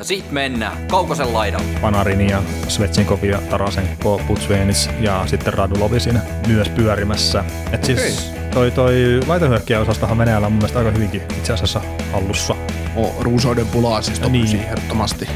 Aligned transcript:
Ja 0.00 0.04
sit 0.04 0.30
mennään 0.30 0.86
Kaukosen 0.90 1.32
laidalle. 1.32 1.66
Panarin 1.80 2.20
ja 2.28 2.42
Svetsinkov 2.68 3.24
ja 3.24 3.38
Tarasenko, 3.50 4.20
Putsvenis 4.26 4.90
ja 5.00 5.26
sitten 5.26 5.54
Radulovi 5.54 6.00
siinä 6.00 6.20
myös 6.46 6.68
pyörimässä. 6.68 7.44
Et 7.72 7.84
siis 7.84 8.32
toi, 8.54 8.70
toi 8.70 9.20
laitahyökkäjäosastohan 9.26 10.18
Venäjällä 10.18 10.46
on 10.46 10.52
mun 10.52 10.58
mielestä 10.58 10.78
aika 10.78 10.90
hyvinkin 10.90 11.22
itse 11.38 11.52
asiassa 11.52 11.80
hallussa. 12.12 12.54
O, 12.96 13.14
ruusoiden 13.20 13.66
pulaa 13.66 14.02
siis 14.02 14.20
Niin. 14.20 14.32
niin. 14.32 14.56
ehdottomasti. 14.60 15.28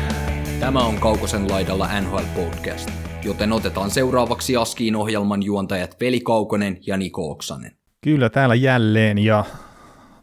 Tämä 0.61 0.79
on 0.81 1.01
Kaukosen 1.01 1.51
laidalla 1.51 2.01
NHL 2.01 2.19
Podcast, 2.35 2.91
joten 3.25 3.53
otetaan 3.53 3.91
seuraavaksi 3.91 4.57
Askiin 4.57 4.97
ohjelman 4.97 5.43
juontajat 5.43 5.97
Veli 6.01 6.21
Kaukonen 6.21 6.79
ja 6.87 6.97
Niko 6.97 7.31
Oksanen. 7.31 7.73
Kyllä 8.01 8.31
täällä 8.31 8.55
jälleen 8.55 9.19
ja 9.19 9.45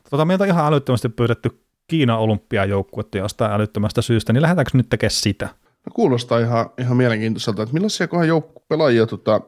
tota, 0.09 0.25
meiltä 0.25 0.43
on 0.43 0.49
ihan 0.49 0.67
älyttömästi 0.67 1.09
pyydetty 1.09 1.61
Kiinan 1.91 2.19
olympiajoukkuetta 2.19 3.17
jostain 3.17 3.51
älyttömästä 3.51 4.01
syystä, 4.01 4.33
niin 4.33 4.41
lähdetäänkö 4.41 4.71
nyt 4.73 4.89
tekemään 4.89 5.11
sitä? 5.11 5.45
No, 5.85 5.91
kuulostaa 5.93 6.39
ihan, 6.39 6.69
ihan 6.77 6.97
mielenkiintoiselta, 6.97 7.63
että 7.63 7.73
millaisia 7.73 8.07
kohan 8.07 8.27
joukku 8.27 8.63
pelaajia 8.69 9.05
tota, 9.05 9.41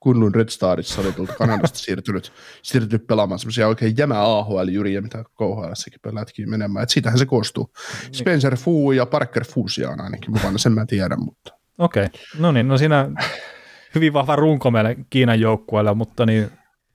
Kunnun 0.00 0.34
Red 0.34 0.48
Starissa 0.48 1.00
oli 1.00 1.12
tuolta 1.12 1.32
Kanadasta 1.32 1.78
siirtynyt, 1.78 2.32
siirtynyt 2.62 3.06
pelaamaan 3.06 3.38
semmoisia 3.38 3.68
oikein 3.68 3.94
jämä 3.96 4.14
AHL-jyriä, 4.14 5.00
mitä 5.00 5.24
KHLssäkin 5.24 6.00
pelätkin 6.02 6.50
menemään. 6.50 6.82
Et 6.82 6.90
siitähän 6.90 7.18
se 7.18 7.26
koostuu. 7.26 7.70
Spencer 8.12 8.56
Fu 8.56 8.92
ja 8.92 9.06
Parker 9.06 9.44
Fusia 9.44 9.90
on 9.90 10.00
ainakin 10.00 10.30
mukana, 10.30 10.58
sen 10.58 10.72
mä 10.72 10.86
tiedän, 10.86 11.24
mutta 11.24 11.52
Okei, 11.78 12.04
okay. 12.04 12.20
no 12.38 12.52
niin, 12.52 12.68
no 12.68 12.78
siinä 12.78 13.10
hyvin 13.94 14.12
vahva 14.12 14.36
runko 14.36 14.70
meille 14.70 14.96
Kiinan 15.10 15.40
joukkueelle, 15.40 15.94
mutta 15.94 16.26
niin 16.26 16.50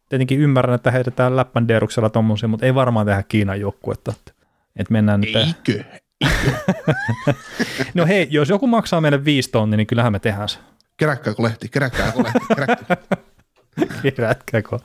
tietenkin 0.10 0.40
ymmärrän, 0.40 0.76
että 0.76 0.92
heitetään 0.92 1.36
läppändeeruksella 1.36 2.10
tommosia, 2.10 2.50
mutta 2.50 2.66
ei 2.66 2.76
varmaan 2.76 3.06
tehdä 3.06 3.24
Kiinan 3.24 3.60
joukkuetta. 3.60 4.14
Että 4.76 4.92
mennään 4.92 5.22
nyt. 5.22 5.36
eikö? 5.36 5.84
No 7.94 8.06
hei, 8.06 8.28
jos 8.32 8.50
joku 8.50 8.68
maksaa 8.68 9.02
meille 9.02 9.26
viisi 9.26 9.50
tonnia, 9.52 9.78
niin 9.78 9.88
kyllähän 9.88 10.12
me 10.12 10.20
tehdään 10.20 10.50
se. 10.50 10.60
Keräkkääkö 10.98 11.44
lehti, 11.44 11.70
keräkkääkö 11.70 12.24
lehti, 12.24 12.40
keräkkääkö. 12.56 13.16
Kerätkääkö? 14.16 14.80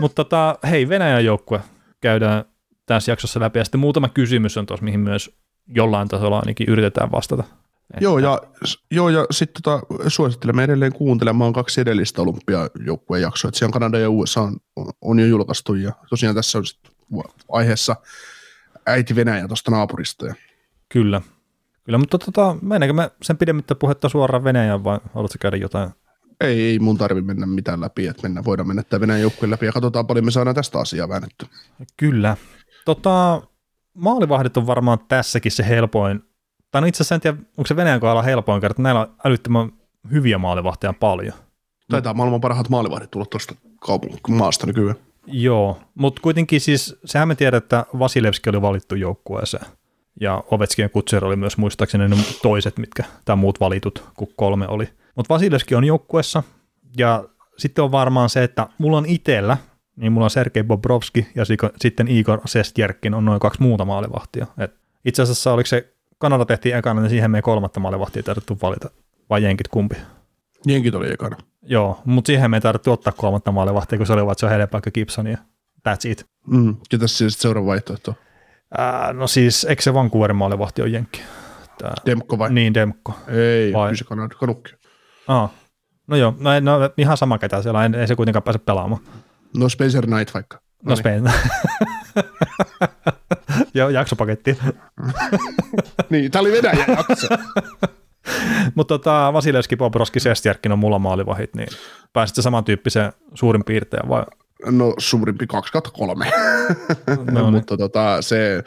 Mutta 0.00 0.14
tota, 0.24 0.58
hei, 0.70 0.88
Venäjän 0.88 1.24
joukkue 1.24 1.60
käydään 2.00 2.44
tässä 2.86 3.12
jaksossa 3.12 3.40
läpi, 3.40 3.58
ja 3.58 3.64
sitten 3.64 3.80
muutama 3.80 4.08
kysymys 4.08 4.56
on 4.56 4.66
tuossa, 4.66 4.84
mihin 4.84 5.00
myös 5.00 5.30
jollain 5.68 6.08
tasolla 6.08 6.38
ainakin 6.38 6.68
yritetään 6.68 7.12
vastata. 7.12 7.42
Että- 7.44 8.04
Joo, 8.04 8.18
ja, 8.18 8.42
joo, 8.90 9.08
ja 9.08 9.26
sitten 9.30 9.62
tota, 9.62 9.86
suosittelemme 10.08 10.64
edelleen 10.64 10.92
kuuntelemaan 10.92 11.52
kaksi 11.52 11.80
edellistä 11.80 12.22
olympiajoukkueen 12.22 13.22
jaksoa, 13.22 13.48
että 13.48 13.58
siellä 13.58 13.68
on 13.68 13.72
Kanada 13.72 13.98
ja 13.98 14.10
USA 14.10 14.40
on, 14.42 14.56
on 15.00 15.18
jo 15.18 15.26
julkaistu, 15.26 15.74
ja 15.74 15.92
tosiaan 16.10 16.34
tässä 16.34 16.58
on 16.58 16.66
sitten 16.66 16.92
aiheessa 17.48 17.96
äiti 18.86 19.16
Venäjä 19.16 19.48
tuosta 19.48 19.70
naapurista. 19.70 20.26
Ja 20.26 20.34
Kyllä. 20.88 21.20
Kyllä, 21.84 21.98
mutta 21.98 22.18
tota, 22.18 22.56
mennäänkö 22.62 22.92
me 22.92 23.10
sen 23.22 23.36
pidemmittä 23.36 23.74
puhetta 23.74 24.08
suoraan 24.08 24.44
Venäjään 24.44 24.84
vai 24.84 24.98
haluatko 25.14 25.36
käydä 25.40 25.56
jotain? 25.56 25.90
ei, 26.42 26.62
ei 26.62 26.78
mun 26.78 26.98
tarvi 26.98 27.22
mennä 27.22 27.46
mitään 27.46 27.80
läpi, 27.80 28.06
että 28.06 28.22
mennään, 28.22 28.44
voidaan 28.44 28.66
mennä 28.66 28.82
tämä 28.82 29.00
Venäjän 29.00 29.22
joukkueen 29.22 29.50
läpi, 29.50 29.66
ja 29.66 29.72
katsotaan 29.72 30.06
paljon 30.06 30.24
me 30.24 30.30
saadaan 30.30 30.56
tästä 30.56 30.78
asiaa 30.78 31.08
väännetty. 31.08 31.46
Kyllä. 31.96 32.36
Tota, 32.84 33.42
maalivahdit 33.94 34.56
on 34.56 34.66
varmaan 34.66 34.98
tässäkin 35.08 35.52
se 35.52 35.68
helpoin, 35.68 36.24
tai 36.70 36.80
no 36.80 36.86
itse 36.86 37.02
asiassa 37.02 37.14
en 37.14 37.20
tiedä, 37.20 37.36
onko 37.36 37.66
se 37.66 37.76
Venäjän 37.76 38.00
kohdalla 38.00 38.22
helpoin 38.22 38.60
kerta, 38.60 38.72
että 38.72 38.82
näillä 38.82 39.00
on 39.00 39.14
älyttömän 39.24 39.72
hyviä 40.10 40.38
maalivahteja 40.38 40.92
paljon. 40.92 41.34
Taitaa 41.90 42.14
maailman 42.14 42.40
parhaat 42.40 42.68
maalivahdit 42.68 43.10
tulla 43.10 43.26
tuosta 43.26 43.54
kaupungin 43.80 44.20
maasta 44.28 44.66
nykyään. 44.66 44.96
Joo, 45.26 45.80
mutta 45.94 46.22
kuitenkin 46.22 46.60
siis, 46.60 46.96
sehän 47.04 47.28
me 47.28 47.34
tiedät, 47.34 47.64
että 47.64 47.86
Vasilevski 47.98 48.50
oli 48.50 48.62
valittu 48.62 48.94
joukkueeseen. 48.94 49.66
Ja 50.20 50.44
Ovechkin 50.50 50.82
ja 50.82 50.88
Kutser 50.88 51.24
oli 51.24 51.36
myös 51.36 51.56
muistaakseni 51.56 52.08
ne 52.08 52.16
toiset, 52.42 52.78
mitkä, 52.78 53.04
tai 53.24 53.36
muut 53.36 53.60
valitut, 53.60 54.04
kun 54.16 54.28
kolme 54.36 54.68
oli. 54.68 54.88
Mutta 55.14 55.34
Vasilevski 55.34 55.74
on 55.74 55.84
joukkueessa, 55.84 56.42
ja 56.98 57.24
sitten 57.58 57.84
on 57.84 57.92
varmaan 57.92 58.28
se, 58.28 58.44
että 58.44 58.68
mulla 58.78 58.98
on 58.98 59.06
itsellä, 59.06 59.56
niin 59.96 60.12
mulla 60.12 60.24
on 60.26 60.30
Sergei 60.30 60.62
Bobrovski 60.62 61.26
ja 61.34 61.44
sitten 61.80 62.08
Igor 62.08 62.40
Sestjerkin 62.44 63.14
on 63.14 63.24
noin 63.24 63.40
kaksi 63.40 63.62
muuta 63.62 63.84
maalivahtia. 63.84 64.46
Et 64.58 64.74
itse 65.04 65.22
asiassa 65.22 65.52
oliko 65.52 65.66
se, 65.66 65.92
Kanada 66.18 66.44
tehtiin 66.44 66.76
ekana, 66.76 67.00
niin 67.00 67.10
siihen 67.10 67.30
meidän 67.30 67.42
kolmatta 67.42 67.80
maalivahtia 67.80 68.22
tarvittu 68.22 68.58
valita, 68.62 68.90
vai 69.30 69.42
jenkit 69.42 69.68
kumpi. 69.68 69.96
Jenkit 70.66 70.94
oli 70.94 71.12
ekana. 71.12 71.36
Joo, 71.62 72.00
mutta 72.04 72.26
siihen 72.26 72.50
me 72.50 72.56
ei 72.56 72.60
tarvittu 72.60 72.92
ottaa 72.92 73.12
kolmatta 73.12 73.52
maalivahtia, 73.52 73.98
kun 73.98 74.06
se 74.06 74.12
oli 74.12 74.22
vaan, 74.22 74.32
että 74.32 74.40
se 74.40 74.46
on 74.46 74.52
Helen 74.52 74.68
paikka 74.68 74.90
Gibson 74.90 75.26
ja 75.26 75.38
that's 75.88 76.10
it. 76.10 76.26
Mm. 76.46 76.76
Ketäs 76.88 77.18
siis 77.18 77.38
seuraava 77.38 77.66
vaihtoehto? 77.66 78.14
Ää, 78.78 79.12
no 79.12 79.26
siis, 79.26 79.64
eikö 79.64 79.82
se 79.82 79.94
Vancouverin 79.94 80.36
maalivahti 80.36 80.82
on 80.82 80.92
jenkki? 80.92 81.20
Tää, 81.78 81.94
Demko 82.06 82.38
vai? 82.38 82.52
niin, 82.52 82.74
Demko. 82.74 83.14
Ei, 83.28 83.72
Vai? 83.72 83.88
kyllä 83.88 83.98
se 83.98 84.04
Kanada, 84.04 84.34
kanukki. 84.34 84.72
Aa. 85.28 85.48
No 86.06 86.16
joo, 86.16 86.34
no, 86.38 86.60
no, 86.60 86.90
ihan 86.96 87.16
sama 87.16 87.38
ketä 87.38 87.62
siellä, 87.62 87.84
ei, 87.84 87.90
ei 88.00 88.06
se 88.06 88.16
kuitenkaan 88.16 88.42
pääse 88.42 88.58
pelaamaan. 88.58 89.02
No 89.56 89.68
Spencer 89.68 90.06
Knight 90.06 90.34
vaikka. 90.34 90.60
No 90.82 90.96
Spain. 90.96 91.24
joo, 93.74 93.88
jaksopaketti. 93.88 94.58
Niin, 96.10 96.30
tää 96.30 96.40
oli 96.40 96.52
Venäjä 96.52 96.84
jakso. 96.88 97.26
Mutta 98.74 98.98
tota, 98.98 99.32
Vasilevski, 99.32 99.76
Bobrovski, 99.76 100.20
Sestjärkin 100.20 100.72
on 100.72 100.78
mulla 100.78 100.98
maalivahit, 100.98 101.54
niin 101.54 101.68
pääsit 102.12 102.36
se 102.36 102.42
samantyyppiseen 102.42 103.12
suurin 103.34 103.64
piirtein 103.64 104.08
vai? 104.08 104.24
No 104.66 104.94
suurimpi 104.98 105.46
2 105.46 105.72
kautta 105.72 105.90
3. 105.90 106.30
No 107.32 107.42
niin. 107.42 107.54
Mutta 107.54 107.76
tota, 107.76 108.22
se 108.22 108.62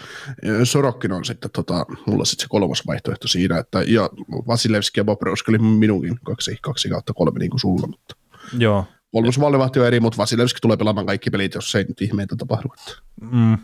Sorokkin 0.63 1.11
on 1.11 1.25
sitten 1.25 1.51
tota, 1.51 1.85
mulla 2.05 2.25
sitten 2.25 2.43
se 2.43 2.49
kolmas 2.49 2.87
vaihtoehto 2.87 3.27
siinä, 3.27 3.57
että 3.59 3.83
ja 3.87 4.09
Vasilevski 4.47 4.99
ja 4.99 5.03
Bobrovski 5.03 5.51
oli 5.51 5.57
minunkin 5.57 6.19
kaksi, 6.23 6.57
kaksi 6.61 6.89
kautta 6.89 7.13
kolme 7.13 7.39
niin 7.39 7.49
kuin 7.49 7.59
sulla, 7.59 7.87
mutta 7.87 8.15
Joo. 8.57 8.85
kolmas 9.11 9.39
maalivahti 9.39 9.79
on 9.79 9.87
eri, 9.87 9.99
mutta 9.99 10.17
Vasilevski 10.17 10.59
tulee 10.61 10.77
pelaamaan 10.77 11.05
kaikki 11.05 11.29
pelit, 11.29 11.55
jos 11.55 11.75
ei 11.75 11.83
nyt 11.83 12.01
ihmeitä 12.01 12.35
tapahdu. 12.35 12.67
Mm. 13.31 13.57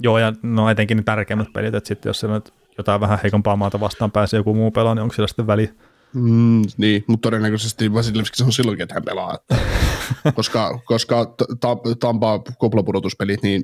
Joo, 0.00 0.18
ja 0.18 0.32
no 0.42 0.70
etenkin 0.70 0.96
ne 0.96 1.02
tärkeimmät 1.02 1.52
pelit, 1.52 1.74
että 1.74 1.88
sitten 1.88 2.10
jos 2.10 2.20
siellä 2.20 2.36
nyt 2.36 2.52
jotain 2.80 3.00
vähän 3.00 3.18
heikompaa 3.22 3.56
maata 3.56 3.80
vastaan 3.80 4.10
pääsee 4.10 4.38
joku 4.38 4.54
muu 4.54 4.70
pelaa, 4.70 4.94
niin 4.94 5.02
onko 5.02 5.14
sillä 5.14 5.28
sitten 5.28 5.46
väliä? 5.46 5.68
Mm, 6.14 6.62
niin, 6.76 7.04
mutta 7.06 7.26
todennäköisesti 7.26 7.94
Vasilevski 7.94 8.36
se 8.36 8.44
on 8.44 8.52
silloinkin, 8.52 8.82
että 8.82 8.94
hän 8.94 9.04
pelaa. 9.04 9.38
Koska 10.34 10.80
koska 10.84 11.24
t- 11.24 11.60
ta- 11.60 11.76
Tampaa 12.00 12.38
koplapudotuspelit, 12.58 13.42
niin 13.42 13.62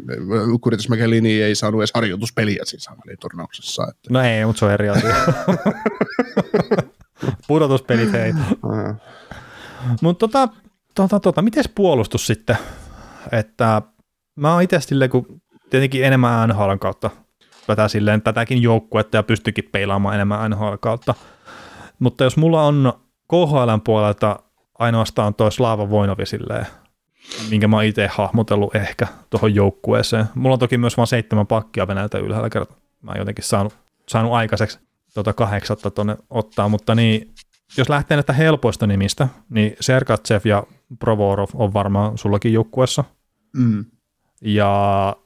Kuritas 0.60 0.88
McElhinney 0.88 1.42
ei 1.42 1.54
saanut 1.54 1.80
edes 1.80 1.90
harjoituspeliä 1.94 2.62
siinä 2.64 2.96
turnauksessa. 3.20 3.86
Että, 3.90 4.08
No 4.10 4.20
ei, 4.20 4.44
mutta 4.46 4.58
se 4.58 4.64
on 4.64 4.72
eri 4.72 4.88
asia. 4.88 5.14
Pudotuspelit, 7.48 8.12
hei. 8.12 8.30
äh, 8.30 8.96
Mutta 10.02 10.28
tota, 10.28 10.48
tota, 10.94 11.20
tota, 11.20 11.42
miten 11.42 11.64
puolustus 11.74 12.26
sitten? 12.26 12.56
Että 13.32 13.82
mä 14.36 14.52
oon 14.52 14.62
itse 14.62 14.80
silleen, 14.80 15.10
kun 15.10 15.26
tietenkin 15.70 16.04
enemmän 16.04 16.48
NHLn 16.48 16.78
kautta 16.78 17.10
tätä 17.66 17.88
silleen, 17.88 18.22
tätäkin 18.22 18.62
joukkuetta 18.62 19.16
ja 19.16 19.22
pystykin 19.22 19.68
peilaamaan 19.72 20.14
enemmän 20.14 20.50
NHL 20.50 20.74
kautta. 20.80 21.14
Mutta 21.98 22.24
jos 22.24 22.36
mulla 22.36 22.62
on 22.62 22.92
KHLn 23.28 23.80
puolelta 23.84 24.38
ainoastaan 24.78 25.34
toi 25.34 25.52
Slava 25.52 25.90
Voinovi 25.90 26.26
silleen, 26.26 26.66
minkä 27.50 27.68
mä 27.68 27.76
oon 27.76 27.84
itse 27.84 28.06
hahmotellut 28.12 28.74
ehkä 28.74 29.06
tuohon 29.30 29.54
joukkueeseen. 29.54 30.24
Mulla 30.34 30.52
on 30.52 30.58
toki 30.58 30.78
myös 30.78 30.96
vain 30.96 31.06
seitsemän 31.06 31.46
pakkia 31.46 31.88
Venäjältä 31.88 32.18
ylhäällä 32.18 32.50
kerta. 32.50 32.74
Mä 33.02 33.10
oon 33.10 33.18
jotenkin 33.18 33.44
saanut, 33.44 33.76
saanut 34.08 34.32
aikaiseksi 34.32 34.78
tuota 35.14 35.32
kahdeksatta 35.32 35.90
tonne 35.90 36.16
ottaa, 36.30 36.68
mutta 36.68 36.94
niin, 36.94 37.34
jos 37.78 37.88
lähtee 37.88 38.16
näistä 38.16 38.32
helpoista 38.32 38.86
nimistä, 38.86 39.28
niin 39.48 39.76
Sergatsev 39.80 40.40
ja 40.44 40.62
Provorov 40.98 41.48
on 41.54 41.72
varmaan 41.72 42.18
sullakin 42.18 42.52
joukkueessa. 42.52 43.04
mm, 43.56 43.84
Ja 44.40 45.16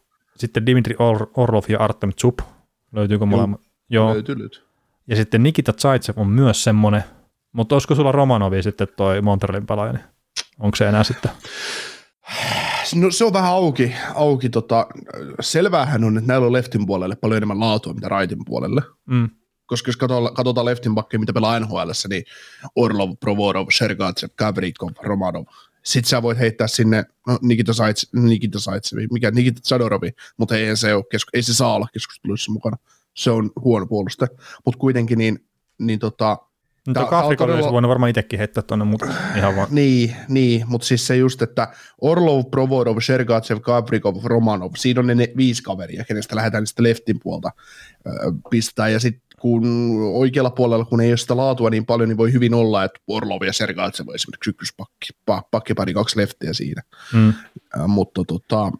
sitten 0.40 0.66
Dimitri 0.66 0.96
Or- 0.98 1.30
Orlov 1.36 1.64
ja 1.68 1.78
Artem 1.78 2.12
Tsup. 2.12 2.38
Löytyykö 2.92 3.26
molemmat? 3.26 3.60
Joo. 3.90 4.14
löytyy 4.14 4.34
nyt. 4.34 4.64
Ja 5.06 5.16
sitten 5.16 5.42
Nikita 5.42 5.72
Zaitsev 5.72 6.18
on 6.18 6.26
myös 6.26 6.64
semmoinen. 6.64 7.04
Mutta 7.52 7.74
olisiko 7.74 7.94
sulla 7.94 8.12
Romanovi 8.12 8.62
sitten 8.62 8.88
toi 8.96 9.20
Montrealin 9.22 9.66
pelaaja? 9.66 9.92
Niin 9.92 10.04
onko 10.58 10.76
se 10.76 10.88
enää 10.88 11.04
sitten? 11.04 11.30
No 12.94 13.10
se 13.10 13.24
on 13.24 13.32
vähän 13.32 13.50
auki. 13.50 13.92
auki 14.14 14.48
tota, 14.48 14.86
selväähän 15.40 16.04
on, 16.04 16.18
että 16.18 16.28
näillä 16.28 16.46
on 16.46 16.52
leftin 16.52 16.86
puolelle 16.86 17.16
paljon 17.16 17.36
enemmän 17.36 17.60
laatua 17.60 17.94
mitä 17.94 18.08
raitin 18.08 18.44
puolelle. 18.44 18.82
Mm. 19.06 19.30
koska 19.66 19.88
jos 19.88 19.96
katsotaan, 19.96 20.34
katsotaan 20.34 20.66
leftin 20.66 20.94
bakkeja, 20.94 21.18
mitä 21.20 21.32
pelaa 21.32 21.60
NHL, 21.60 21.90
niin 22.08 22.24
Orlov, 22.76 23.10
Provorov, 23.20 23.66
Sergatsev, 23.70 24.30
Gavrikov, 24.38 24.90
Romanov. 25.02 25.44
Sitten 25.84 26.08
sä 26.08 26.22
voit 26.22 26.38
heittää 26.38 26.66
sinne 26.66 27.04
no, 27.26 27.38
Nikita 27.42 27.72
Saits, 27.72 28.08
Nikita 28.12 28.60
Saits, 28.60 28.94
mikä 29.12 29.30
Nikita 29.30 29.60
Sadorovi, 29.64 30.10
mutta 30.36 30.56
ei 30.56 30.76
se, 30.76 30.94
ole, 30.94 31.04
ei 31.32 31.42
se 31.42 31.54
saa 31.54 31.74
olla 31.74 31.88
keskusteluissa 31.92 32.52
mukana. 32.52 32.76
Se 33.14 33.30
on 33.30 33.50
huono 33.60 33.86
puolustaja. 33.86 34.28
Mutta 34.64 34.78
kuitenkin 34.78 35.18
niin, 35.18 35.44
niin 35.78 35.98
tota, 35.98 36.38
Mutta 36.86 37.04
Kafrikon 37.04 37.44
todella... 37.44 37.60
olisi 37.60 37.72
voinut 37.72 37.88
varmaan 37.88 38.10
itsekin 38.10 38.38
heittää 38.38 38.62
tuonne, 38.62 38.84
mutta 38.84 39.06
ihan 39.36 39.56
vaan. 39.56 39.68
Niin, 39.70 40.16
niin 40.28 40.64
mutta 40.66 40.86
siis 40.86 41.06
se 41.06 41.16
just, 41.16 41.42
että 41.42 41.68
Orlov, 42.00 42.44
Provorov, 42.50 42.96
Sergatsev, 43.00 43.60
Kaprikov, 43.60 44.16
Romanov, 44.24 44.70
siinä 44.76 45.00
on 45.00 45.06
ne, 45.06 45.14
ne 45.14 45.28
viisi 45.36 45.62
kaveria, 45.62 46.04
kenestä 46.04 46.36
lähdetään 46.36 46.66
sitten 46.66 46.82
leftin 46.82 47.20
puolta 47.22 47.50
ö, 48.06 48.10
pistää, 48.50 48.88
ja 48.88 49.00
sitten 49.00 49.22
kun 49.40 49.64
oikealla 50.14 50.50
puolella, 50.50 50.84
kun 50.84 51.00
ei 51.00 51.10
ole 51.10 51.16
sitä 51.16 51.36
laatua 51.36 51.70
niin 51.70 51.86
paljon, 51.86 52.08
niin 52.08 52.16
voi 52.16 52.32
hyvin 52.32 52.54
olla, 52.54 52.84
että 52.84 53.00
Orlov 53.06 53.42
ja 53.42 53.52
Sergatsev 53.52 54.08
on 54.08 54.14
esimerkiksi 54.14 54.50
ykköspakki, 54.50 55.08
pa, 55.26 55.42
pakkipari, 55.50 55.94
kaksi 55.94 56.16
leftiä 56.16 56.52
siinä. 56.52 56.82
Mm. 57.12 57.28
Äh, 57.28 57.86
mutta 57.86 58.24
tota, 58.24 58.72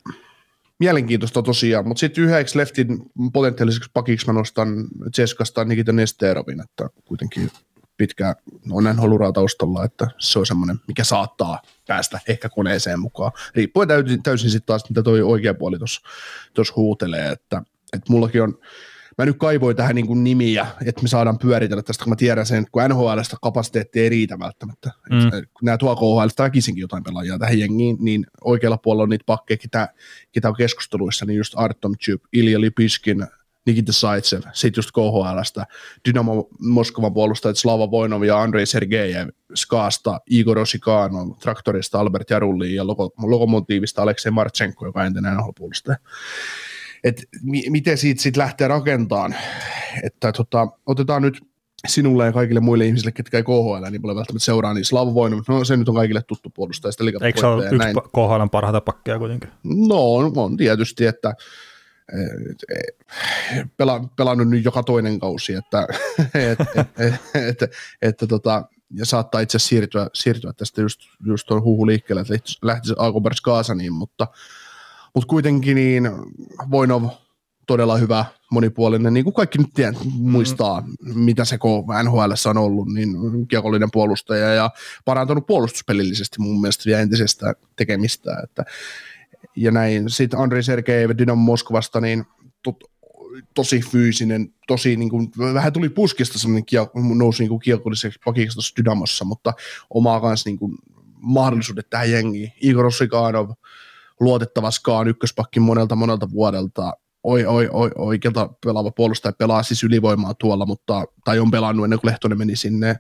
mielenkiintoista 0.79 1.43
tosiaan, 1.43 1.89
mutta 1.89 2.01
sitten 2.01 2.25
yhdeksi 2.25 2.59
leftin 2.59 2.99
potentiaaliseksi 3.33 3.91
pakiksi 3.93 4.27
mä 4.27 4.33
nostan 4.33 4.89
Ceskasta 5.17 5.65
Nikita 5.65 5.93
Nesterovin, 5.93 6.61
että 6.61 6.91
kuitenkin 7.05 7.51
pitkä 7.97 8.37
on 8.71 8.85
NHL 8.85 9.31
taustalla, 9.35 9.85
että 9.85 10.11
se 10.19 10.39
on 10.39 10.47
semmoinen, 10.47 10.77
mikä 10.89 11.05
saattaa 11.05 11.63
päästä 11.87 12.21
ehkä 12.29 12.49
koneeseen 12.49 13.01
mukaan. 13.01 13.33
Riippuen 13.55 13.89
täysin, 13.89 14.23
täysin 14.23 14.51
sitten 14.51 14.67
taas, 14.67 14.89
mitä 14.89 15.03
toi 15.03 15.23
oikea 15.23 15.55
puoli 15.55 15.79
tuossa 15.79 16.73
huutelee, 16.77 17.29
että, 17.29 17.63
että 17.93 18.13
mullakin 18.13 18.43
on, 18.43 18.59
mä 19.21 19.27
nyt 19.27 19.39
kaivoin 19.39 19.77
tähän 19.77 19.95
niin 19.95 20.07
kuin 20.07 20.25
nimiä, 20.25 20.67
että 20.87 21.03
me 21.03 21.09
saadaan 21.09 21.39
pyöritellä 21.39 21.83
tästä, 21.83 22.05
kun 22.05 22.11
mä 22.11 22.17
tiedän 22.17 22.47
sen, 22.47 22.59
että 22.59 22.71
kun 22.73 22.83
NHLstä 22.89 23.37
kapasiteetti 23.43 24.01
ei 24.01 24.09
riitä 24.09 24.39
välttämättä. 24.39 24.91
Mm. 25.11 25.25
Että, 25.25 25.43
kun 25.43 25.65
nämä 25.65 25.79
tuo 25.79 25.97
KHLstä 25.97 26.43
väkisinkin 26.43 26.81
jotain 26.81 27.05
pelaajia 27.05 27.39
tähän 27.39 27.59
jengiin, 27.59 27.97
niin 28.01 28.27
oikealla 28.45 28.79
puolella 28.79 29.03
on 29.03 29.09
niitä 29.09 29.25
pakkeja, 29.27 29.59
ketä, 29.59 29.89
ketä 30.33 30.49
on 30.49 30.57
keskusteluissa, 30.57 31.27
niin 31.27 31.37
just 31.37 31.55
Artom 31.57 31.93
Chup, 31.97 32.23
Ilja 32.33 32.61
Lipiskin, 32.61 33.27
Nikita 33.67 33.93
Saitsev, 33.93 34.43
sitten 34.53 34.79
just 34.79 34.91
KHLstä, 34.91 35.67
Dynamo 36.09 36.49
Moskovan 36.61 37.15
puolustajat 37.15 37.59
Slava 37.59 37.91
Voinov 37.91 38.23
ja 38.23 38.43
Andrei 38.43 38.67
Sergejev, 38.67 39.29
Skaasta, 39.55 40.21
Igor 40.31 40.59
Osikano, 40.59 41.37
Traktorista 41.41 42.01
Albert 42.01 42.31
Jarulli 42.31 42.75
ja 42.75 42.87
Lokomotiivista 43.19 44.03
Aleksei 44.03 44.33
Marchenko, 44.33 44.87
joka 44.87 45.05
entinen 45.05 45.37
NHL-puolustaja 45.37 45.97
että 47.05 47.23
mi- 47.43 47.71
miten 47.71 47.99
siitä 47.99 48.23
sitten 48.23 48.41
lähtee 48.41 48.69
rakentamaan. 48.69 49.35
Että 50.03 50.33
tota, 50.33 50.69
otetaan 50.87 51.23
nyt 51.23 51.41
sinulle 51.89 52.25
ja 52.25 52.33
kaikille 52.33 52.61
muille 52.61 52.87
ihmisille, 52.87 53.13
ketkä 53.13 53.37
ei 53.37 53.43
KHL, 53.43 53.91
niin 53.91 54.03
paljon 54.03 54.17
välttämättä 54.17 54.45
seuraa, 54.45 54.75
niin 54.75 54.85
Slavo 54.85 55.15
Voinov, 55.15 55.41
no 55.49 55.65
se 55.65 55.77
nyt 55.77 55.89
on 55.89 55.95
kaikille 55.95 56.23
tuttu 56.23 56.51
puolustaja. 56.51 56.93
Eikö 57.23 57.41
se 57.41 57.47
ole 57.47 57.65
yksi 57.65 57.77
näin. 57.77 57.95
KHL 57.95 58.47
parhaita 58.53 58.81
pakkeja 58.81 59.19
kuitenkin? 59.19 59.51
No 59.65 60.15
on, 60.15 60.33
on 60.37 60.57
tietysti, 60.57 61.07
että 61.07 61.35
pela, 63.77 64.05
pelannut 64.17 64.49
nyt 64.49 64.65
joka 64.65 64.83
toinen 64.83 65.21
kausi, 65.21 65.55
että, 65.55 65.87
et, 66.35 66.61
et, 66.61 66.89
et, 66.99 67.15
et, 67.35 67.63
et, 67.63 67.73
että 68.03 68.27
tota, 68.27 68.65
ja 68.91 69.07
saattaa 69.07 69.41
itse 69.41 69.59
siirtyä, 69.59 70.07
siirtyä 70.15 70.53
tästä 70.53 70.81
just, 70.81 71.01
just 71.27 71.47
tuon 71.47 71.63
huhu 71.63 71.87
liikkeelle, 71.87 72.21
että 72.21 72.35
lähtisi 72.63 72.95
Alkobers 72.99 73.41
Kaasaniin, 73.41 73.93
mutta 73.93 74.27
mutta 75.15 75.27
kuitenkin 75.29 75.75
niin 75.75 76.11
Voinov 76.71 77.05
todella 77.67 77.97
hyvä, 77.97 78.25
monipuolinen, 78.51 79.15
niin 79.15 79.25
kuin 79.25 79.35
kaikki 79.35 79.59
nyt 79.59 79.71
tiedät, 79.75 79.97
muistaa, 80.19 80.81
mm. 80.81 81.19
mitä 81.19 81.45
se 81.45 81.59
NHL 82.05 82.49
on 82.51 82.59
ollut, 82.59 82.89
niin 82.89 83.17
kiekollinen 83.49 83.91
puolustaja 83.93 84.55
ja 84.55 84.71
parantanut 85.05 85.47
puolustuspelillisesti 85.47 86.37
mun 86.39 86.61
mielestä 86.61 86.85
vielä 86.87 87.01
entisestä 87.01 87.55
tekemistä. 87.77 88.37
Että, 88.45 88.65
ja 89.57 89.71
näin. 89.71 90.11
Sitten 90.11 90.41
Andrei 90.41 90.63
Sergejev 90.63 91.11
Dynamo 91.19 91.43
Moskovasta, 91.43 92.01
niin 92.01 92.25
to, 92.63 92.79
tosi 93.55 93.81
fyysinen, 93.81 94.55
tosi 94.67 94.97
niin 94.97 95.11
kuin, 95.11 95.33
vähän 95.55 95.73
tuli 95.73 95.89
puskista 95.89 96.39
semmoinen 96.39 96.65
kiek- 96.65 97.17
nousi 97.17 97.49
niin 97.49 97.61
kiekolliseksi 97.61 98.21
pakiksi 98.25 98.55
tuossa 98.55 98.75
Dynamossa, 98.77 99.25
mutta 99.25 99.53
omaa 99.91 100.21
kanssa 100.21 100.51
niin 100.51 100.59
kuin, 100.59 100.73
mahdollisuudet 101.21 101.91
tähän 101.91 102.11
jengiin. 102.11 102.53
Igor 102.61 102.87
Osikanov, 102.87 103.51
luotettava 104.21 104.71
Skaan 104.71 105.09
ykköspakki 105.09 105.61
monelta 105.61 105.97
monelta 105.97 106.31
vuodelta, 106.31 106.93
oi, 107.23 107.47
oi, 107.47 107.69
oi, 107.73 107.91
oikealta 107.97 108.51
pelaava 108.65 108.91
puolustaja 108.91 109.33
pelaa 109.33 109.63
siis 109.63 109.85
ylivoimaa 109.85 110.35
tuolla, 110.35 110.67
mutta, 110.67 111.05
tai 111.25 111.39
on 111.39 111.51
pelannut 111.51 111.85
ennen 111.85 112.01
kuin 112.01 112.11
Lehtonen 112.11 112.39
meni 112.39 112.57
sinne. 112.57 112.97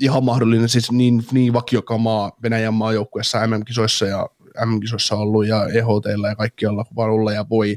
Ihan 0.00 0.24
mahdollinen 0.24 0.68
siis 0.68 0.92
niin, 0.92 1.24
niin 1.32 1.52
vakiokamaa 1.52 2.32
Venäjän 2.42 2.74
maajoukkueessa 2.74 3.46
MM-kisoissa 3.46 4.06
ja 4.06 4.28
MM-kisoissa 4.66 5.16
ollut 5.16 5.46
ja 5.46 5.66
EHT 5.66 6.28
ja 6.28 6.36
kaikkialla 6.36 6.84
vaan 6.96 7.10
olla 7.10 7.32
ja 7.32 7.44
voi. 7.50 7.76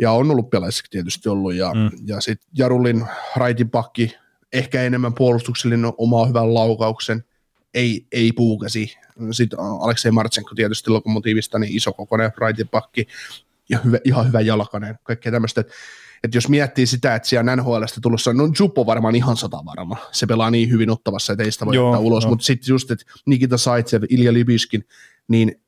Ja 0.00 0.12
on 0.12 0.30
ollut 0.30 0.50
pelaajissakin 0.50 0.90
tietysti 0.90 1.28
ollut. 1.28 1.54
Ja, 1.54 1.74
mm. 1.74 1.90
ja 2.06 2.20
sitten 2.20 2.48
Jarulin 2.58 3.06
raitin 3.36 3.70
pakki, 3.70 4.16
ehkä 4.52 4.82
enemmän 4.82 5.14
puolustuksellinen 5.14 5.92
omaa 5.98 6.26
hyvän 6.26 6.54
laukauksen, 6.54 7.24
ei, 7.74 8.06
ei 8.12 8.32
puukasi, 8.32 8.96
sitten 9.30 9.58
Aleksei 9.80 10.10
Martsenko 10.10 10.54
tietysti 10.54 10.90
lokomotiivista, 10.90 11.58
niin 11.58 11.76
iso 11.76 11.92
kokoinen 11.92 12.32
pakki 12.70 13.06
ja 13.68 13.78
hyvä, 13.84 13.98
ihan 14.04 14.26
hyvä 14.26 14.40
jalkainen, 14.40 14.98
kaikkea 15.02 15.32
tämmöistä, 15.32 15.60
että 16.24 16.36
jos 16.36 16.48
miettii 16.48 16.86
sitä, 16.86 17.14
että 17.14 17.28
siellä 17.28 17.56
NHLstä 17.56 18.00
tulossa, 18.00 18.32
no 18.32 18.48
Jupp 18.58 18.78
on 18.78 18.86
varmaan 18.86 19.14
ihan 19.14 19.36
sata 19.36 19.64
varma. 19.64 19.96
Se 20.12 20.26
pelaa 20.26 20.50
niin 20.50 20.70
hyvin 20.70 20.90
ottavassa, 20.90 21.32
että 21.32 21.44
ei 21.44 21.52
sitä 21.52 21.66
voi 21.66 21.74
Joo, 21.74 21.88
ottaa 21.88 22.00
ulos. 22.00 22.26
Mutta 22.26 22.44
sitten 22.44 22.72
just, 22.72 22.90
että 22.90 23.04
Nikita 23.26 23.58
Saitsev, 23.58 24.02
Ilja 24.08 24.32
Libiskin, 24.32 24.84
niin 25.28 25.60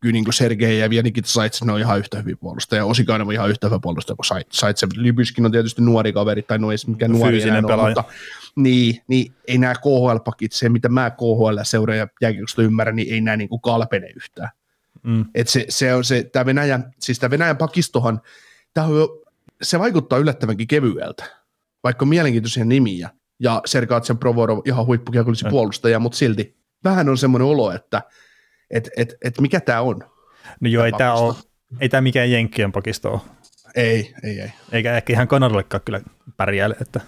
kyllä 0.00 0.12
niin 0.12 0.32
Sergejev 0.32 0.92
ja 0.92 1.02
Nikita 1.02 1.28
Saitsev, 1.28 1.66
ne 1.66 1.72
on 1.72 1.80
ihan 1.80 1.98
yhtä 1.98 2.18
hyvin 2.18 2.38
puolustajia. 2.38 2.84
Osikainen 2.84 3.26
on 3.26 3.32
ihan 3.32 3.50
yhtä 3.50 3.66
hyvä 3.66 3.78
puolustaja 3.78 4.16
kuin 4.16 4.26
Saitsev. 4.50 4.90
Libiskin 4.96 5.44
on 5.46 5.52
tietysti 5.52 5.82
nuori 5.82 6.12
kaveri, 6.12 6.42
tai 6.42 6.58
no 6.58 6.70
ei 6.70 6.76
mikään 6.86 7.12
nuori 7.12 7.42
enää 7.42 7.62
ole, 7.64 7.86
mutta 7.86 8.04
niin, 8.56 9.02
niin 9.08 9.32
ei 9.48 9.58
nämä 9.58 9.74
KHL-pakit, 9.74 10.52
se 10.52 10.68
mitä 10.68 10.88
mä 10.88 11.10
KHL 11.10 11.58
seuraan 11.62 11.98
ja 11.98 12.08
jääkiekosta 12.20 12.62
ymmärrän, 12.62 12.96
niin 12.96 13.14
ei 13.14 13.20
nämä 13.20 13.36
niin 13.36 13.48
kuin 13.48 13.60
kalpene 13.60 14.08
yhtään. 14.16 14.50
Mm. 15.02 15.24
Et 15.34 15.48
se, 15.48 15.66
se, 15.68 15.94
on 15.94 16.04
se, 16.04 16.24
tämä 16.24 16.46
Venäjän, 16.46 16.94
siis 16.98 17.18
tämä 17.18 17.30
Venäjän 17.30 17.56
pakistohan, 17.56 18.20
tämä 18.74 18.86
on 18.86 19.08
se 19.62 19.78
vaikuttaa 19.78 20.18
yllättävänkin 20.18 20.68
kevyeltä, 20.68 21.24
vaikka 21.84 22.04
on 22.04 22.08
mielenkiintoisia 22.08 22.64
nimiä, 22.64 23.10
ja 23.40 23.62
Sergatsen 23.64 24.18
Provorov 24.18 24.60
ihan 24.64 24.86
huippukiekollisi 24.86 25.44
mm. 25.44 25.50
puolustaja, 25.50 25.98
mutta 25.98 26.18
silti 26.18 26.56
vähän 26.84 27.08
on 27.08 27.18
semmoinen 27.18 27.48
olo, 27.48 27.72
että 27.72 28.02
et, 28.70 28.90
et, 28.96 29.14
et 29.24 29.40
mikä 29.40 29.60
tämä 29.60 29.80
on. 29.80 30.00
No 30.60 30.68
joo, 30.68 30.84
ei 30.84 30.92
tämä 30.92 31.14
ole, 31.14 31.34
ei 31.80 31.88
tämä 31.88 32.00
mikään 32.00 32.30
Jenkkien 32.30 32.72
pakisto 32.72 33.12
ole. 33.12 33.20
Ei, 33.74 34.14
ei, 34.24 34.40
ei. 34.40 34.52
Eikä 34.72 34.96
ehkä 34.96 35.12
ihan 35.12 35.28
Kanadallekaan 35.28 35.80
kyllä 35.84 36.00
pärjääle, 36.36 36.76
että 36.80 37.00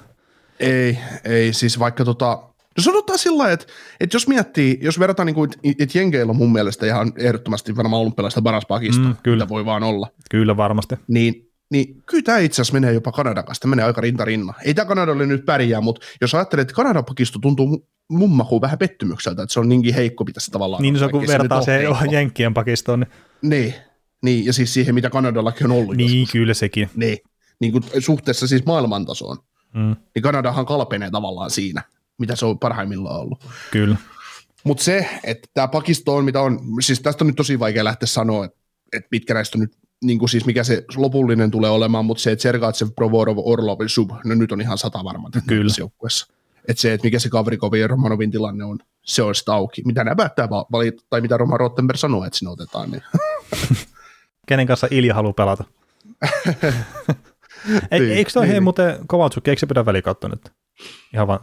ei, 0.60 0.98
ei, 1.24 1.52
siis 1.52 1.78
vaikka 1.78 2.04
tota, 2.04 2.50
No 2.76 2.82
sanotaan 2.82 3.18
sillä 3.18 3.52
että, 3.52 3.66
että 4.00 4.16
jos 4.16 4.28
miettii, 4.28 4.78
jos 4.82 4.98
verrataan, 4.98 5.26
niin 5.26 5.34
kuin, 5.34 5.50
että 5.78 5.98
Jenkeillä 5.98 6.30
on 6.30 6.36
mun 6.36 6.52
mielestä 6.52 6.86
ihan 6.86 7.12
ehdottomasti 7.16 7.76
varmaan 7.76 8.00
olympialaista 8.02 8.42
paras 8.42 8.66
pakisto, 8.66 9.02
mm, 9.02 9.16
kyllä. 9.22 9.44
mitä 9.44 9.48
voi 9.48 9.64
vaan 9.64 9.82
olla. 9.82 10.08
Kyllä 10.30 10.56
varmasti. 10.56 10.94
Niin, 11.08 11.49
niin 11.70 12.02
kyllä 12.06 12.22
tämä 12.22 12.38
itse 12.38 12.62
asiassa 12.62 12.72
menee 12.72 12.92
jopa 12.92 13.12
Kanadan 13.12 13.44
kanssa, 13.44 13.68
menee 13.68 13.84
aika 13.84 14.00
rinta 14.00 14.24
rinna. 14.24 14.54
Ei 14.64 14.74
tämä 14.74 14.86
Kanadalle 14.86 15.26
nyt 15.26 15.46
pärjää, 15.46 15.80
mutta 15.80 16.06
jos 16.20 16.34
ajattelet, 16.34 16.62
että 16.62 16.74
Kanadan 16.74 17.04
pakisto 17.04 17.38
tuntuu 17.38 17.88
mun 18.08 18.30
makuun 18.30 18.60
vähän 18.60 18.78
pettymykseltä, 18.78 19.42
että 19.42 19.52
se 19.52 19.60
on 19.60 19.68
niinkin 19.68 19.94
heikko, 19.94 20.24
mitä 20.24 20.40
se 20.40 20.50
tavallaan 20.50 20.82
Niin, 20.82 20.98
se 20.98 21.04
on 21.04 21.10
kun 21.10 21.26
vertaa 21.26 21.62
se, 21.62 21.86
se 22.00 22.06
Jenkkien 22.10 22.54
pakistoon. 22.54 23.00
Niin. 23.00 23.50
niin, 23.50 23.74
niin, 24.22 24.46
ja 24.46 24.52
siis 24.52 24.74
siihen, 24.74 24.94
mitä 24.94 25.10
Kanadallakin 25.10 25.66
on 25.66 25.72
ollut 25.78 25.96
Niin, 25.96 26.20
joskus. 26.20 26.32
kyllä 26.32 26.54
sekin. 26.54 26.90
Niin, 26.94 27.18
niin 27.60 27.72
kuin 27.72 27.84
suhteessa 27.98 28.46
siis 28.46 28.66
maailmantasoon. 28.66 29.36
Mm. 29.74 29.96
Niin 30.14 30.22
Kanadahan 30.22 30.66
kalpenee 30.66 31.10
tavallaan 31.10 31.50
siinä, 31.50 31.82
mitä 32.18 32.36
se 32.36 32.46
on 32.46 32.58
parhaimmillaan 32.58 33.20
ollut. 33.20 33.44
Kyllä. 33.70 33.96
Mutta 34.64 34.84
se, 34.84 35.08
että 35.24 35.48
tämä 35.54 35.68
pakisto 35.68 36.16
on 36.16 36.24
mitä 36.24 36.40
on, 36.40 36.60
siis 36.80 37.00
tästä 37.00 37.24
on 37.24 37.26
nyt 37.26 37.36
tosi 37.36 37.58
vaikea 37.58 37.84
lähteä 37.84 38.06
sanoa, 38.06 38.44
että, 38.44 38.58
että 38.92 39.08
mitkä 39.10 39.34
näistä 39.34 39.58
on 39.58 39.60
nyt, 39.60 39.76
niin 40.04 40.18
kuin 40.18 40.28
siis 40.28 40.46
mikä 40.46 40.64
se 40.64 40.84
lopullinen 40.96 41.50
tulee 41.50 41.70
olemaan, 41.70 42.04
mutta 42.04 42.22
se, 42.22 42.32
että 42.32 42.42
Sergatsev, 42.42 42.88
Provorov, 42.96 43.36
Orlov, 43.38 43.78
Sub, 43.86 44.10
no 44.24 44.34
nyt 44.34 44.52
on 44.52 44.60
ihan 44.60 44.78
sata 44.78 45.04
varma 45.04 45.30
Kyllä. 45.46 45.72
joukkueessa. 45.78 46.26
Että 46.68 46.80
se, 46.80 46.92
että 46.92 47.06
mikä 47.06 47.18
se 47.18 47.28
Kavrikovin 47.28 47.80
ja 47.80 47.86
Romanovin 47.86 48.30
tilanne 48.30 48.64
on, 48.64 48.78
se 49.04 49.22
on 49.22 49.34
sitä 49.34 49.54
auki. 49.54 49.82
Mitä 49.84 50.04
nämä 50.04 50.14
päättää 50.14 50.48
valita, 50.50 51.04
tai 51.10 51.20
mitä 51.20 51.36
Roman 51.36 51.60
Rottenberg 51.60 51.98
sanoo, 51.98 52.24
että 52.24 52.38
sinne 52.38 52.50
otetaan. 52.50 52.90
Niin. 52.90 53.02
Kenen 54.48 54.66
kanssa 54.66 54.88
Ilja 54.90 55.14
haluaa 55.14 55.32
pelata? 55.32 55.64
Ei, 57.90 58.00
niin, 58.00 58.12
eikö 58.12 58.30
toi 58.30 58.42
niin, 58.42 58.48
hei 58.48 58.54
niin. 58.54 58.62
muuten 58.62 58.98
Kovatsukki, 59.06 59.50
eikö 59.50 59.60
se 59.60 59.66
pidä 59.66 59.86
välikautta 59.86 60.28
nyt? 60.28 60.52
Ihan 61.14 61.26
vaan. 61.26 61.40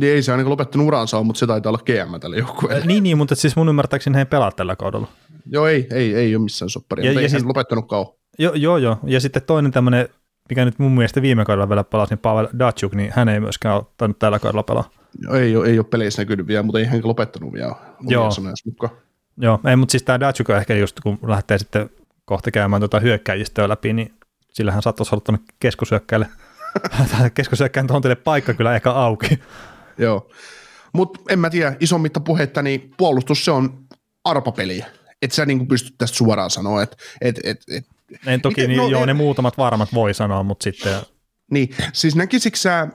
Niin 0.00 0.12
ei 0.12 0.22
se 0.22 0.32
ainakaan 0.32 0.50
lopettanut 0.50 0.86
uransa, 0.86 1.22
mutta 1.22 1.38
se 1.38 1.46
taitaa 1.46 1.70
olla 1.70 1.82
GM 1.86 2.20
tällä 2.20 2.36
joukkueella. 2.36 2.86
Niin, 2.86 3.02
niin, 3.02 3.18
mutta 3.18 3.34
siis 3.34 3.56
mun 3.56 3.68
ymmärtääkseni 3.68 4.18
he 4.18 4.24
pelaa 4.24 4.52
tällä 4.52 4.76
kaudella. 4.76 5.08
Joo, 5.46 5.66
ei, 5.66 5.86
ei, 5.90 6.14
ei 6.14 6.36
ole 6.36 6.44
missään 6.44 6.70
sopparia, 6.70 7.06
ja, 7.06 7.12
ja 7.12 7.20
ei 7.20 7.28
siis, 7.28 7.44
lopettanut 7.44 7.88
kauan. 7.88 8.12
Joo, 8.38 8.54
joo, 8.54 8.76
joo. 8.76 8.98
Ja 9.04 9.20
sitten 9.20 9.42
toinen 9.42 9.72
tämmöinen 9.72 10.08
mikä 10.48 10.64
nyt 10.64 10.78
mun 10.78 10.92
mielestä 10.92 11.22
viime 11.22 11.44
kaudella 11.44 11.68
vielä 11.68 11.84
pelasi, 11.84 12.14
niin 12.14 12.18
Pavel 12.18 12.48
Datsuk, 12.58 12.94
niin 12.94 13.12
hän 13.16 13.28
ei 13.28 13.40
myöskään 13.40 13.76
ottanut 13.76 14.18
tällä 14.18 14.38
kaudella 14.38 14.62
pelaa. 14.62 14.90
Ei 15.34 15.56
ole, 15.56 15.66
ei 15.66 15.78
ole 15.78 15.86
peleissä 15.90 16.22
näkynyt 16.22 16.46
vielä, 16.46 16.62
mutta 16.62 16.78
ei 16.78 16.84
hän 16.84 17.00
lopettanut 17.04 17.52
vielä. 17.52 17.74
Joo. 18.08 18.30
Joo, 19.36 19.60
ei, 19.66 19.76
mutta 19.76 19.92
siis 19.92 20.02
tämä 20.02 20.20
Datsuk 20.20 20.50
ehkä 20.50 20.74
just, 20.74 21.00
kun 21.00 21.18
lähtee 21.26 21.58
sitten 21.58 21.90
kohta 22.24 22.50
käymään 22.50 22.80
tuota 22.80 23.00
hyökkäjistöä 23.00 23.68
läpi, 23.68 23.92
niin 23.92 24.14
sillä 24.52 24.72
hän 24.72 24.82
saattaisi 24.82 25.14
olla 25.14 25.22
tuonne 25.24 25.44
keskushyökkäille, 25.60 26.26
keskushyökkäin 27.34 27.86
tontille 27.86 28.14
paikka 28.14 28.54
kyllä 28.54 28.74
ehkä 28.74 28.90
auki. 28.90 29.38
Joo, 29.98 30.30
mutta 30.92 31.20
en 31.28 31.38
mä 31.38 31.50
tiedä, 31.50 31.76
isommitta 31.80 32.20
puhetta, 32.20 32.62
niin 32.62 32.94
puolustus 32.96 33.44
se 33.44 33.50
on 33.50 33.84
arpapeli. 34.24 34.84
Että 35.22 35.34
sä 35.34 35.46
niin 35.46 35.68
pystyt 35.68 35.94
tästä 35.98 36.16
suoraan 36.16 36.50
sanoa, 36.50 36.82
että 36.82 36.96
et, 37.20 37.40
et, 37.44 37.62
et, 37.70 37.86
en 38.26 38.40
toki, 38.40 38.54
miten, 38.54 38.68
niin, 38.68 38.76
no, 38.76 38.88
joo, 38.88 39.02
en, 39.02 39.06
ne 39.06 39.12
muutamat 39.14 39.58
varmat 39.58 39.94
voi 39.94 40.14
sanoa, 40.14 40.42
mutta 40.42 40.64
sitten... 40.64 40.94
Niin, 41.50 41.74
siis 41.92 42.16
näkisikö 42.16 42.56
sä, 42.56 42.88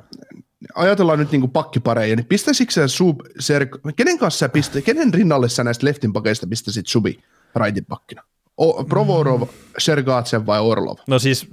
ajatellaan 0.75 1.19
nyt 1.19 1.31
niinku 1.31 1.48
pakkipareja, 1.48 2.15
niin 2.15 2.25
pistäisikö 2.25 2.72
sä 2.72 2.88
sub, 2.88 3.19
ser, 3.39 3.67
kenen 3.96 4.17
kanssa 4.17 4.38
sä 4.39 4.50
pistä, 4.50 4.81
kenen 4.81 5.13
rinnalle 5.13 5.50
sä 5.50 5.63
näistä 5.63 5.86
leftin 5.86 6.13
pakeista 6.13 6.48
pistäisit 6.48 6.88
subi 6.88 7.19
raitin 7.55 7.86
pakkina? 7.86 8.24
O, 8.57 8.84
Provorov, 8.84 9.41
mm. 9.41 9.48
Sergatsev 9.77 10.46
vai 10.46 10.60
Orlov? 10.60 10.98
No 11.07 11.19
siis, 11.19 11.48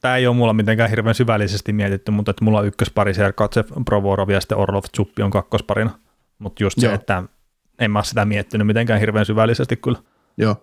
tämä 0.00 0.16
ei 0.16 0.26
ole 0.26 0.36
mulla 0.36 0.52
mitenkään 0.52 0.90
hirveän 0.90 1.14
syvällisesti 1.14 1.72
mietitty, 1.72 2.10
mutta 2.10 2.30
että 2.30 2.44
mulla 2.44 2.58
on 2.58 2.66
ykköspari 2.66 3.14
Sergatsev, 3.14 3.64
Provorov 3.84 4.30
ja 4.30 4.40
sitten 4.40 4.58
Orlov, 4.58 4.82
Tsuppi 4.92 5.22
on 5.22 5.30
kakkosparina. 5.30 5.98
Mutta 6.38 6.62
just 6.62 6.82
Joo. 6.82 6.90
se, 6.90 6.94
että 6.94 7.22
en 7.80 7.90
mä 7.90 7.98
ole 7.98 8.04
sitä 8.04 8.24
miettinyt 8.24 8.66
mitenkään 8.66 9.00
hirveän 9.00 9.26
syvällisesti 9.26 9.76
kyllä. 9.76 9.98
Joo. 10.36 10.56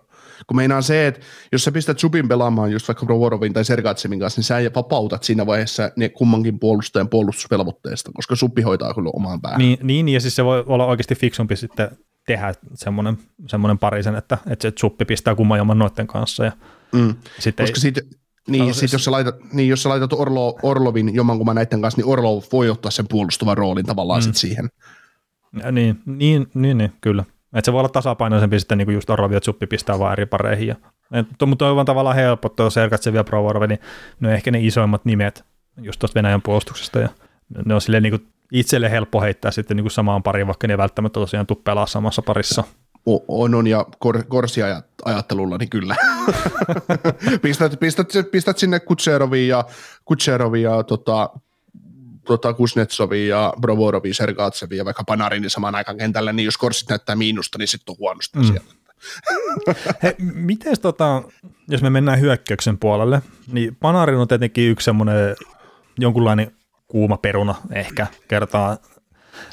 Kun 0.46 0.56
meinaa 0.56 0.82
se, 0.82 1.06
että 1.06 1.20
jos 1.52 1.64
sä 1.64 1.72
pistät 1.72 1.98
Subin 1.98 2.28
pelaamaan 2.28 2.72
just 2.72 2.88
vaikka 2.88 3.06
Provorovin 3.06 3.52
tai 3.52 3.64
Sergatsevin 3.64 4.20
kanssa, 4.20 4.38
niin 4.38 4.44
sä 4.44 4.74
vapautat 4.74 5.22
siinä 5.22 5.46
vaiheessa 5.46 5.90
ne 5.96 6.08
kummankin 6.08 6.58
puolustajan 6.58 7.08
puolustusvelvoitteesta, 7.08 8.10
koska 8.14 8.36
Subbi 8.36 8.62
hoitaa 8.62 8.94
kyllä 8.94 9.10
omaan 9.12 9.40
päähän. 9.40 9.58
Niin, 9.58 9.78
niin, 9.82 10.08
ja 10.08 10.20
siis 10.20 10.36
se 10.36 10.44
voi 10.44 10.64
olla 10.66 10.86
oikeasti 10.86 11.14
fiksumpi 11.14 11.56
sitten 11.56 11.90
tehdä 12.26 12.54
semmoinen, 12.74 13.18
semmoinen 13.46 13.78
parisen, 13.78 14.14
että, 14.14 14.38
että 14.50 14.62
se 14.62 14.72
Suppi 14.78 15.04
pistää 15.04 15.34
kumman 15.34 15.78
noiden 15.78 16.06
kanssa. 16.06 16.44
Ja 16.44 16.52
mm. 16.92 17.14
sitten 17.38 17.64
koska 17.64 17.76
ei, 17.76 17.80
siitä, 17.80 18.00
niin, 18.48 18.66
no, 18.66 18.72
sit 18.72 18.92
jos, 18.92 19.04
sä 19.04 19.10
laitat, 19.10 19.36
niin, 19.52 19.68
jos 19.68 19.82
sä 19.82 19.88
laitat 19.88 20.12
Orlo, 20.12 20.58
Orlovin 20.62 21.14
jommankumman 21.14 21.56
näiden 21.56 21.80
kanssa, 21.80 22.00
niin 22.00 22.08
Orlov 22.08 22.42
voi 22.52 22.70
ottaa 22.70 22.90
sen 22.90 23.08
puolustuvan 23.08 23.58
roolin 23.58 23.86
tavallaan 23.86 24.20
mm. 24.20 24.24
sit 24.24 24.36
siihen. 24.36 24.68
Ja 25.62 25.72
niin, 25.72 26.00
niin, 26.06 26.48
niin, 26.54 26.78
niin, 26.78 26.92
kyllä. 27.00 27.24
Että 27.54 27.64
se 27.64 27.72
voi 27.72 27.78
olla 27.78 27.88
tasapainoisempi 27.88 28.60
sitten 28.60 28.78
niin 28.78 28.86
kuin 28.86 28.94
just 28.94 29.10
Orlovi 29.10 29.34
ja 29.34 29.40
Tsuppi 29.40 29.66
pistää 29.66 29.98
vaan 29.98 30.12
eri 30.12 30.26
pareihin. 30.26 30.68
Ja, 30.68 30.76
et, 31.12 31.26
mutta 31.46 31.70
on 31.70 31.86
tavallaan 31.86 32.16
helppo, 32.16 32.48
tuo 32.48 32.70
Sergatsev 32.70 33.14
ja 33.14 33.24
Provorov, 33.24 33.68
niin 33.68 33.80
ne 34.20 34.28
on 34.28 34.34
ehkä 34.34 34.50
ne 34.50 34.60
isoimmat 34.60 35.04
nimet 35.04 35.44
just 35.82 35.98
tuosta 35.98 36.14
Venäjän 36.14 36.42
puolustuksesta. 36.42 36.98
Ja 36.98 37.08
ne 37.64 37.74
on 37.74 37.80
silleen 37.80 38.02
niin 38.02 38.10
kuin 38.10 38.28
itselle 38.52 38.90
helppo 38.90 39.20
heittää 39.20 39.50
sitten 39.50 39.76
niin 39.76 39.84
kuin 39.84 39.90
samaan 39.90 40.22
pariin, 40.22 40.46
vaikka 40.46 40.66
ne 40.66 40.78
välttämättä 40.78 41.20
tosiaan 41.20 41.46
tule 41.46 41.58
pelaa 41.64 41.86
samassa 41.86 42.22
parissa. 42.22 42.64
On, 43.28 43.54
on 43.54 43.66
ja 43.66 43.86
kor, 43.98 44.24
korsia 44.28 44.82
ajattelulla, 45.04 45.58
niin 45.58 45.70
kyllä. 45.70 45.96
pistät, 47.42 47.80
pistät, 47.80 48.08
pistät, 48.32 48.58
sinne 48.58 48.80
Kutseroviin 48.80 49.48
ja, 49.48 49.64
Kutseroviin 50.04 50.64
ja 50.64 50.82
tota, 50.82 51.30
tota 52.28 52.54
Kuznetsovia 52.54 53.36
ja 53.36 53.52
Brovorovia, 53.60 54.14
Sergatsevia 54.14 54.78
ja 54.78 54.84
vaikka 54.84 55.04
Panarin 55.04 55.50
samaan 55.50 55.74
aikaan 55.74 55.98
kentällä, 55.98 56.32
niin 56.32 56.44
jos 56.44 56.56
korssit 56.56 56.88
näyttää 56.88 57.16
miinusta, 57.16 57.58
niin 57.58 57.68
sitten 57.68 57.92
on 57.92 57.98
huonosta 57.98 58.38
mm. 58.38 58.44
sieltä. 58.44 58.74
He, 60.02 60.16
miten 60.18 60.80
tota, 60.82 61.22
jos 61.68 61.82
me 61.82 61.90
mennään 61.90 62.20
hyökkäyksen 62.20 62.78
puolelle, 62.78 63.22
niin 63.52 63.76
Panarin 63.76 64.18
on 64.18 64.28
tietenkin 64.28 64.70
yksi 64.70 64.84
semmoinen 64.84 65.36
jonkunlainen 65.98 66.52
kuuma 66.88 67.16
peruna 67.16 67.54
ehkä 67.72 68.06
kertaa. 68.28 68.76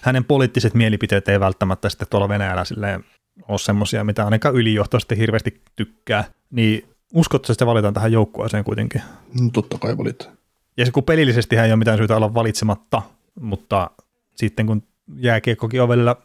Hänen 0.01 0.24
poliittiset 0.24 0.74
mielipiteet 0.74 1.29
ei 1.29 1.39
välttämättä 1.39 1.89
sitten 1.89 2.08
tuolla 2.10 2.29
Venäjällä 2.29 2.65
silleen 2.65 3.03
ole 3.48 3.58
semmoisia, 3.60 4.03
mitä 4.03 4.25
ainakaan 4.25 4.55
ylijohto 4.55 5.00
sitten 5.00 5.17
hirveästi 5.17 5.62
tykkää. 5.75 6.24
Niin 6.51 6.89
uskotko, 7.13 7.51
että 7.51 7.60
se 7.60 7.65
valitaan 7.65 7.94
tähän 7.94 8.12
joukkueeseen 8.12 8.63
kuitenkin? 8.63 9.01
No, 9.41 9.50
totta 9.53 9.77
kai 9.77 9.98
valitaan. 9.98 10.38
Ja 10.77 10.86
se 10.86 10.91
kun 10.91 11.03
pelillisesti 11.03 11.55
ei 11.55 11.70
ole 11.72 11.75
mitään 11.75 11.98
syytä 11.98 12.15
olla 12.15 12.34
valitsematta, 12.34 13.01
mutta 13.39 13.91
sitten 14.36 14.67
kun 14.67 14.84
jääkiekkokin 15.15 15.82
on 15.82 15.89
välillä 15.89 16.15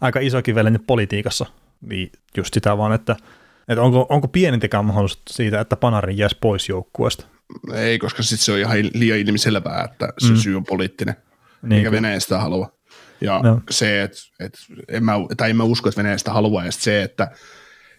aika 0.00 0.20
isokin 0.20 0.54
vielä 0.54 0.70
nyt 0.70 0.86
politiikassa, 0.86 1.46
niin 1.80 2.12
just 2.36 2.54
sitä 2.54 2.78
vaan, 2.78 2.92
että, 2.92 3.16
että 3.68 3.82
onko, 3.82 4.06
onko 4.08 4.28
pienintäkään 4.28 4.84
mahdollisuus 4.84 5.22
siitä, 5.30 5.60
että 5.60 5.76
Panarin 5.76 6.18
jäisi 6.18 6.36
pois 6.40 6.68
joukkueesta? 6.68 7.26
Ei, 7.74 7.98
koska 7.98 8.22
sitten 8.22 8.44
se 8.44 8.52
on 8.52 8.58
ihan 8.58 8.76
liian 8.94 9.18
ilmiselvää, 9.18 9.84
että 9.84 10.08
se 10.18 10.30
mm. 10.30 10.36
syy 10.36 10.56
on 10.56 10.64
poliittinen, 10.64 11.16
niin, 11.62 11.72
eikä 11.72 11.90
Venäjä 11.90 12.20
sitä 12.20 12.38
halua. 12.38 12.76
Ja 13.20 13.40
no. 13.42 13.60
se, 13.70 14.02
että 14.02 14.16
et, 14.40 14.58
en 14.88 15.04
mä, 15.04 15.12
tai 15.36 15.50
en 15.50 15.56
mä 15.56 15.64
usko, 15.64 15.88
että 15.88 15.98
Venäjä 15.98 16.18
sitä 16.18 16.32
haluaa, 16.32 16.64
ja 16.64 16.72
se, 16.72 17.02
että, 17.02 17.30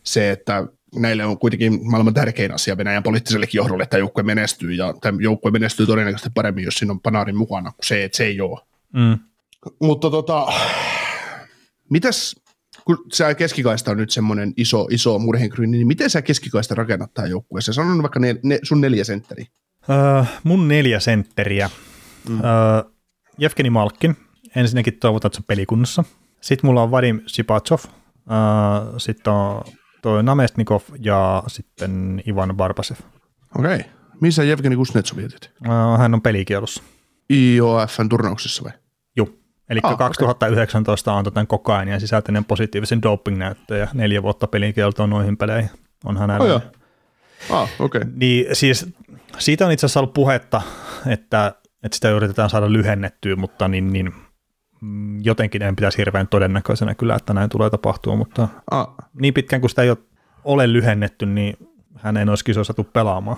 se, 0.04 0.32
että 0.32 0.68
näille 0.96 1.26
on 1.26 1.40
kuitenkin 1.40 1.80
maailman 1.90 2.14
tärkein 2.14 2.54
asia 2.54 2.78
Venäjän 2.78 3.04
poliittisellekin 3.04 3.60
johdolle, 3.60 3.84
että 3.84 3.98
joukkue 3.98 4.24
menestyy, 4.24 4.74
ja 4.74 4.94
tämä 5.02 5.18
joukkue 5.22 5.52
menestyy 5.52 5.86
todennäköisesti 5.86 6.30
paremmin, 6.36 6.64
jos 6.64 6.74
siinä 6.74 6.92
on 6.92 7.00
Panarin 7.00 7.38
mukana, 7.38 7.72
kuin 7.72 7.86
se, 7.86 8.04
että 8.04 8.18
se 8.18 8.26
ei 8.26 8.42
ole. 8.42 8.62
Mm. 8.94 9.20
Mutta 9.82 10.10
tota, 10.10 10.48
mitäs, 11.90 12.36
kun 12.86 12.98
sä 13.14 13.36
keskikaista 13.36 13.92
on 13.92 13.98
nyt 13.98 14.12
semmoinen 14.12 14.54
iso, 14.58 14.88
iso 14.92 15.20
murheenkryyni, 15.20 15.78
niin 15.78 15.88
miten 15.88 16.10
sä 16.10 16.22
keskikaista 16.22 16.76
rakennat 16.76 17.14
tähän 17.14 17.32
joukkueeseen? 17.32 17.74
Sano 17.74 18.02
vaikka 18.02 18.20
ne, 18.20 18.36
ne, 18.44 18.60
sun 18.64 18.82
neljä 18.82 19.04
sentteri. 19.04 19.46
Uh, 19.90 20.28
mun 20.44 20.68
neljä 20.68 21.00
sentteriä. 21.00 21.70
Mm. 22.30 22.36
Uh, 22.36 22.94
Jevgeni 23.38 23.70
Malkin. 23.70 24.18
Ensinnäkin 24.56 25.00
toivotan, 25.00 25.30
että 25.30 25.38
se 25.38 25.44
pelikunnossa. 25.48 26.04
Sitten 26.42 26.68
mulla 26.68 26.84
on 26.84 26.92
Vadim 26.92 27.22
Sipachov. 27.28 27.80
Uh, 27.86 28.98
sitten 28.98 29.34
on 29.34 29.64
toi 30.08 30.24
Namestnikov 30.24 30.82
ja 31.00 31.44
sitten 31.48 32.24
Ivan 32.28 32.58
Barbasev. 32.58 32.98
Okei. 33.60 33.76
Okay. 33.76 33.90
Missä 34.22 34.44
Jevgeni 34.44 34.76
Kuznetsov 34.76 35.18
vietit? 35.18 35.52
Uh, 35.66 36.00
hän 36.00 36.14
on 36.14 36.22
pelikielossa. 36.22 36.84
IOFn 37.34 38.10
turnauksessa 38.10 38.64
vai? 38.64 38.72
Joo. 39.18 39.30
Eli 39.70 39.80
ah, 39.84 39.98
2019 39.98 41.12
okay. 41.12 41.18
antoi 41.18 41.32
tämän 41.32 41.48
kokain 41.48 41.88
ja 41.88 42.00
sisältäinen 42.00 42.46
positiivisen 42.46 43.02
doping-näyttö 43.02 43.78
ja 43.78 43.88
neljä 43.94 44.24
vuotta 44.24 44.48
pelikieltoa 44.48 45.08
noihin 45.08 45.38
peleihin 45.38 45.70
on 46.06 46.18
hänellä. 46.18 46.56
Oh, 46.56 46.62
ah, 47.50 47.70
okay. 47.80 48.02
Niin 48.16 48.46
siis 48.56 48.86
siitä 49.38 49.66
on 49.66 49.72
itse 49.72 49.86
asiassa 49.86 50.00
ollut 50.00 50.14
puhetta, 50.14 50.62
että, 51.08 51.54
että 51.84 51.96
sitä 51.96 52.10
yritetään 52.10 52.50
saada 52.50 52.74
lyhennettyä, 52.74 53.36
mutta 53.36 53.68
niin, 53.68 53.94
niin 53.94 54.14
jotenkin 55.22 55.62
en 55.62 55.76
pitäisi 55.76 55.98
hirveän 55.98 56.28
todennäköisenä 56.28 56.96
kyllä, 56.96 57.16
että 57.16 57.34
näin 57.34 57.50
tulee 57.50 57.70
tapahtua, 57.70 58.16
mutta 58.16 58.48
ah. 58.72 58.88
niin 59.22 59.34
pitkään 59.34 59.62
kuin 59.62 59.70
sitä 59.70 59.82
ei 59.82 59.96
ole 60.44 60.74
lyhennetty, 60.74 61.26
niin 61.26 61.70
hän 61.96 62.18
ei 62.18 62.26
olisi 62.30 62.46
kisoissa 62.46 62.74
saatu 62.74 62.92
pelaamaan. 62.94 63.38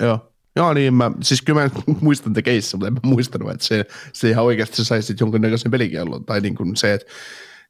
Joo. 0.00 0.32
Joo, 0.56 0.74
niin 0.74 0.94
mä, 0.94 1.10
siis 1.22 1.42
kyllä 1.42 1.62
mä 1.62 1.70
muistan 2.00 2.32
te 2.32 2.42
keissä, 2.42 2.76
mutta 2.76 2.86
en 2.86 2.92
mä 2.92 3.00
muistanut, 3.02 3.50
että 3.50 3.64
se, 3.64 3.84
se 4.12 4.30
ihan 4.30 4.44
oikeasti 4.44 4.84
saisi 4.84 5.16
jonkinnäköisen 5.20 5.70
pelikiellon, 5.70 6.24
tai 6.24 6.40
niin 6.40 6.54
kuin 6.54 6.76
se, 6.76 6.94
että 6.94 7.12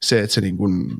se, 0.02 0.20
että 0.20 0.34
se 0.34 0.40
niin 0.40 0.56
kuin, 0.56 0.96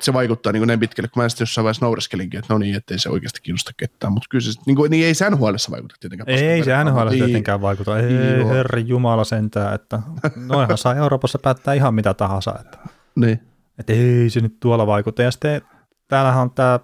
se 0.00 0.12
vaikuttaa 0.12 0.52
niin 0.52 0.60
kuin 0.60 0.66
näin 0.66 0.80
pitkälle, 0.80 1.08
kun 1.08 1.22
mä 1.22 1.28
sitten 1.28 1.42
jossain 1.42 1.62
vaiheessa 1.64 1.86
naureskelinkin, 1.86 2.38
että 2.38 2.54
no 2.54 2.58
niin, 2.58 2.74
ettei 2.74 2.98
se 2.98 3.08
oikeasti 3.08 3.40
kiinnosta 3.42 3.70
ketään, 3.76 4.12
mutta 4.12 4.26
kyllä 4.30 4.42
se, 4.42 4.60
niin, 4.66 4.76
kuin, 4.76 4.90
niin 4.90 5.06
ei 5.06 5.14
se 5.14 5.30
nhl 5.30 5.44
vaikuta 5.70 5.94
tietenkään. 6.00 6.28
Ei, 6.28 6.48
ei 6.48 6.64
se 6.64 6.84
NHL 6.84 7.08
tietenkään 7.08 7.60
vaikuta, 7.60 7.98
ei, 7.98 8.16
ei 8.16 8.48
herra 8.48 8.78
jumala 8.78 9.24
sentään, 9.24 9.74
että 9.74 10.02
noihan 10.36 10.78
saa 10.78 10.94
Euroopassa 10.94 11.38
päättää 11.38 11.74
ihan 11.74 11.94
mitä 11.94 12.14
tahansa, 12.14 12.54
että, 12.60 12.78
niin. 13.16 13.40
että 13.78 13.92
ei 13.92 14.30
se 14.30 14.40
nyt 14.40 14.60
tuolla 14.60 14.86
vaikuta. 14.86 15.22
Ja 15.22 15.30
sitten 15.30 15.62
täällähän 16.08 16.42
on 16.42 16.50
tämä, 16.50 16.80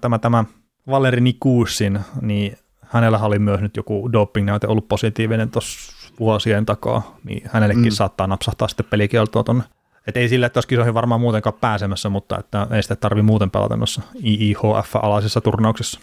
tämä, 0.00 0.18
tämä 0.18 0.44
Valeri 0.86 1.20
Nikuussin, 1.20 2.00
niin 2.20 2.56
hänellä 2.82 3.18
oli 3.18 3.38
myös 3.38 3.60
nyt 3.60 3.76
joku 3.76 4.12
doping-näyte 4.12 4.66
ollut 4.66 4.88
positiivinen 4.88 5.50
tuossa 5.50 5.94
vuosien 6.20 6.66
takaa, 6.66 7.16
niin 7.24 7.50
hänellekin 7.52 7.84
mm. 7.84 7.90
saattaa 7.90 8.26
napsahtaa 8.26 8.68
sitten 8.68 8.86
pelikieltoa 8.90 9.44
tuonne 9.44 9.64
et 10.06 10.16
ei 10.16 10.28
sillä, 10.28 10.46
että 10.46 10.58
olisi 10.58 10.68
kisoihin 10.68 10.94
varmaan 10.94 11.20
muutenkaan 11.20 11.56
pääsemässä, 11.60 12.08
mutta 12.08 12.38
että 12.38 12.66
ei 12.70 12.82
sitä 12.82 12.96
tarvitse 12.96 13.26
muuten 13.26 13.50
pelata 13.50 13.76
noissa 13.76 14.02
IIHF-alaisissa 14.24 15.40
turnauksissa. 15.40 16.00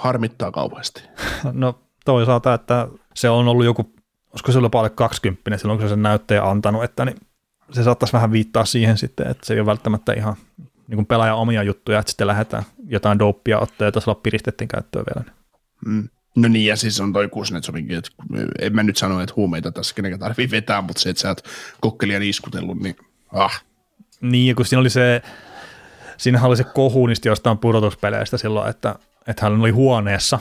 Harmittaa 0.00 0.50
kauheasti. 0.50 1.02
no 1.52 1.78
toisaalta, 2.04 2.54
että 2.54 2.88
se 3.14 3.30
on 3.30 3.48
ollut 3.48 3.64
joku, 3.64 3.92
olisiko 4.30 4.52
se 4.52 4.58
ollut 4.58 4.74
alle 4.74 4.90
20 4.90 5.58
silloin, 5.58 5.78
kun 5.78 5.88
se 5.88 5.92
sen 5.92 6.02
näytteen 6.02 6.44
antanut, 6.44 6.84
että 6.84 7.04
niin 7.04 7.16
se 7.70 7.82
saattaisi 7.82 8.12
vähän 8.12 8.32
viittaa 8.32 8.64
siihen 8.64 8.98
sitten, 8.98 9.26
että 9.26 9.46
se 9.46 9.54
ei 9.54 9.60
ole 9.60 9.66
välttämätttä 9.66 10.12
ihan 10.12 10.36
niin 10.88 10.96
kuin 10.96 11.06
pelaajan 11.06 11.36
omia 11.36 11.62
juttuja, 11.62 11.98
että 11.98 12.10
sitten 12.10 12.26
lähdetään 12.26 12.64
jotain 12.86 13.18
doppia 13.18 13.58
ottaa, 13.58 13.88
jota 13.88 14.00
sulla 14.00 14.20
piristettiin 14.22 14.68
käyttöön 14.68 15.04
vielä. 15.14 15.30
Mm. 15.86 16.08
No 16.36 16.48
niin, 16.48 16.66
ja 16.66 16.76
siis 16.76 17.00
on 17.00 17.12
toi 17.12 17.28
Kuznetsovinkin, 17.28 17.98
että 17.98 18.10
en 18.60 18.74
mä 18.74 18.82
nyt 18.82 18.96
sano, 18.96 19.20
että 19.20 19.32
huumeita 19.36 19.72
tässä 19.72 19.94
kenenkään 19.94 20.20
tarvii 20.20 20.50
vetää, 20.50 20.82
mutta 20.82 21.02
se, 21.02 21.10
että 21.10 21.20
sä 21.20 21.28
oot 21.28 22.02
iskutellut, 22.22 22.80
niin 22.80 22.96
Ah. 23.32 23.64
Niin, 24.20 24.56
kun 24.56 24.66
siinä 24.66 24.80
oli 24.80 24.90
se, 24.90 25.22
siinähän 26.16 26.48
oli 26.48 26.56
se 26.56 26.64
kohu 26.64 27.06
niistä 27.06 27.28
jostain 27.28 27.58
pudotuspeleistä 27.58 28.36
silloin, 28.38 28.70
että, 28.70 28.94
että 29.26 29.42
hän 29.46 29.60
oli 29.60 29.70
huoneessa 29.70 30.38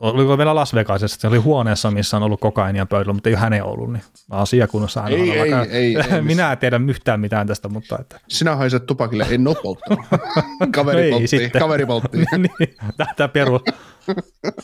oliko 0.00 0.38
vielä 0.38 0.54
Las 0.54 0.74
Vegasissa, 0.74 1.20
se 1.20 1.26
oli 1.28 1.38
huoneessa, 1.38 1.90
missä 1.90 2.16
on 2.16 2.22
ollut 2.22 2.40
kokainian 2.40 2.88
pöydällä, 2.88 3.12
mutta 3.12 3.28
ei 3.28 3.34
ole 3.34 3.40
hänen 3.40 3.64
ollut, 3.64 3.92
niin 3.92 4.02
asiakunnassa 4.30 5.02
hän 5.02 5.12
Ei, 5.12 5.20
on 5.20 5.28
ei, 5.28 5.38
vaikka- 5.38 5.64
ei, 5.74 5.96
ei, 6.12 6.22
Minä 6.22 6.52
en 6.52 6.58
tiedä 6.58 6.80
yhtään 6.88 7.20
mitään 7.20 7.46
tästä, 7.46 7.68
mutta 7.68 7.96
että. 8.00 8.20
Sinä 8.28 8.56
haiset 8.56 8.86
tupakille, 8.86 9.26
en 9.30 9.48
ole 9.48 9.56
polttanut. 9.62 10.04
kaveri 10.74 11.02
Ei 11.02 11.10
poltti, 11.10 11.28
sitten. 11.28 11.60
kaveri 11.60 11.86
poltti. 11.86 12.18
niin, 12.38 12.76
tämä 13.16 13.28
peru. 13.28 13.60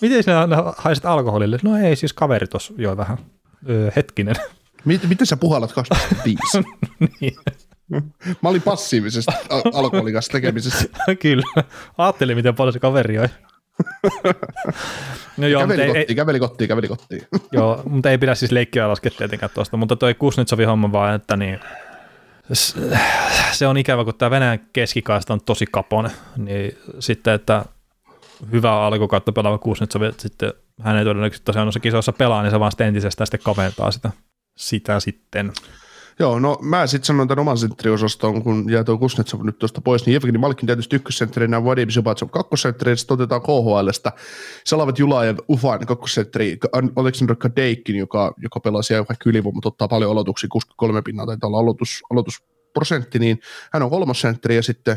Miten 0.00 0.22
sinä 0.22 0.48
haiset 0.76 1.06
alkoholille? 1.06 1.58
No 1.62 1.76
ei, 1.76 1.96
siis 1.96 2.12
kaveri 2.12 2.46
tuossa 2.46 2.74
joi 2.78 2.96
vähän. 2.96 3.18
Öö, 3.70 3.90
hetkinen. 3.96 4.34
Miten, 4.86 5.08
miten 5.08 5.26
sä 5.26 5.36
puhallat 5.36 5.70
2,5? 5.70 6.64
niin, 7.20 7.36
Mä 8.42 8.48
olin 8.48 8.62
passiivisesta 8.62 9.32
al- 9.50 9.62
alkoholin 9.74 10.14
kanssa 10.14 10.32
tekemisessä. 10.32 10.88
kyllä. 11.22 11.62
Ajattelin, 11.98 12.36
miten 12.36 12.54
paljon 12.54 12.72
se 12.72 12.78
kaveri 12.78 13.14
joi. 13.14 13.28
no 15.36 15.46
joo, 15.46 15.60
käveli, 15.60 15.86
kotiin, 15.86 16.04
ei, 16.08 16.14
käveli 16.14 16.38
kotiin, 16.38 16.68
käveli 16.68 16.88
kotiin. 16.88 17.22
joo, 17.52 17.82
mutta 17.88 18.10
ei 18.10 18.18
pidä 18.18 18.34
siis 18.34 18.52
leikkiä 18.52 18.88
laskea 18.88 19.10
tietenkään 19.18 19.50
tuosta, 19.54 19.76
mutta 19.76 19.96
toi 19.96 20.14
Kuznetsovin 20.14 20.68
homma 20.68 20.92
vaan, 20.92 21.14
että 21.14 21.36
niin, 21.36 21.60
se 23.52 23.66
on 23.66 23.76
ikävä, 23.76 24.04
kun 24.04 24.14
tämä 24.14 24.30
Venäjän 24.30 24.60
keskikaista 24.72 25.32
on 25.32 25.40
tosi 25.40 25.66
kapone, 25.72 26.10
niin 26.36 26.78
sitten, 26.98 27.34
että 27.34 27.64
hyvä 28.52 28.86
alkukautta 28.86 29.32
pelaava 29.32 29.58
Kuznetsov, 29.58 30.02
että 30.02 30.22
sitten 30.22 30.52
hän 30.82 30.96
ei 30.96 31.04
todennäköisesti 31.04 31.44
tosiaan 31.44 31.66
noissa 31.66 31.80
kisoissa 31.80 32.12
pelaa, 32.12 32.42
niin 32.42 32.50
se 32.50 32.60
vaan 32.60 32.72
sitten 32.72 32.86
entisestään 32.86 33.26
sitten 33.26 33.40
kaventaa 33.44 33.90
sitä, 33.90 34.10
sitä 34.56 35.00
sitten. 35.00 35.52
Joo, 36.18 36.38
no 36.38 36.58
mä 36.62 36.86
sitten 36.86 37.06
sanoin 37.06 37.28
tämän 37.28 37.40
oman 37.40 37.58
sentteriosaston, 37.58 38.42
kun 38.42 38.70
jää 38.70 38.84
tuo 38.84 38.98
Kuznetsov 38.98 39.44
nyt 39.44 39.58
tuosta 39.58 39.80
pois, 39.80 40.06
niin 40.06 40.16
Evgeni 40.16 40.38
Malkin 40.38 40.66
tietysti 40.66 40.96
ykkössentterinä, 40.96 41.64
Vadim 41.64 41.88
Zubatsov 41.88 42.28
kakkosentterinä, 42.28 42.96
sitten 42.96 43.14
otetaan 43.14 43.42
KHLstä 43.42 44.12
Salavat 44.64 44.98
Julajev, 44.98 45.36
Ufan 45.50 45.86
kakkosentteri, 45.86 46.58
Aleksandr 46.96 47.36
Kadeikin, 47.36 47.96
joka, 47.96 48.34
joka 48.36 48.60
pelaa 48.60 48.82
siellä 48.82 49.06
vaikka 49.08 49.30
ylivoima, 49.30 49.54
mutta 49.54 49.68
ottaa 49.68 49.88
paljon 49.88 50.10
aloituksia, 50.10 50.48
63 50.52 51.02
pinnaa 51.02 51.26
taitaa 51.26 51.48
olla 51.48 51.58
aloitus, 51.58 52.02
aloitusprosentti, 52.10 53.18
niin 53.18 53.40
hän 53.72 53.82
on 53.82 53.90
kolmosentteri 53.90 54.56
ja 54.56 54.62
sitten 54.62 54.96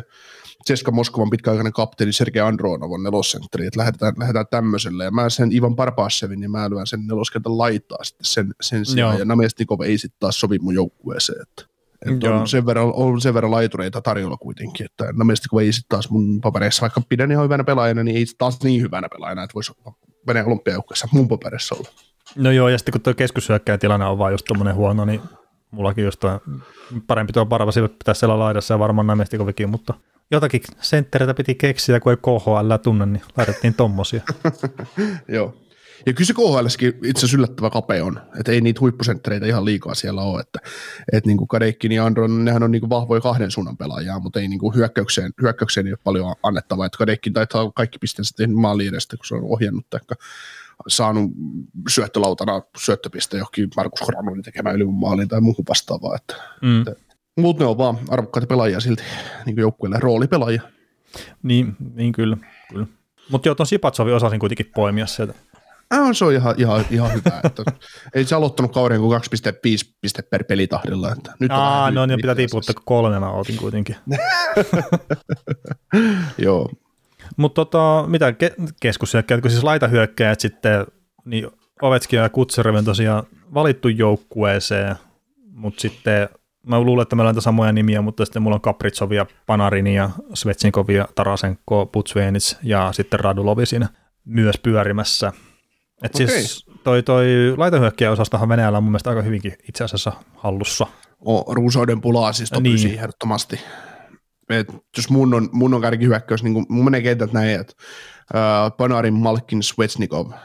Ceska 0.70 0.92
Moskovan 0.92 1.30
pitkäaikainen 1.30 1.74
kapteeni 1.74 2.14
Sergei 2.14 2.42
Andronov 2.42 2.92
on 2.92 3.04
nelosentteri, 3.04 3.68
että 3.68 3.80
lähdetään, 3.80 4.14
lähdetään 4.18 4.46
tämmöiselle, 4.52 5.04
ja 5.04 5.12
mä 5.12 5.30
sen 5.30 5.52
Ivan 5.52 5.76
Parpasevin, 5.76 6.40
niin 6.40 6.52
mä 6.52 6.70
lyön 6.70 6.88
sen 6.88 7.08
neloskentän 7.08 7.58
laittaa 7.58 8.04
sitten 8.04 8.26
sen, 8.26 8.54
sen 8.62 8.86
sijaan, 8.86 9.14
Joo. 9.14 9.20
ja 9.20 9.26
Namestnikov 9.26 9.82
ei 9.82 9.98
sitten 9.98 10.20
taas 10.20 10.40
sovi 10.40 10.60
mun 10.60 10.74
joukkueeseen, 10.74 11.42
että 11.42 11.70
että 12.12 12.28
Joo. 12.28 12.40
on, 12.40 12.48
sen 12.48 12.66
verran, 12.66 12.92
on 12.96 13.22
sen 13.22 13.34
verran 13.34 13.52
laitureita 13.52 14.02
tarjolla 14.02 14.38
kuitenkin, 14.38 14.86
että 14.86 15.14
Namestnikov 15.14 15.60
ei 15.60 15.74
sitten 15.74 15.90
taas 15.90 16.10
mun 16.10 16.42
papereissa, 16.42 16.82
vaikka 16.82 17.02
pidän 17.10 17.32
ihan 17.32 17.44
hyvänä 17.44 17.64
pelaajana, 17.64 18.04
niin 18.04 18.18
ei 18.18 18.26
sit 18.26 18.38
taas 18.38 18.64
niin 18.64 18.82
hyvänä 18.82 19.10
pelaajana, 19.10 19.44
että 19.44 19.54
voisi 19.54 19.74
Venäjän 20.28 20.48
olympiajoukkueessa 20.48 21.08
mun 21.12 21.28
paperissa 21.28 21.76
olla. 21.76 21.90
No 22.36 22.52
joo, 22.52 22.70
ja 22.70 22.78
sitten 22.78 22.92
kun 22.92 23.02
tuo 23.02 23.14
keskushyökkäjän 23.14 23.80
tilanne 23.80 24.06
on 24.06 24.18
vaan 24.18 24.32
just 24.32 24.46
tommonen 24.46 24.76
huono, 24.76 25.06
niin 25.06 25.22
mullakin 25.72 26.06
just 26.06 26.22
parempi 27.08 27.34
tuo 27.34 27.46
Parvasi 27.46 27.82
pitäisi 27.82 28.20
siellä 28.20 28.40
laidassa 28.40 28.74
ja 28.74 28.80
varmaan 28.80 29.08
Namestikovikin, 29.08 29.70
mutta 29.70 29.94
jotakin 30.32 30.62
senttereitä 30.82 31.34
piti 31.34 31.56
keksiä, 31.56 32.00
kun 32.00 32.12
ei 32.12 32.18
KHL 32.18 32.76
tunne, 32.84 33.06
niin 33.06 33.22
laitettiin 33.38 33.74
tommosia. 33.74 34.22
Joo. 35.28 35.56
Ja 36.06 36.14
kyllä 36.14 36.28
se 36.28 36.34
KHLskin 36.34 36.94
itse 37.04 37.20
asiassa 37.20 37.38
yllättävä 37.38 37.70
kapea 37.70 38.06
on, 38.06 38.22
että 38.40 38.52
ei 38.52 38.62
niitä 38.62 38.80
huippusenttereitä 38.80 39.46
ihan 39.46 39.66
liikaa 39.66 39.96
siellä 39.96 40.22
ole, 40.22 40.42
että, 40.42 40.60
että 41.14 41.28
niin 41.28 41.38
kuin 41.38 41.48
Kadeikin 41.48 41.92
ja 41.92 42.06
Andron, 42.06 42.46
nehän 42.46 42.64
on 42.64 42.72
niin 42.72 42.80
kuin 42.80 42.90
vahvoja 42.90 43.22
kahden 43.22 43.52
suunnan 43.52 43.78
pelaajia, 43.78 44.20
mutta 44.20 44.40
ei 44.40 44.48
niin 44.48 44.60
kuin 44.60 44.76
hyökkäykseen, 44.76 45.32
hyökkäykseen 45.42 45.88
ei 45.88 45.94
ole 45.94 46.00
paljon 46.04 46.36
annettavaa, 46.44 46.86
että 46.86 46.98
Kadeikin 46.98 47.34
taitaa 47.34 47.72
kaikki 47.72 47.98
pisteensä 48.00 48.36
tehnyt 48.38 48.58
maaliin 48.58 48.90
edestä, 48.90 49.18
kun 49.18 49.26
se 49.26 49.36
on 49.36 49.44
ohjannut 49.44 49.90
tai 49.90 50.00
saanut 50.88 51.32
syöttölautana 51.90 52.62
syöttöpiste 52.78 53.38
johonkin 53.38 53.70
Markus 53.76 54.02
Granonin 54.02 54.44
tekemään 54.44 54.76
ylivoimaaliin 54.76 55.28
tai 55.28 55.42
muuhun 55.42 55.66
vastaavaa, 55.70 56.16
että 56.16 56.36
Mm. 56.62 56.86
Mutta 57.40 57.64
ne 57.64 57.70
on 57.70 57.78
vaan 57.78 57.98
arvokkaita 58.10 58.48
pelaajia 58.48 58.80
silti 58.80 59.04
niin 59.46 59.56
kuin 59.56 59.62
joukkueelle, 59.62 59.98
roolipelaajia. 60.00 60.62
Niin, 61.44 61.76
niin 61.96 62.12
kyllä. 62.12 62.38
kyllä. 62.70 62.88
Mutta 63.32 63.48
joo, 63.48 63.56
tuon 63.56 63.68
Sipatsovin 63.68 64.14
osasin 64.14 64.40
kuitenkin 64.40 64.72
poimia 64.76 65.08
sieltä. 65.08 65.34
Ah, 65.90 66.10
se 66.14 66.26
on 66.26 66.34
ihan, 66.34 66.56
ihan, 66.58 66.86
ihan 66.92 67.14
hyvä. 67.14 67.42
Että 67.44 67.64
ei 68.14 68.26
se 68.26 68.36
aloittanut 68.36 68.74
kauden 68.74 69.00
kuin 69.00 69.22
2,5 69.22 69.94
piste 70.02 70.22
per 70.22 70.44
pelitahdilla. 70.44 71.12
Että 71.12 71.34
nyt 71.40 71.52
on 71.52 71.58
Aa, 71.58 71.80
vähän 71.80 71.94
no 71.94 72.06
niin 72.06 72.18
pitää 72.22 72.36
tiputtaa, 72.36 72.74
kun 72.74 72.84
kolme 72.86 73.20
mä 73.20 73.32
otin 73.32 73.58
kuitenkin. 73.58 73.96
Joo. 76.38 76.70
Mutta 77.38 77.66
tota, 77.66 78.06
mitä 78.08 78.32
ke- 78.32 78.74
keskushyökkäjät, 78.82 79.42
kun 79.42 79.52
siis 79.52 79.64
laitahyökkäjät 79.64 80.40
sitten, 80.40 80.86
niin 81.26 81.48
Ovechkin 81.82 82.18
ja 82.18 82.30
Kutserov 82.30 82.76
on 82.76 82.86
tosiaan 82.86 83.24
valittu 83.54 83.88
joukkueeseen, 83.88 84.96
mutta 85.52 85.82
sitten 85.82 86.30
mä 86.68 86.82
luulen, 86.82 87.02
että 87.02 87.16
meillä 87.16 87.30
on 87.30 87.42
samoja 87.42 87.72
nimiä, 87.72 88.02
mutta 88.02 88.26
sitten 88.26 88.42
mulla 88.42 88.56
on 88.56 88.62
Kapritsov 88.62 89.12
ja 89.12 89.26
Panarini 89.46 89.96
ja 89.96 90.10
Svetsinkov 90.34 90.90
ja 90.90 91.08
Tarasenko, 91.16 91.86
Putsvenits 91.86 92.58
ja 92.64 92.90
sitten 92.94 93.20
Radulovi 93.20 93.66
siinä 93.66 93.88
myös 94.26 94.56
pyörimässä. 94.64 95.34
Et 96.04 96.16
siis 96.16 96.66
toi, 96.84 97.04
toi 97.04 97.28
laitahyökkäjäosastohan 97.58 98.50
Venäjällä 98.50 98.78
on 98.78 98.84
mun 98.84 98.92
mielestä 98.92 99.10
aika 99.10 99.22
hyvinkin 99.22 99.54
itse 99.70 99.84
asiassa 99.84 100.12
hallussa. 100.36 100.88
O, 101.28 101.54
ruusauden 101.54 102.02
pulaa 102.02 102.34
siis 102.34 102.50
top 102.50 102.64
Niin. 102.64 102.94
ehdottomasti. 103.00 103.60
Et 104.50 104.68
jos 104.98 105.10
mun 105.10 105.34
on, 105.34 105.50
mun 105.52 105.74
on 105.74 105.82
kärkihyökkäys, 105.82 106.44
niin 106.44 106.66
mun 106.70 106.86
menee 106.86 107.02
kentät 107.02 107.34
näin, 107.34 107.60
että 107.60 107.74
äh, 108.36 108.72
Panarin, 108.78 109.14
Malkin, 109.14 109.64
Svetsnikov, 109.64 110.32
äh, 110.32 110.40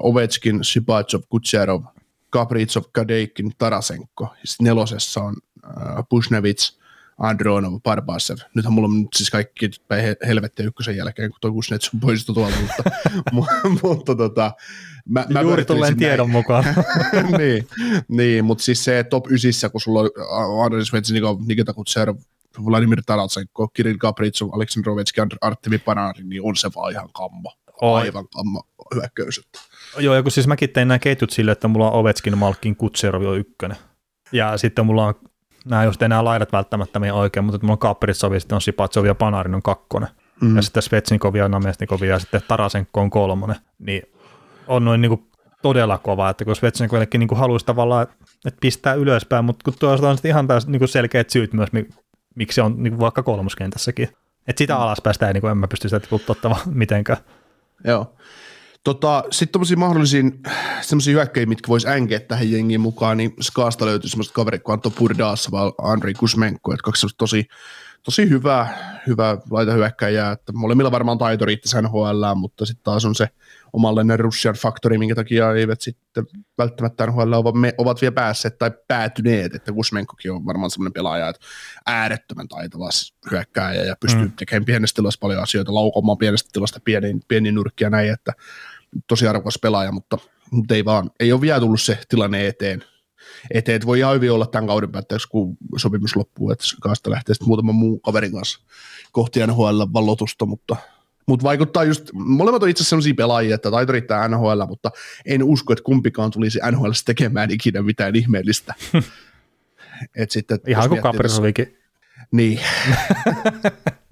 Ovechkin, 0.00 0.64
Sipatsov, 0.64 1.20
Kutserov, 1.28 1.82
Kapritsov, 2.30 2.82
Kadeikin, 2.92 3.52
Tarasenko. 3.58 4.24
Ja 4.24 4.40
sitten 4.44 4.64
nelosessa 4.64 5.20
on 5.22 5.34
Pushnevits, 6.08 6.78
Andronov, 7.18 7.80
Barbasev. 7.82 8.36
Nythän 8.54 8.72
mulla 8.72 8.88
on 8.88 9.00
nyt 9.00 9.08
siis 9.14 9.30
kaikki 9.30 9.70
päin 9.88 10.02
he- 10.04 10.16
helvettiä 10.26 10.66
ykkösen 10.66 10.96
jälkeen, 10.96 11.30
kun 11.30 11.38
toi 11.40 11.50
Kuznets 11.50 11.90
on 11.94 12.00
poistu 12.00 12.34
tuolta, 12.34 12.56
mutta, 12.60 12.90
mu- 13.34 13.78
mutta 13.82 14.14
tota, 14.14 14.52
mä, 15.08 15.26
mä 15.32 15.40
Juuri 15.40 15.64
tulleen 15.64 15.90
näin. 15.90 15.98
tiedon 15.98 16.30
mukaan. 16.30 16.64
niin, 17.38 17.68
niin 18.08 18.44
mutta 18.44 18.64
siis 18.64 18.84
se 18.84 19.04
top 19.10 19.26
9, 19.30 19.70
kun 19.70 19.80
sulla 19.80 20.00
on 20.00 20.64
Andrei 20.64 20.84
Svetsnikov, 20.84 21.40
Nikita 21.46 21.72
Kutserov, 21.72 22.16
Vladimir 22.64 23.02
Tarasenko, 23.06 23.68
Kirill 23.68 23.98
Kapritsov, 23.98 24.48
Aleksandr 24.52 24.90
Ovechkin, 24.90 25.24
Artemi 25.40 25.78
Panarin, 25.78 26.28
niin 26.28 26.42
on 26.42 26.56
se 26.56 26.70
vaan 26.76 26.92
ihan 26.92 27.08
kammo. 27.12 27.52
Oi. 27.82 28.00
Aivan 28.00 28.28
kammo 28.28 28.62
hyökkäys. 28.94 29.40
Joo, 29.98 30.14
ja 30.14 30.22
kun 30.22 30.32
siis 30.32 30.46
mäkin 30.46 30.70
tein 30.70 30.88
nämä 30.88 30.98
ketjut 30.98 31.30
sille, 31.30 31.52
että 31.52 31.68
mulla 31.68 31.90
on 31.90 32.00
Ovechkin, 32.00 32.38
Malkin, 32.38 32.76
Kutserov 32.76 33.22
on 33.22 33.38
ykkönen. 33.38 33.76
Ja 34.32 34.58
sitten 34.58 34.86
mulla 34.86 35.06
on, 35.06 35.14
nämä 35.66 35.84
just 35.84 36.02
enää 36.02 36.24
laidat 36.24 36.52
välttämättä 36.52 36.98
meidän 36.98 37.16
oikein, 37.16 37.44
mutta 37.44 37.58
mulla 37.62 37.72
on 37.72 37.78
Kapritsov 37.78 38.32
ja 38.32 38.40
sitten 38.40 38.54
on 38.54 38.60
Sipatsov 38.60 39.04
ja 39.04 39.14
Panarin 39.14 39.54
on 39.54 39.62
kakkonen. 39.62 40.08
Mm. 40.40 40.56
Ja 40.56 40.62
sitten 40.62 40.82
Svetsnikov 40.82 41.34
ja 41.34 41.48
Namestnikov 41.48 42.02
ja 42.02 42.18
sitten 42.18 42.40
Tarasenko 42.48 43.00
on 43.00 43.10
kolmonen. 43.10 43.56
Niin 43.78 44.02
on 44.66 44.84
noin 44.84 45.00
niin 45.00 45.26
todella 45.62 45.98
kova, 45.98 46.30
että 46.30 46.44
kun 46.44 46.56
Svetsnikovillekin 46.56 47.18
niin 47.18 47.28
haluaisi 47.36 47.66
tavallaan, 47.66 48.06
että 48.46 48.58
pistää 48.60 48.94
ylöspäin, 48.94 49.44
mutta 49.44 49.64
kun 49.64 49.74
tuosta 49.78 50.08
on 50.08 50.16
sitten 50.16 50.28
ihan 50.28 50.46
taas 50.46 50.66
niin 50.66 50.88
selkeät 50.88 51.30
syyt 51.30 51.52
myös, 51.52 51.72
mi- 51.72 51.88
miksi 52.34 52.54
se 52.54 52.62
on 52.62 52.82
niin 52.82 52.98
vaikka 52.98 53.22
kolmoskentässäkin. 53.22 54.08
Että 54.48 54.58
sitä 54.58 54.76
alaspäin 54.76 55.14
sitä 55.14 55.26
ei, 55.28 55.32
niin 55.32 55.46
en 55.46 55.58
mä 55.58 55.68
pysty 55.68 55.88
sitä 55.88 56.00
tiputtamaan 56.00 56.60
mitenkään. 56.74 57.18
Joo. 57.84 58.14
Tota, 58.86 59.24
Sitten 59.30 59.52
tommosia 59.52 59.76
mahdollisia 59.76 60.22
semmoisia 60.80 61.12
hyökkäjiä, 61.12 61.46
mitkä 61.46 61.68
vois 61.68 61.86
änkeä 61.86 62.20
tähän 62.20 62.50
jengiin 62.50 62.80
mukaan, 62.80 63.16
niin 63.16 63.34
Skaasta 63.42 63.86
löytyy 63.86 64.10
semmoista 64.10 64.34
kaverit 64.34 64.62
kuin 64.62 64.72
Anto 64.72 64.90
Purdaassa 64.90 65.50
vai 65.50 65.72
Andrei 65.78 66.14
Kusmenko, 66.14 66.72
että 66.72 66.82
kaksi 66.84 67.00
semmoista 67.00 67.18
tosi, 67.18 67.46
tosi 68.02 68.28
hyvää, 68.28 69.00
hyvää 69.06 69.36
laitahyökkäjää, 69.50 70.32
että 70.32 70.52
molemmilla 70.52 70.90
varmaan 70.90 71.18
taito 71.18 71.44
riittäisi 71.44 71.82
NHL, 71.82 72.34
mutta 72.34 72.66
sitten 72.66 72.84
taas 72.84 73.04
on 73.04 73.14
se 73.14 73.28
omanlainen 73.72 74.20
Russian 74.20 74.54
faktori, 74.54 74.98
minkä 74.98 75.14
takia 75.14 75.52
eivät 75.52 75.80
sitten 75.80 76.26
välttämättä 76.58 77.06
NHL 77.06 77.32
ovat, 77.32 77.54
me, 77.54 77.74
ovat 77.78 78.00
vielä 78.00 78.14
päässeet 78.14 78.58
tai 78.58 78.70
päätyneet, 78.88 79.54
että 79.54 79.72
Kusmenkokin 79.72 80.32
on 80.32 80.46
varmaan 80.46 80.70
semmoinen 80.70 80.92
pelaaja, 80.92 81.28
että 81.28 81.46
äärettömän 81.86 82.48
taitava 82.48 82.88
hyökkääjä 83.30 83.84
ja 83.84 83.96
pystyy 84.00 84.24
mm. 84.24 84.32
tekemään 84.32 84.64
pienestä 84.64 84.96
tilasta 84.96 85.20
paljon 85.20 85.42
asioita, 85.42 85.74
laukomaan 85.74 86.18
pienestä 86.18 86.50
tilasta 86.52 86.80
pieniin, 86.84 87.20
pieniin 87.28 87.54
nurkkia 87.54 87.90
näin, 87.90 88.12
että 88.12 88.32
tosi 89.06 89.26
arvokas 89.26 89.58
pelaaja, 89.62 89.92
mutta, 89.92 90.18
mutta 90.50 90.74
ei 90.74 90.84
vaan, 90.84 91.10
ei 91.20 91.32
ole 91.32 91.40
vielä 91.40 91.60
tullut 91.60 91.80
se 91.80 91.98
tilanne 92.08 92.46
eteen, 92.46 92.84
eteen, 93.50 93.76
että 93.76 93.86
voi 93.86 93.98
ihan 93.98 94.14
hyvin 94.14 94.32
olla 94.32 94.46
tämän 94.46 94.66
kauden 94.66 94.92
päätteeksi, 94.92 95.28
kun 95.28 95.56
sopimus 95.76 96.16
loppuu, 96.16 96.50
että 96.50 96.64
kaasta 96.80 97.10
lähtee 97.10 97.34
sitten 97.34 97.48
muutaman 97.48 97.74
muun 97.74 98.00
kaverin 98.00 98.32
kanssa 98.32 98.60
kohti 99.12 99.46
NHL 99.46 99.82
vallotusta, 99.92 100.46
mutta, 100.46 100.76
mutta 101.26 101.44
vaikuttaa 101.44 101.84
just, 101.84 102.10
molemmat 102.12 102.62
on 102.62 102.68
itse 102.68 102.80
asiassa 102.80 102.90
sellaisia 102.90 103.14
pelaajia, 103.14 103.54
että 103.54 103.70
taito 103.70 103.92
riittää 103.92 104.28
NHL, 104.28 104.66
mutta 104.68 104.90
en 105.24 105.42
usko, 105.42 105.72
että 105.72 105.82
kumpikaan 105.82 106.30
tulisi 106.30 106.58
NHL 106.70 106.90
tekemään 107.04 107.50
ikinä 107.50 107.82
mitään 107.82 108.16
ihmeellistä. 108.16 108.74
Et 110.16 110.30
sitten, 110.30 110.58
Ihan 110.66 110.88
kuin 110.88 111.02
Kaprisovikin. 111.02 111.78
Niin. 112.32 112.60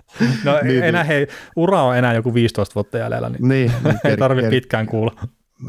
No 0.45 0.59
Niin, 0.63 0.83
enää 0.85 1.03
niin. 1.03 1.09
hei, 1.09 1.27
ura 1.57 1.83
on 1.83 1.97
enää 1.97 2.15
joku 2.15 2.35
15 2.35 2.75
vuotta 2.75 2.99
jäljellä, 2.99 3.29
niin, 3.29 3.49
Niin, 3.49 3.73
niin 3.85 3.99
ei 4.05 4.17
tarvitse 4.17 4.51
pitkään 4.51 4.87
kuulla. 4.87 5.13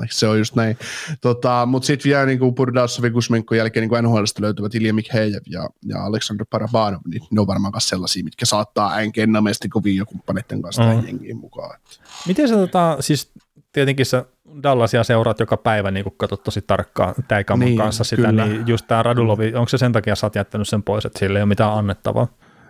Se 0.10 0.28
on 0.28 0.38
just 0.38 0.56
näin. 0.56 0.78
Tota, 1.22 1.66
Mutta 1.66 1.86
sitten 1.86 2.10
vielä 2.10 2.26
niin 2.26 2.40
Burdasovin 2.56 3.14
Kuzmenkon 3.14 3.58
jälkeen 3.58 3.90
niin 3.90 4.04
NHLstä 4.04 4.42
löytyvät 4.42 4.76
Ilja 4.76 4.94
Mikhejev 4.94 5.42
ja, 5.50 5.70
ja 5.86 6.04
Aleksandr 6.06 6.46
Parabanov, 6.50 7.00
niin 7.12 7.22
ne 7.32 7.42
on 7.42 7.48
varmaan 7.48 7.74
myös 7.74 7.90
sellaisia, 7.90 8.24
mitkä 8.24 8.46
saattaa 8.46 8.92
äänkennameesti 8.94 9.70
kovin 9.70 9.96
jo 9.96 10.06
kumppaneiden 10.06 10.62
kanssa 10.62 10.94
Mm. 10.94 11.06
jengiin 11.08 11.38
mukaan. 11.38 11.80
Miten 12.28 12.48
sä 12.50 12.56
tota, 12.56 12.98
siis 13.00 13.32
tietenkin 13.72 14.06
sä 14.06 14.26
Dallasia 14.64 15.04
seuraat 15.04 15.40
joka 15.40 15.58
päivä, 15.58 15.92
niin 15.92 16.04
kun 16.04 16.14
katsot 16.18 16.44
tosi 16.44 16.62
tarkkaan 16.62 17.16
Täikaman 17.28 17.66
Niin, 17.66 17.78
kanssa 17.78 18.04
sitä, 18.04 18.28
kyllä. 18.28 18.46
niin 18.46 18.68
just 18.68 18.88
tämä 18.88 19.04
Radulovi, 19.04 19.54
onko 19.56 19.70
se 19.70 19.78
sen 19.78 19.92
takia 19.92 20.16
sä 20.16 20.26
oot 20.26 20.36
jättänyt 20.36 20.68
sen 20.70 20.84
pois, 20.84 21.06
että 21.06 21.20
sillä 21.20 21.40
ei 21.40 21.44
ole 21.44 21.50
mitään 21.50 21.74
annettavaa? 21.74 22.28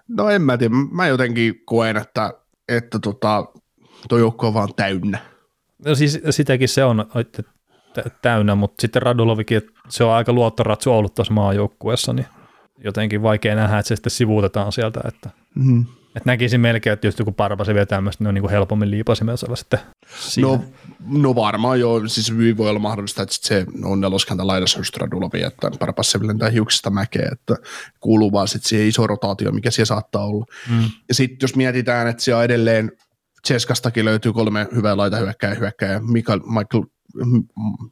No 0.07 0.29
en 0.29 0.41
mä 0.41 0.57
tiedä, 0.57 0.75
mä 0.91 1.07
jotenkin 1.07 1.61
koen, 1.65 1.97
että, 1.97 2.33
että 2.67 2.99
tota, 2.99 3.45
toi 4.09 4.19
joukko 4.19 4.47
on 4.47 4.53
vaan 4.53 4.69
täynnä. 4.75 5.19
No 5.85 5.95
siis 5.95 6.21
sitäkin 6.29 6.69
se 6.69 6.83
on 6.83 7.05
että 7.15 7.43
tä- 7.93 8.09
täynnä, 8.21 8.55
mutta 8.55 8.81
sitten 8.81 9.01
Radulovikin, 9.01 9.57
että 9.57 9.71
se 9.89 10.03
on 10.03 10.11
aika 10.13 10.33
luottoratsu 10.33 10.91
ollut 10.91 11.13
tuossa 11.13 11.33
maajoukkueessa, 11.33 12.13
niin 12.13 12.25
jotenkin 12.83 13.21
vaikea 13.21 13.55
nähdä, 13.55 13.79
että 13.79 13.87
se 13.87 13.95
sitten 13.95 14.11
sivuutetaan 14.11 14.71
sieltä, 14.71 15.01
että, 15.07 15.29
Mm. 15.55 15.85
Että 16.15 16.29
näkisin 16.29 16.61
melkein, 16.61 16.93
että 16.93 17.07
just 17.07 17.19
joku 17.19 17.31
Parvasi 17.31 17.73
vielä 17.73 17.85
tämmöistä, 17.85 18.23
ne 18.23 18.27
on 18.27 18.33
niin 18.33 18.41
kuin 18.41 18.51
helpommin 18.51 18.91
liipasimella 18.91 19.55
sitten 19.55 19.79
siinä. 20.19 20.47
No, 20.47 20.63
no 21.07 21.35
varmaan 21.35 21.79
joo, 21.79 22.07
siis 22.07 22.31
hyvin 22.31 22.57
voi 22.57 22.69
olla 22.69 22.79
mahdollista, 22.79 23.23
että 23.23 23.35
sit 23.35 23.43
se 23.43 23.65
on 23.83 24.01
neloskanta 24.01 24.47
laidassa 24.47 24.79
just 24.79 24.97
Radulovi, 24.97 25.43
että 25.43 25.71
Parpasseville 25.79 26.29
lentää 26.29 26.49
hiuksista 26.49 26.89
mäkeä, 26.89 27.29
että 27.31 27.55
kuuluu 27.99 28.31
vaan 28.31 28.47
sitten 28.47 28.69
siihen 28.69 28.87
iso 28.87 29.07
rotaatio, 29.07 29.51
mikä 29.51 29.71
siellä 29.71 29.87
saattaa 29.87 30.25
olla. 30.25 30.45
Mm. 30.69 30.89
Ja 31.07 31.13
sitten 31.13 31.37
jos 31.41 31.55
mietitään, 31.55 32.07
että 32.07 32.23
siellä 32.23 32.43
edelleen 32.43 32.91
Cheskastakin 33.47 34.05
löytyy 34.05 34.33
kolme 34.33 34.67
hyvää 34.75 34.97
laita 34.97 35.17
hyökkääjä 35.17 35.99
Mikael, 35.99 36.39
Michael, 36.39 36.83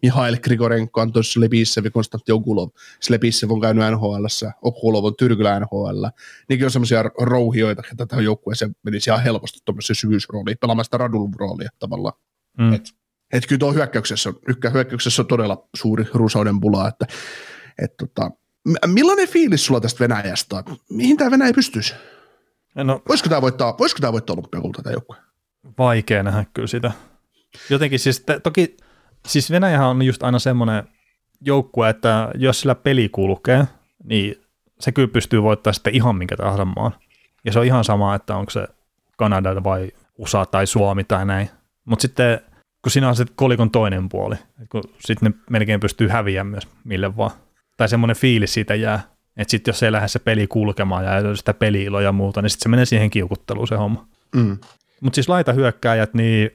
Mihail 0.01 0.37
Grigorenko, 0.37 1.01
Anton 1.01 1.23
Slepissev 1.23 1.85
ja 1.85 1.91
Konstantin 1.91 2.35
Okulov. 2.35 2.69
Slepissev 2.99 3.51
on 3.51 3.61
käynyt 3.61 3.83
NHL, 3.91 4.25
Okulov 4.61 5.05
on 5.05 5.15
Tyrkylä 5.15 5.59
NHL. 5.59 6.05
Niinkin 6.49 6.65
on 6.65 6.71
semmoisia 6.71 7.03
rouhioita, 7.03 7.83
että 7.91 8.05
tähän 8.05 8.25
joukkueeseen 8.25 8.75
menisi 8.83 9.09
ihan 9.09 9.23
helposti 9.23 9.59
tuommoisen 9.65 9.95
syvyysrooliin, 9.95 10.57
pelaamaan 10.61 10.85
sitä 10.85 10.97
Radulov-roolia 10.97 11.69
tavallaan. 11.79 12.19
Mm. 12.57 12.73
Et, 12.73 12.81
et 13.33 13.47
kyllä 13.47 13.59
tuo 13.59 13.73
hyökkäyksessä 13.73 14.29
on, 14.29 14.35
hyökkäyksessä 14.73 15.21
on 15.21 15.27
todella 15.27 15.67
suuri 15.75 16.05
ruusauden 16.13 16.59
pula, 16.59 16.87
että 16.87 17.05
et 17.83 17.97
tota, 17.97 18.31
millainen 18.87 19.27
fiilis 19.27 19.65
sulla 19.65 19.81
tästä 19.81 19.99
Venäjästä? 19.99 20.63
Mihin 20.89 21.17
tämä 21.17 21.31
Venäjä 21.31 21.53
pystyisi? 21.53 21.93
No 22.75 23.01
Voisiko 23.09 23.29
tämä 23.29 23.41
voittaa, 23.41 23.75
voisiko 23.79 23.99
tämä 23.99 24.13
voittaa 24.13 24.33
olympiakulta 24.33 24.83
tämä 24.83 24.93
joukkue? 24.93 25.17
vaikea 25.77 26.23
nähdä 26.23 26.45
kyllä 26.53 26.67
sitä. 26.67 26.91
Jotenkin 27.69 27.99
siis, 27.99 28.19
te, 28.19 28.39
toki, 28.39 28.77
siis 29.27 29.51
Venäjähän 29.51 29.87
on 29.87 30.01
just 30.01 30.23
aina 30.23 30.39
semmoinen 30.39 30.83
joukkue, 31.41 31.89
että 31.89 32.29
jos 32.35 32.59
sillä 32.59 32.75
peli 32.75 33.09
kulkee, 33.09 33.67
niin 34.03 34.41
se 34.79 34.91
kyllä 34.91 35.07
pystyy 35.07 35.43
voittamaan 35.43 35.73
sitten 35.73 35.95
ihan 35.95 36.15
minkä 36.15 36.37
tahansa 36.37 36.65
maan. 36.65 36.91
Ja 37.45 37.51
se 37.51 37.59
on 37.59 37.65
ihan 37.65 37.83
sama, 37.83 38.15
että 38.15 38.35
onko 38.35 38.49
se 38.49 38.67
Kanada 39.17 39.63
vai 39.63 39.91
USA 40.17 40.45
tai 40.45 40.67
Suomi 40.67 41.03
tai 41.03 41.25
näin. 41.25 41.49
Mutta 41.85 42.01
sitten 42.01 42.39
kun 42.81 42.91
siinä 42.91 43.09
on 43.09 43.15
se 43.15 43.25
kolikon 43.35 43.71
toinen 43.71 44.09
puoli, 44.09 44.35
kun 44.69 44.83
sitten 44.99 45.31
ne 45.31 45.37
melkein 45.49 45.79
pystyy 45.79 46.07
häviämään 46.07 46.51
myös 46.51 46.67
mille 46.83 47.17
vaan. 47.17 47.31
Tai 47.77 47.89
semmoinen 47.89 48.15
fiilis 48.15 48.53
siitä 48.53 48.75
jää, 48.75 49.01
että 49.37 49.51
sitten 49.51 49.71
jos 49.71 49.83
ei 49.83 49.91
lähde 49.91 50.07
se 50.07 50.19
peli 50.19 50.47
kulkemaan 50.47 51.05
ja 51.05 51.17
ei 51.17 51.25
ole 51.25 51.35
sitä 51.35 51.53
peli 51.53 52.03
ja 52.03 52.11
muuta, 52.11 52.41
niin 52.41 52.49
sitten 52.49 52.63
se 52.63 52.69
menee 52.69 52.85
siihen 52.85 53.09
kiukutteluun 53.09 53.67
se 53.67 53.75
homma. 53.75 54.07
Mm. 54.35 54.57
Mutta 55.01 55.15
siis 55.15 55.29
laita 55.29 55.53
hyökkääjät, 55.53 56.13
niin 56.13 56.51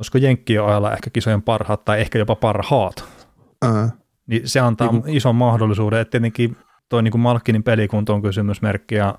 olisiko 0.00 0.18
Jenkkien 0.18 0.62
ohella 0.62 0.92
ehkä 0.92 1.10
kisojen 1.10 1.42
parhaat 1.42 1.84
tai 1.84 2.00
ehkä 2.00 2.18
jopa 2.18 2.36
parhaat, 2.36 3.04
Ää. 3.62 3.90
niin 4.26 4.48
se 4.48 4.60
antaa 4.60 4.92
Niin 4.92 5.16
ison 5.16 5.34
mahdollisuuden, 5.34 6.00
että 6.00 6.10
tietenkin 6.10 6.56
toi 6.88 7.02
niin 7.02 7.20
Malkkinin 7.20 7.62
pelikunto 7.62 8.14
on 8.14 8.22
kysymysmerkki 8.22 8.94
ja 8.94 9.14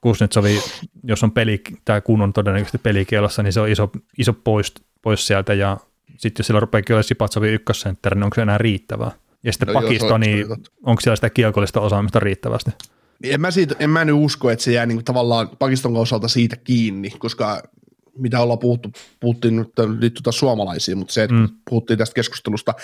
Kuznetsovi, 0.00 0.60
jos 1.02 1.24
on 1.24 1.32
peli, 1.32 1.62
tai 1.84 2.00
kun 2.00 2.22
on 2.22 2.32
todennäköisesti 2.32 2.78
pelikielossa, 2.78 3.42
niin 3.42 3.52
se 3.52 3.60
on 3.60 3.68
iso, 3.68 3.90
iso 4.18 4.32
pois, 4.32 4.74
pois 5.02 5.26
sieltä 5.26 5.54
ja 5.54 5.76
sitten 6.16 6.40
jos 6.40 6.46
sillä 6.46 6.60
rupeakin 6.60 6.94
olemaan 6.94 7.04
Sipatsovi 7.04 7.48
ykkössentteri, 7.48 8.14
niin 8.14 8.24
onko 8.24 8.34
se 8.34 8.42
enää 8.42 8.58
riittävää? 8.58 9.10
Ja 9.42 9.52
sitten 9.52 9.66
No 9.66 9.72
joo, 9.72 9.82
pakisto, 9.82 10.08
se 10.08 10.14
on- 10.14 10.20
niin 10.20 10.46
onko 10.82 11.00
siellä 11.00 11.16
sitä 11.16 11.30
kiekollista 11.30 11.80
osaamista 11.80 12.20
riittävästi? 12.20 12.70
Niin 13.22 13.34
En 13.34 13.40
mä, 13.40 13.50
siitä, 13.50 13.74
en 13.78 13.90
mä 13.90 14.04
nyt 14.04 14.14
usko, 14.18 14.50
että 14.50 14.64
se 14.64 14.72
jää 14.72 14.86
niinku 14.86 15.02
tavallaan 15.02 15.48
Pakiston 15.58 15.96
osalta 15.96 16.28
siitä 16.28 16.56
kiinni, 16.56 17.10
koska 17.10 17.62
mitä 18.18 18.40
ollaan 18.40 18.58
puhuttu, 18.58 18.92
puhuttiin 19.20 19.56
nyt 19.56 19.68
liittyy 20.00 20.22
taas 20.22 20.38
suomalaisiin, 20.38 20.98
mutta 20.98 21.14
se, 21.14 21.22
että 21.22 21.36
Mm. 21.36 21.48
puhuttiin 21.70 21.98
tästä 21.98 22.14
keskustelusta, 22.14 22.74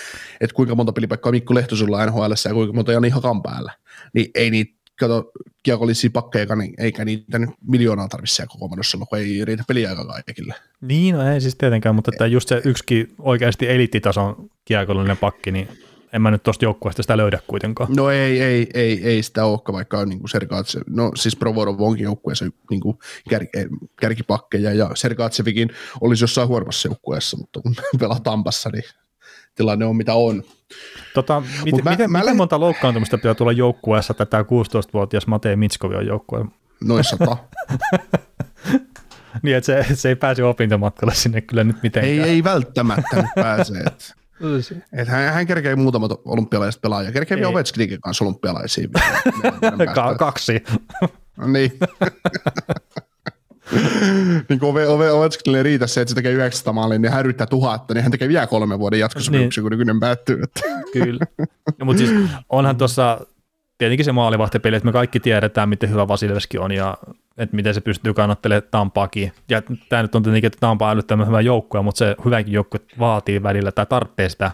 että 0.40 0.54
kuinka 0.54 0.74
monta 0.74 0.92
pelipaikkaa 0.92 1.32
Mikko 1.32 1.54
Lehtosella 1.54 1.98
on 1.98 2.08
NHL 2.08 2.32
ja 2.48 2.54
kuinka 2.54 2.72
monta 2.72 2.92
Jani 2.92 3.08
Hakan 3.08 3.42
päällä, 3.42 3.72
niin 4.14 4.30
ei 4.34 4.50
niitä, 4.50 4.72
kato, 4.98 5.30
kiekollisia 5.62 6.10
pakkeja, 6.12 6.56
niin 6.56 6.74
eikä 6.78 7.04
niitä 7.04 7.38
nyt 7.38 7.50
miljoonaa 7.68 8.08
tarvitse 8.08 8.34
siellä 8.34 8.50
kokoonpanossa, 8.52 8.98
kun 8.98 9.18
ei 9.18 9.44
riitä 9.44 9.64
peliaikaa 9.68 10.04
kaikille. 10.26 10.54
Niin, 10.80 11.14
no 11.14 11.32
ei 11.32 11.40
siis 11.40 11.54
tietenkään, 11.56 11.94
mutta 11.94 12.10
että 12.14 12.26
just 12.26 12.48
se 12.48 12.62
yksikin 12.64 13.14
oikeasti 13.18 13.68
eliittitason 13.68 14.50
kiekollinen 14.64 15.16
pakki, 15.16 15.52
niin 15.52 15.68
en 16.12 16.22
mä 16.22 16.30
nyt 16.30 16.42
tuosta 16.42 16.64
joukkueesta 16.64 17.02
sitä 17.02 17.16
löydä 17.16 17.38
kuitenkaan. 17.46 17.92
No 17.96 18.10
ei, 18.10 18.42
ei, 18.42 18.66
ei, 18.74 19.08
ei 19.08 19.22
sitä 19.22 19.44
olekaan, 19.44 19.74
vaikka 19.74 19.98
on 19.98 20.08
niin 20.08 20.28
Sergaatse, 20.28 20.80
no 20.90 21.10
siis 21.14 21.36
Provorov 21.36 21.80
onkin 21.80 22.04
joukkueessa 22.04 22.44
niin 22.70 22.80
kuin 22.80 22.98
kär, 23.28 23.46
kärkipakkeja 24.00 24.72
ja 24.72 24.90
Sergaatsevikin 24.94 25.70
olisi 26.00 26.22
jossain 26.24 26.48
huonommassa 26.48 26.88
joukkueessa, 26.88 27.36
mutta 27.36 27.60
kun 27.60 27.74
pelaa 28.00 28.20
Tampassa, 28.20 28.70
niin 28.72 28.84
tilanne 29.54 29.84
on 29.84 29.96
mitä 29.96 30.14
on. 30.14 30.42
Tota, 31.14 31.40
mit, 31.64 31.74
Mut 31.74 31.84
mä- 31.84 31.90
miten, 31.90 32.12
mä 32.12 32.18
miten 32.18 32.36
monta 32.36 32.60
loukkaantumista 32.60 33.18
pitää 33.18 33.34
tulla 33.34 33.52
joukkueessa, 33.52 34.12
että 34.12 34.26
tämä 34.26 34.42
16-vuotias 34.42 35.26
Matei 35.26 35.56
Mitskovi 35.56 35.94
on 35.94 36.06
joukkueessa? 36.06 36.50
Noin 36.84 37.04
sata. 37.04 37.36
Niin, 39.42 39.56
että 39.56 39.66
se, 39.66 39.94
se 39.96 40.08
ei 40.08 40.16
pääse 40.16 40.44
opintomatkalle 40.44 41.14
sinne 41.14 41.40
kyllä 41.40 41.64
nyt 41.64 41.76
ei, 41.76 41.80
mitenkään. 41.82 42.28
ei 42.28 42.44
välttämättä 42.44 43.16
nyt 43.16 43.30
pääse. 43.34 43.78
Et, 43.78 44.14
et 44.92 45.08
hän, 45.08 45.32
hän 45.32 45.46
kerkee 45.46 45.76
muutamat 45.76 46.12
olympialaiset 46.24 46.82
pelaajia. 46.82 47.12
Kerkee 47.12 47.36
vielä 47.36 47.48
Ei. 47.48 47.52
Ovechkinikin 47.52 48.00
kanssa 48.00 48.24
olympialaisiin. 48.24 48.90
kaksi. 50.18 50.64
Niin. 51.46 51.72
niin 54.48 54.58
kuin 54.60 54.70
Ove, 54.70 54.86
Ove, 54.86 55.10
Ovechkinille 55.10 55.62
riitä 55.62 55.86
se, 55.86 56.00
että 56.00 56.10
se 56.10 56.14
tekee 56.14 56.32
900 56.32 56.72
maalia, 56.72 56.98
niin 56.98 57.12
hän 57.12 57.20
yrittää 57.20 57.46
tuhatta, 57.46 57.94
niin 57.94 58.02
hän 58.02 58.10
tekee 58.10 58.28
vielä 58.28 58.46
kolmen 58.46 58.78
vuoden 58.78 59.00
jatkosopimuksen, 59.00 59.60
niin. 59.60 59.64
kun 59.64 59.70
nykyinen 59.70 60.00
päättyy. 60.00 60.42
Kyllä. 60.92 61.26
No, 61.78 61.84
mutta 61.84 61.98
siis 61.98 62.30
onhan 62.48 62.76
tuossa 62.76 63.20
tietenkin 63.82 64.04
se 64.04 64.12
maalivahtipeli, 64.12 64.76
että 64.76 64.86
me 64.86 64.92
kaikki 64.92 65.20
tiedetään, 65.20 65.68
miten 65.68 65.90
hyvä 65.90 66.08
Vasilevski 66.08 66.58
on 66.58 66.72
ja 66.72 66.98
että 67.38 67.56
miten 67.56 67.74
se 67.74 67.80
pystyy 67.80 68.14
kannattelemaan 68.14 68.68
Tampaakin. 68.70 69.32
Ja 69.48 69.62
tämä 69.88 70.02
nyt 70.02 70.14
on 70.14 70.22
tietenkin, 70.22 70.46
että 70.46 70.60
Tampa 70.60 70.86
on 70.86 70.92
älyttömän 70.92 71.26
hyvä 71.26 71.40
joukkue, 71.40 71.82
mutta 71.82 71.98
se 71.98 72.16
hyväkin 72.24 72.52
joukkue 72.52 72.80
vaatii 72.98 73.42
välillä 73.42 73.72
tai 73.72 73.86
tarvitsee 73.86 74.28
sitä, 74.28 74.50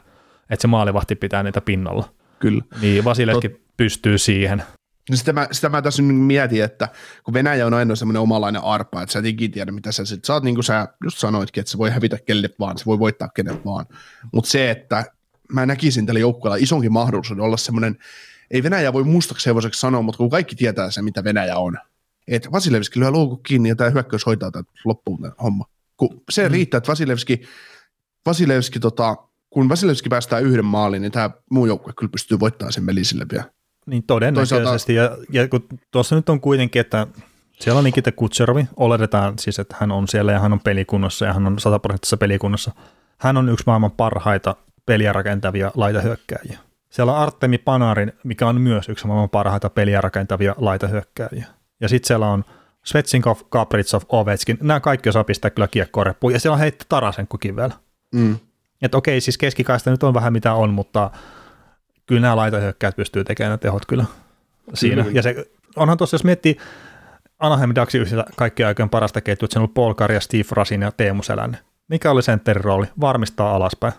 että 0.50 0.62
se 0.62 0.68
maalivahti 0.68 1.14
pitää 1.14 1.42
niitä 1.42 1.60
pinnalla. 1.60 2.08
Kyllä. 2.38 2.62
Niin 2.80 3.04
Vasilevski 3.04 3.60
pystyy 3.76 4.18
siihen. 4.18 4.62
No 5.10 5.16
sitä, 5.16 5.32
mä, 5.32 5.48
sitä 5.52 5.68
mä 5.68 5.82
tässä 5.82 6.02
nyt 6.02 6.16
mietin, 6.16 6.64
että 6.64 6.88
kun 7.24 7.34
Venäjä 7.34 7.66
on 7.66 7.74
aina 7.74 7.96
semmoinen 7.96 8.22
omanlainen 8.22 8.64
arpa, 8.64 9.02
että 9.02 9.12
sä 9.12 9.18
et 9.18 9.24
ikinä 9.24 9.52
tiedä, 9.52 9.72
mitä 9.72 9.92
sä 9.92 10.04
sit 10.04 10.24
saat, 10.24 10.42
niin 10.42 10.54
kuin 10.54 10.64
sä 10.64 10.88
just 11.04 11.18
sanoitkin, 11.18 11.60
että 11.60 11.70
se 11.70 11.78
voi 11.78 11.90
hävitä 11.90 12.18
kelle 12.26 12.50
vaan, 12.58 12.78
se 12.78 12.86
voi 12.86 12.98
voittaa 12.98 13.28
kenet 13.28 13.64
vaan. 13.64 13.86
Mutta 14.32 14.50
se, 14.50 14.70
että 14.70 15.04
mä 15.52 15.66
näkisin 15.66 16.06
tällä 16.06 16.20
joukkueella 16.20 16.56
isonkin 16.60 16.92
mahdollisuuden 16.92 17.44
olla 17.44 17.56
semmoinen, 17.56 17.98
ei 18.50 18.62
Venäjä 18.62 18.92
voi 18.92 19.04
mustaksi 19.04 19.46
hevoseksi 19.46 19.80
sanoa, 19.80 20.02
mutta 20.02 20.16
kun 20.16 20.30
kaikki 20.30 20.56
tietää 20.56 20.90
se, 20.90 21.02
mitä 21.02 21.24
Venäjä 21.24 21.56
on, 21.56 21.78
että 22.28 22.52
Vasilevski 22.52 23.00
lyö 23.00 23.12
loukut 23.12 23.40
kiinni 23.42 23.68
ja 23.68 23.76
tämä 23.76 23.90
hyökkäys 23.90 24.26
hoitaa 24.26 24.50
tätä 24.50 24.70
loppuun 24.84 25.22
tämä 25.22 25.34
homma. 25.42 25.64
Kun 25.96 26.22
se 26.30 26.48
mm. 26.48 26.52
riittää, 26.52 26.78
että 26.78 26.88
Vasilevski, 26.88 27.42
Vasilevski 28.26 28.80
tota, 28.80 29.16
kun 29.50 29.68
Vasilevski 29.68 30.08
päästää 30.08 30.38
yhden 30.38 30.64
maalin, 30.64 31.02
niin 31.02 31.12
tämä 31.12 31.30
muu 31.50 31.66
joukkue 31.66 31.92
kyllä 31.96 32.10
pystyy 32.10 32.40
voittamaan 32.40 32.72
sen 32.72 32.84
melisille 32.84 33.26
vielä. 33.32 33.44
Niin 33.86 34.02
todennäköisesti. 34.02 34.94
Ja, 34.94 35.18
ja 35.32 35.48
kun 35.48 35.66
tuossa 35.90 36.16
nyt 36.16 36.28
on 36.28 36.40
kuitenkin, 36.40 36.80
että 36.80 37.06
siellä 37.60 37.78
on 37.78 37.84
Nikita 37.84 38.12
Kutserovi, 38.12 38.68
oletetaan 38.76 39.38
siis, 39.38 39.58
että 39.58 39.76
hän 39.80 39.92
on 39.92 40.08
siellä 40.08 40.32
ja 40.32 40.40
hän 40.40 40.52
on 40.52 40.60
pelikunnossa 40.60 41.24
ja 41.24 41.32
hän 41.32 41.46
on 41.46 41.58
sataprosenttisessa 41.58 42.16
pelikunnossa. 42.16 42.72
Hän 43.18 43.36
on 43.36 43.48
yksi 43.48 43.64
maailman 43.66 43.90
parhaita 43.90 44.56
peliä 44.86 45.12
rakentavia 45.12 45.70
laitahyökkääjiä. 45.74 46.58
Siellä 46.98 47.12
on 47.12 47.18
Artemi 47.18 47.58
Panarin, 47.58 48.12
mikä 48.24 48.46
on 48.46 48.60
myös 48.60 48.88
yksi 48.88 49.06
maailman 49.06 49.30
parhaita 49.30 49.70
peliä 49.70 50.00
rakentavia 50.00 50.54
laitahyökkääjiä. 50.56 51.46
Ja 51.80 51.88
sitten 51.88 52.06
siellä 52.06 52.26
on 52.26 52.44
Svetsinkov, 52.84 53.36
Kapritsov, 53.48 54.02
Ovechkin. 54.08 54.58
Nämä 54.60 54.80
kaikki 54.80 55.08
osaa 55.08 55.24
pistää 55.24 55.50
kyllä 55.50 55.68
kiekkoon 55.68 56.06
reppuun. 56.06 56.32
Ja 56.32 56.40
siellä 56.40 56.54
on 56.54 56.60
heitti 56.60 56.84
Tarasenkokin 56.88 57.56
vielä. 57.56 57.72
Mm. 58.14 58.36
Että 58.82 58.98
okei, 58.98 59.20
siis 59.20 59.38
keskikaista 59.38 59.90
nyt 59.90 60.02
on 60.02 60.14
vähän 60.14 60.32
mitä 60.32 60.52
on, 60.52 60.70
mutta 60.70 61.10
kyllä 62.06 62.20
nämä 62.20 62.36
laitahyökkäät 62.36 62.96
pystyy 62.96 63.24
tekemään 63.24 63.50
ne 63.50 63.58
tehot 63.58 63.86
kyllä 63.86 64.04
siinä. 64.74 65.02
Kyllä. 65.02 65.16
Ja 65.16 65.22
se, 65.22 65.50
onhan 65.76 65.98
tuossa, 65.98 66.14
jos 66.14 66.24
miettii, 66.24 66.56
Anaheim 67.38 67.72
Ducksin 67.74 68.00
yhdellä 68.00 68.24
kaikkien 68.36 68.66
aikojen 68.66 68.90
parasta 68.90 69.20
ketjua, 69.20 69.46
että 69.46 69.54
se 69.54 69.58
on 69.58 69.60
ollut 69.60 69.74
Paul 69.74 69.94
Kari 69.94 70.14
ja 70.14 70.20
Steve 70.20 70.48
Rasin 70.50 70.82
ja 70.82 70.92
Teemu 70.92 71.22
Selänne. 71.22 71.58
Mikä 71.88 72.10
oli 72.10 72.22
sentterin 72.22 72.64
rooli? 72.64 72.86
Varmistaa 73.00 73.54
alaspäin. 73.54 73.92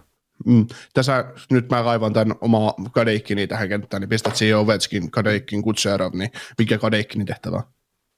Mm. 0.45 0.67
Tässä 0.93 1.25
nyt 1.51 1.69
mä 1.69 1.83
kaivan 1.83 2.13
tämän 2.13 2.35
omaa 2.41 2.73
Kadeikkini 2.91 3.47
tähän 3.47 3.69
kenttään, 3.69 4.01
niin 4.01 4.09
pistät 4.09 4.35
siihen 4.35 4.57
Ovetskin, 4.57 5.11
Kadeikkin, 5.11 5.61
Kutserov, 5.61 6.13
niin 6.13 6.31
mikä 6.57 6.77
Kadeikkini 6.77 7.25
tehtävä? 7.25 7.63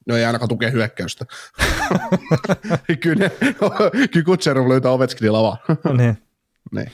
No 0.06 0.16
ei 0.16 0.24
ainakaan 0.24 0.48
tukea 0.48 0.70
hyökkäystä. 0.70 1.26
kyllä, 3.02 3.30
kyllä 4.12 4.24
Kutserov 4.24 4.68
löytää 4.68 4.90
Ovechkinin 4.90 5.32
lavaa. 5.32 5.56
niin. 5.96 6.18
niin. 6.74 6.92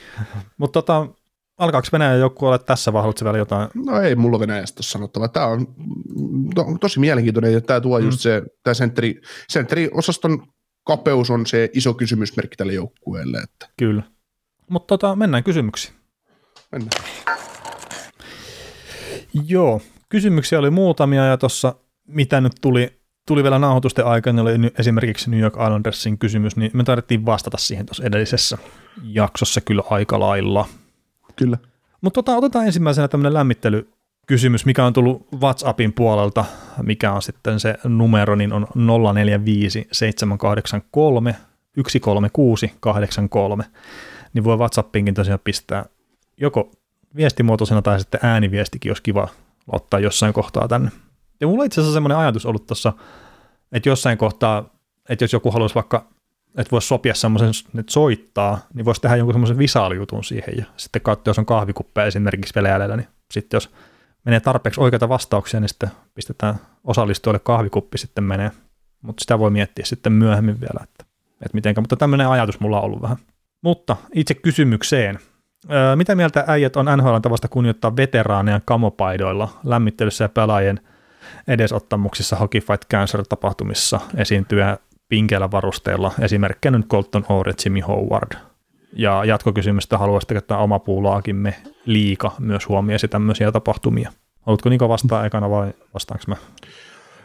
Mutta 0.59 0.83
tota, 0.83 1.09
alkaako 1.59 1.89
Venäjän 1.93 2.21
joku 2.21 2.47
olla 2.47 2.59
tässä 2.59 2.93
vai 2.93 3.03
haluatko 3.03 3.25
vielä 3.25 3.39
jotain? 3.39 3.69
No 3.75 4.01
ei 4.01 4.15
mulla 4.15 4.41
Venäjästä 4.41 4.77
tuossa 4.77 4.93
sanottava. 4.93 5.29
Tämä 5.29 5.47
on 5.47 5.67
to, 6.55 6.65
tosi 6.81 7.01
mielenkiintoinen 7.01 7.53
ja 7.53 7.61
tämä 7.61 7.81
tuo 7.81 7.99
mm. 7.99 8.05
just 8.05 8.21
se, 8.21 8.43
tämä 8.63 8.75
sentteri, 8.75 9.21
sentteri-osaston 9.49 10.47
kapeus 10.85 11.31
on 11.31 11.47
se 11.47 11.71
iso 11.73 11.95
kysymysmerkki 11.95 12.57
tälle 12.57 12.73
joukkueelle. 12.73 13.39
Että. 13.39 13.69
Kyllä. 13.79 14.03
Mutta 14.69 14.99
tota, 14.99 15.17
mennään 15.17 15.45
kysymyksiin. 15.45 15.95
Mennään. 16.73 17.05
Joo, 19.47 19.81
kysymyksiä 20.09 20.59
oli 20.59 20.71
muutamia 20.71 21.25
ja 21.25 21.37
tuossa 21.37 21.75
mitä 22.07 22.41
nyt 22.41 22.53
tuli, 22.61 23.01
tuli 23.27 23.43
vielä 23.43 23.59
nauhoitusten 23.59 24.07
aikana, 24.07 24.43
oli 24.43 24.53
esimerkiksi 24.79 25.31
New 25.31 25.41
York 25.41 25.55
Islandersin 25.55 26.19
kysymys, 26.19 26.57
niin 26.57 26.71
me 26.75 26.85
tarvittiin 26.85 27.27
vastata 27.27 27.57
siihen 27.57 27.87
tuossa 27.87 28.05
edellisessä 28.05 28.59
jaksossa 29.03 29.61
kyllä 29.61 29.83
aika 29.91 30.21
lailla. 30.21 30.69
Kyllä. 31.37 31.59
Mutta 32.01 32.23
tota, 32.23 32.37
otetaan 32.37 32.67
ensimmäisenä 32.67 33.09
tämmöinen 33.09 33.35
lämmittelykysymys, 33.35 34.67
mikä 34.67 34.85
on 34.85 34.93
tullut 34.93 35.27
WhatsAppin 35.41 35.93
puolelta, 35.93 36.45
mikä 36.83 37.13
on 37.13 37.23
sitten 37.23 37.61
se 37.61 37.75
numero, 37.85 38.37
niin 38.37 38.53
on 38.53 38.67
045 39.15 39.89
783 39.93 41.37
13683 41.73 43.65
niin 44.39 44.45
voi 44.45 44.57
WhatsAppiinkin 44.57 45.15
tosiaan 45.15 45.41
pistää 45.45 45.85
joko 46.37 46.71
viestimuotoisena 47.17 47.83
tai 47.83 48.01
sitten 48.01 48.21
ääniviestikin, 48.23 48.91
jos 48.91 49.01
kiva 49.01 49.29
ottaa 49.73 50.01
jossain 50.01 50.33
kohtaa 50.33 50.69
tänne. 50.69 50.91
Ja 51.41 51.47
mulla 51.47 51.65
itse 51.65 51.81
asiassa 51.81 51.95
semmoinen 51.95 52.19
ajatus 52.19 52.47
ollut 52.47 52.67
tuossa, 52.67 52.93
että 53.73 53.89
jossain 53.89 54.19
kohtaa, 54.19 54.65
että 55.09 55.25
jos 55.25 55.33
joku 55.33 55.51
haluaisi 55.51 55.75
vaikka, 55.75 56.05
että 56.57 56.71
voisi 56.71 56.89
sopia 56.89 57.15
semmoisen, 57.15 57.51
että 57.79 57.93
soittaa, 57.93 58.59
niin 58.75 58.85
voisi 58.85 59.01
tehdä 59.01 59.17
jonkun 59.17 59.35
semmoisen 59.35 59.59
visaalijutun 59.59 60.25
siihen 60.25 60.55
ja 60.59 60.65
sitten 60.77 61.03
katsoa, 61.03 61.31
jos 61.31 61.39
on 61.39 61.47
kahvikuppeja 61.47 62.07
esimerkiksi 62.07 62.55
vielä 62.55 62.97
niin 62.97 63.09
sitten 63.31 63.57
jos 63.57 63.71
menee 64.25 64.41
tarpeeksi 64.41 64.81
oikeita 64.81 65.09
vastauksia, 65.09 65.61
niin 65.61 65.69
sitten 65.69 65.91
pistetään 66.15 66.55
osallistujalle 66.85 67.39
kahvikuppi 67.39 67.99
sitten 67.99 68.25
menee. 68.25 68.51
Mutta 69.03 69.21
sitä 69.21 69.39
voi 69.39 69.51
miettiä 69.51 69.85
sitten 69.85 70.13
myöhemmin 70.13 70.61
vielä, 70.61 70.81
että, 70.83 71.05
että 71.33 71.55
mitenkä, 71.55 71.81
mutta 71.81 71.97
tämmöinen 71.97 72.29
ajatus 72.29 72.61
mulla 72.61 72.79
on 72.79 72.85
ollut 72.85 73.03
vähän. 73.03 73.17
Mutta 73.63 73.97
itse 74.15 74.35
kysymykseen. 74.35 75.19
Mitä 75.95 76.15
mieltä 76.15 76.45
äijät 76.47 76.77
on 76.77 76.87
NHL 76.97 77.17
tavasta 77.19 77.49
kunnioittaa 77.49 77.97
veteraaneja 77.97 78.61
kamopaidoilla 78.65 79.61
lämmittelyssä 79.65 80.25
ja 80.25 80.29
pelaajien 80.29 80.81
edesottamuksissa 81.49 82.37
Hockey 82.37 82.61
Fight 82.61 82.85
Cancer-tapahtumissa 82.93 84.01
esiintyä 84.17 84.79
pinkeillä 85.09 85.51
varusteilla, 85.51 86.13
esimerkkinä 86.21 86.79
nyt 86.79 86.89
Colton 86.89 87.25
Howard 87.29 87.55
Jimmy 87.65 87.81
Howard. 87.81 88.37
Ja 88.93 89.25
jatkokysymystä 89.25 89.99
haluaisitteko, 89.99 90.39
että 90.39 90.59
oma 90.59 90.79
puulaakimme 90.79 91.55
liika 91.87 92.33
myös 92.39 92.69
huomioisi 92.69 93.09
tämmöisiä 93.09 93.53
tapahtumia? 93.53 94.13
Haluatko 94.41 94.69
Niko 94.69 94.89
vastaa 94.89 95.27
ekana 95.27 95.51
vai 95.51 95.73
vastaanko 95.95 96.25
mä? 96.27 96.37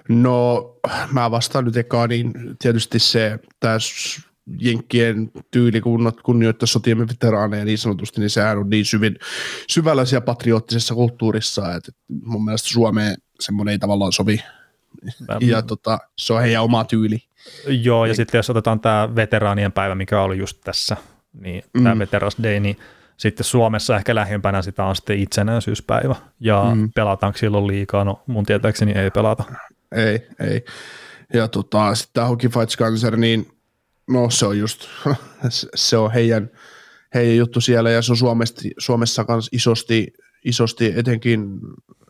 No, 0.09 0.75
mä 1.11 1.31
vastaan 1.31 1.65
nyt 1.65 1.77
ekaan, 1.77 2.09
niin 2.09 2.33
tietysti 2.59 2.99
se, 2.99 3.39
tässä 3.59 4.21
jenkkien 4.59 5.31
tyyli 5.51 5.81
kunnioittaa 6.23 6.67
sotiemme 6.67 7.07
veteraaneja 7.07 7.65
niin 7.65 7.77
sanotusti, 7.77 8.19
niin 8.19 8.29
sehän 8.29 8.57
on 8.57 8.69
niin 8.69 8.85
syvin, 8.85 9.19
syvällä 9.69 10.05
siellä 10.05 10.25
patriottisessa 10.25 10.93
kulttuurissa, 10.93 11.75
että 11.75 11.91
mun 12.23 12.45
mielestä 12.45 12.69
Suomeen 12.69 13.17
semmoinen 13.39 13.71
ei 13.71 13.79
tavallaan 13.79 14.11
sovi. 14.11 14.43
Ja 15.41 15.61
tota, 15.61 15.99
se 16.17 16.33
on 16.33 16.41
heidän 16.41 16.63
oma 16.63 16.83
tyyli. 16.83 17.19
Joo, 17.67 18.05
ja 18.05 18.09
Eikä. 18.09 18.15
sitten 18.15 18.39
jos 18.39 18.49
otetaan 18.49 18.79
tämä 18.79 19.09
veteraanien 19.15 19.71
päivä, 19.71 19.95
mikä 19.95 20.21
oli 20.21 20.37
just 20.37 20.57
tässä, 20.63 20.97
niin 21.33 21.63
tämä 21.73 21.95
mm. 21.95 21.99
Veterans 21.99 22.37
Day, 22.43 22.59
niin 22.59 22.77
sitten 23.17 23.43
Suomessa 23.43 23.97
ehkä 23.97 24.15
lähimpänä 24.15 24.61
sitä 24.61 24.85
on 24.85 24.95
sitten 24.95 25.19
itsenäisyyspäivä. 25.19 26.15
Ja 26.39 26.71
mm. 26.75 26.91
pelataanko 26.95 27.37
silloin 27.37 27.67
liikaa? 27.67 28.03
No 28.03 28.23
mun 28.27 28.45
tietääkseni 28.45 28.91
ei 28.91 29.11
pelata. 29.11 29.43
Ei, 29.91 30.27
ei. 30.39 30.65
Ja 31.33 31.47
tota, 31.47 31.95
sitten 31.95 32.13
tämä 32.13 32.27
Hockey 32.27 32.49
Fights 32.49 32.77
Cancer, 32.77 33.17
niin 33.17 33.52
No 34.09 34.29
se 34.29 34.45
on 34.45 34.59
just, 34.59 34.87
se 35.75 35.97
on 35.97 36.11
heidän, 36.11 36.49
heidän 37.13 37.37
juttu 37.37 37.61
siellä 37.61 37.91
ja 37.91 38.01
se 38.01 38.11
on 38.11 38.17
Suomessa, 38.17 38.61
Suomessa 38.77 39.25
kanssa 39.25 39.49
isosti, 39.53 40.13
isosti 40.45 40.93
etenkin, 40.95 41.59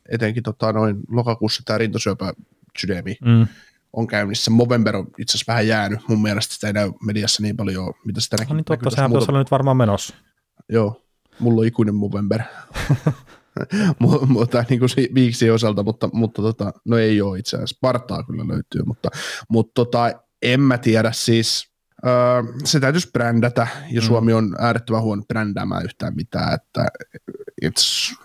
etenkin 0.09 0.43
tota 0.43 0.73
noin 0.73 0.97
lokakuussa 1.09 1.61
tämä 1.65 1.77
rintasyöpä 1.77 2.33
sydämi 2.79 3.17
mm. 3.25 3.47
on 3.93 4.07
käynnissä. 4.07 4.51
Movember 4.51 4.95
on 4.95 5.07
itse 5.17 5.31
asiassa 5.31 5.51
vähän 5.51 5.67
jäänyt. 5.67 5.99
Mun 6.07 6.21
mielestä 6.21 6.53
sitä 6.53 6.67
ei 6.67 6.73
näy 6.73 6.91
mediassa 7.05 7.41
niin 7.41 7.57
paljon, 7.57 7.93
mitä 8.05 8.21
sitä 8.21 8.37
näkyy. 8.37 8.49
No 8.49 8.55
niin 8.55 8.65
totta, 8.65 8.89
sehän 8.89 9.11
olla 9.13 9.39
nyt 9.39 9.51
varmaan 9.51 9.77
menossa. 9.77 10.15
Joo, 10.69 11.05
mulla 11.39 11.61
on 11.61 11.67
ikuinen 11.67 11.95
Movember. 11.95 12.41
mutta 14.27 14.65
niin 14.69 14.79
kuin 14.79 14.89
viiksi 15.13 15.49
osalta, 15.49 15.83
mutta, 15.83 16.09
mutta 16.13 16.41
tota, 16.41 16.73
no 16.85 16.97
ei 16.97 17.21
ole 17.21 17.39
itse 17.39 17.55
asiassa. 17.55 17.77
Partaa 17.81 18.23
kyllä 18.23 18.47
löytyy, 18.47 18.81
mutta, 18.85 19.09
mutta 19.49 19.71
tota, 19.73 20.11
en 20.41 20.61
mä 20.61 20.77
tiedä 20.77 21.11
siis, 21.11 21.72
Öö, 22.07 22.53
se 22.63 22.79
täytyisi 22.79 23.11
brändätä, 23.11 23.67
ja 23.91 24.01
mm. 24.01 24.07
Suomi 24.07 24.33
on 24.33 24.55
äärettömän 24.59 25.01
huono 25.01 25.23
brändäämään 25.27 25.85
yhtään 25.85 26.15
mitään, 26.15 26.53
että 26.53 26.85
it's, 27.65 28.15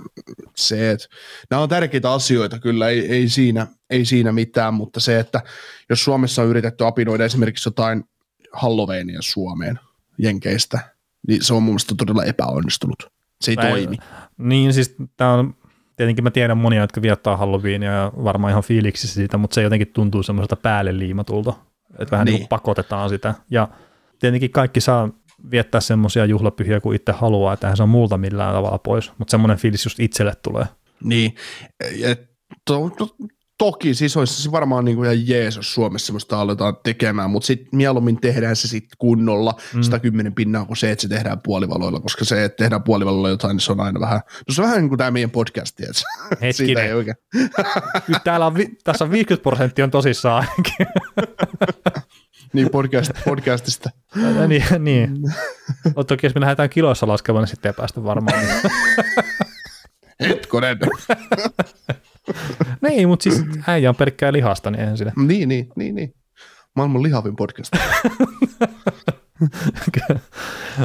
se, 0.57 0.91
että 0.91 1.07
nämä 1.51 1.63
on 1.63 1.69
tärkeitä 1.69 2.13
asioita 2.13 2.59
kyllä, 2.59 2.89
ei, 2.89 3.13
ei, 3.13 3.29
siinä, 3.29 3.67
ei 3.91 4.05
siinä 4.05 4.33
mitään, 4.33 4.75
mutta 4.75 5.01
se, 5.01 5.19
että 5.19 5.43
jos 5.91 6.05
Suomessa 6.05 6.43
on 6.43 6.49
yritetty 6.49 6.87
apinoida 6.87 7.25
esimerkiksi 7.25 7.69
jotain 7.69 8.05
Halloweenia 8.53 9.23
Suomeen 9.23 9.79
Jenkeistä, 10.19 10.79
niin 11.29 11.45
se 11.45 11.55
on 11.55 11.63
mun 11.63 11.73
mielestä 11.73 11.95
todella 11.99 12.25
epäonnistunut. 12.25 13.13
Se 13.41 13.51
ei 13.51 13.57
Päin, 13.57 13.69
toimi. 13.69 13.97
Niin, 14.39 14.73
siis 14.73 14.97
tämä 15.17 15.33
on, 15.35 15.55
tietenkin 15.97 16.25
mä 16.25 16.31
tiedän 16.31 16.59
monia, 16.59 16.81
jotka 16.81 17.03
viettää 17.03 17.37
Halloweenia 17.37 17.93
ja 17.93 18.13
varmaan 18.25 18.51
ihan 18.51 18.63
fiiliksissä 18.63 19.15
siitä, 19.15 19.39
mutta 19.39 19.55
se 19.55 19.63
jotenkin 19.63 19.93
tuntuu 19.93 20.23
semmoiselta 20.23 20.57
päälle 20.57 20.99
liimatulta 20.99 21.55
että 21.99 22.11
vähän 22.11 22.25
niin. 22.25 22.39
niin 22.39 22.49
pakotetaan 22.49 23.09
sitä. 23.09 23.35
Ja 23.51 23.69
tietenkin 24.19 24.51
kaikki 24.51 24.81
saa 24.81 25.09
viettää 25.51 25.81
semmoisia 25.81 26.25
juhlapyhiä 26.25 26.81
kuin 26.81 26.97
itse 26.97 27.13
haluaa, 27.13 27.53
että 27.53 27.77
se 27.77 27.83
on 27.83 27.89
multa 27.89 28.19
millään 28.19 28.55
tavalla 28.55 28.79
pois, 28.79 29.13
mutta 29.19 29.31
semmoinen 29.31 29.59
fiilis 29.59 29.85
just 29.85 30.01
itselle 30.01 30.35
tulee. 30.43 30.67
Niin, 31.05 31.35
ja 31.97 32.17
to, 32.65 32.91
to, 32.91 33.17
toki 33.59 33.95
siis 33.95 34.17
olisi 34.17 34.53
varmaan 34.53 34.85
niin 34.85 34.97
kuin 34.97 35.13
ihan 35.13 35.29
jees, 35.29 35.57
jos 35.57 35.75
Suomessa 35.75 36.07
semmoista 36.07 36.41
aletaan 36.41 36.77
tekemään, 36.83 37.31
mutta 37.31 37.47
sitten 37.47 37.69
mieluummin 37.73 38.21
tehdään 38.21 38.57
se 38.57 38.69
sitten 38.69 38.97
kunnolla, 38.99 39.55
mm. 39.75 39.83
110 39.83 40.35
pinnaa 40.35 40.65
kuin 40.65 40.77
se, 40.77 40.91
että 40.91 41.03
se 41.03 41.09
tehdään 41.09 41.41
puolivaloilla, 41.45 42.01
koska 42.01 42.25
se, 42.25 42.45
että 42.45 42.57
tehdään 42.57 42.83
puolivaloilla 42.83 43.29
jotain, 43.29 43.55
niin 43.55 43.61
se 43.61 43.73
on 43.73 43.81
aina 43.81 44.01
vähän, 44.01 44.21
no 44.49 44.55
se 44.55 44.63
on 44.63 44.67
vähän 44.67 44.81
niin 44.81 44.89
kuin 44.89 44.99
tämä 44.99 45.11
meidän 45.11 45.31
podcast, 45.31 45.81
että 45.81 46.03
Hetkinen. 46.43 46.85
ei 46.85 46.93
oikein. 46.93 47.17
Täällä 48.25 48.47
on, 48.47 48.55
tässä 48.85 49.05
on 49.05 49.11
50 49.11 49.43
prosenttia 49.43 49.85
on 49.85 49.91
tosissaan 49.91 50.47
ainakin. 50.49 50.87
niin, 52.53 52.71
podcast, 52.71 53.11
podcastista. 53.25 53.91
niin, 54.49 54.65
niin. 54.79 55.17
Mutta 55.85 56.05
toki 56.05 56.27
jos 56.27 56.35
me 56.35 56.41
lähdetään 56.41 56.71
kiloissa 56.71 57.09
laskemaan, 57.09 57.43
niin 57.43 57.49
sitten 57.49 57.69
ei 57.69 57.75
päästä 57.75 58.05
varmaan. 58.05 58.43
Hetkonen. 60.29 60.79
niin, 62.89 63.09
mutta 63.09 63.23
siis 63.23 63.45
äijä 63.67 63.89
on 63.89 63.97
pelkkää 63.97 64.33
lihasta, 64.33 64.71
niin 64.71 64.81
eihän 64.81 64.97
sille. 64.97 65.13
Niin, 65.27 65.49
niin, 65.49 65.69
niin, 65.77 65.95
niin. 65.95 66.15
Maailman 66.77 67.03
lihavin 67.03 67.37
podcast. 67.37 67.73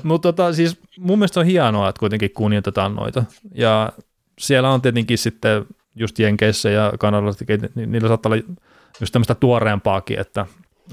mutta 0.03 0.34
tota, 0.34 0.53
siis 0.53 0.82
mun 0.99 1.19
mielestä 1.19 1.39
on 1.39 1.45
hienoa, 1.45 1.89
että 1.89 1.99
kuitenkin 1.99 2.32
kunnioitetaan 2.34 2.95
noita. 2.95 3.23
Ja 3.56 3.93
siellä 4.39 4.69
on 4.69 4.82
tietenkin 4.82 5.17
sitten 5.17 5.65
just 5.95 6.19
Jenkeissä 6.19 6.69
ja 6.69 6.93
Kanadassa, 6.99 7.45
niin 7.75 7.91
niillä 7.91 8.08
saattaa 8.08 8.34
olla 8.34 8.43
just 8.99 9.12
tämmöistä 9.12 9.36
tuoreempaakin, 9.36 10.19
että, 10.19 10.45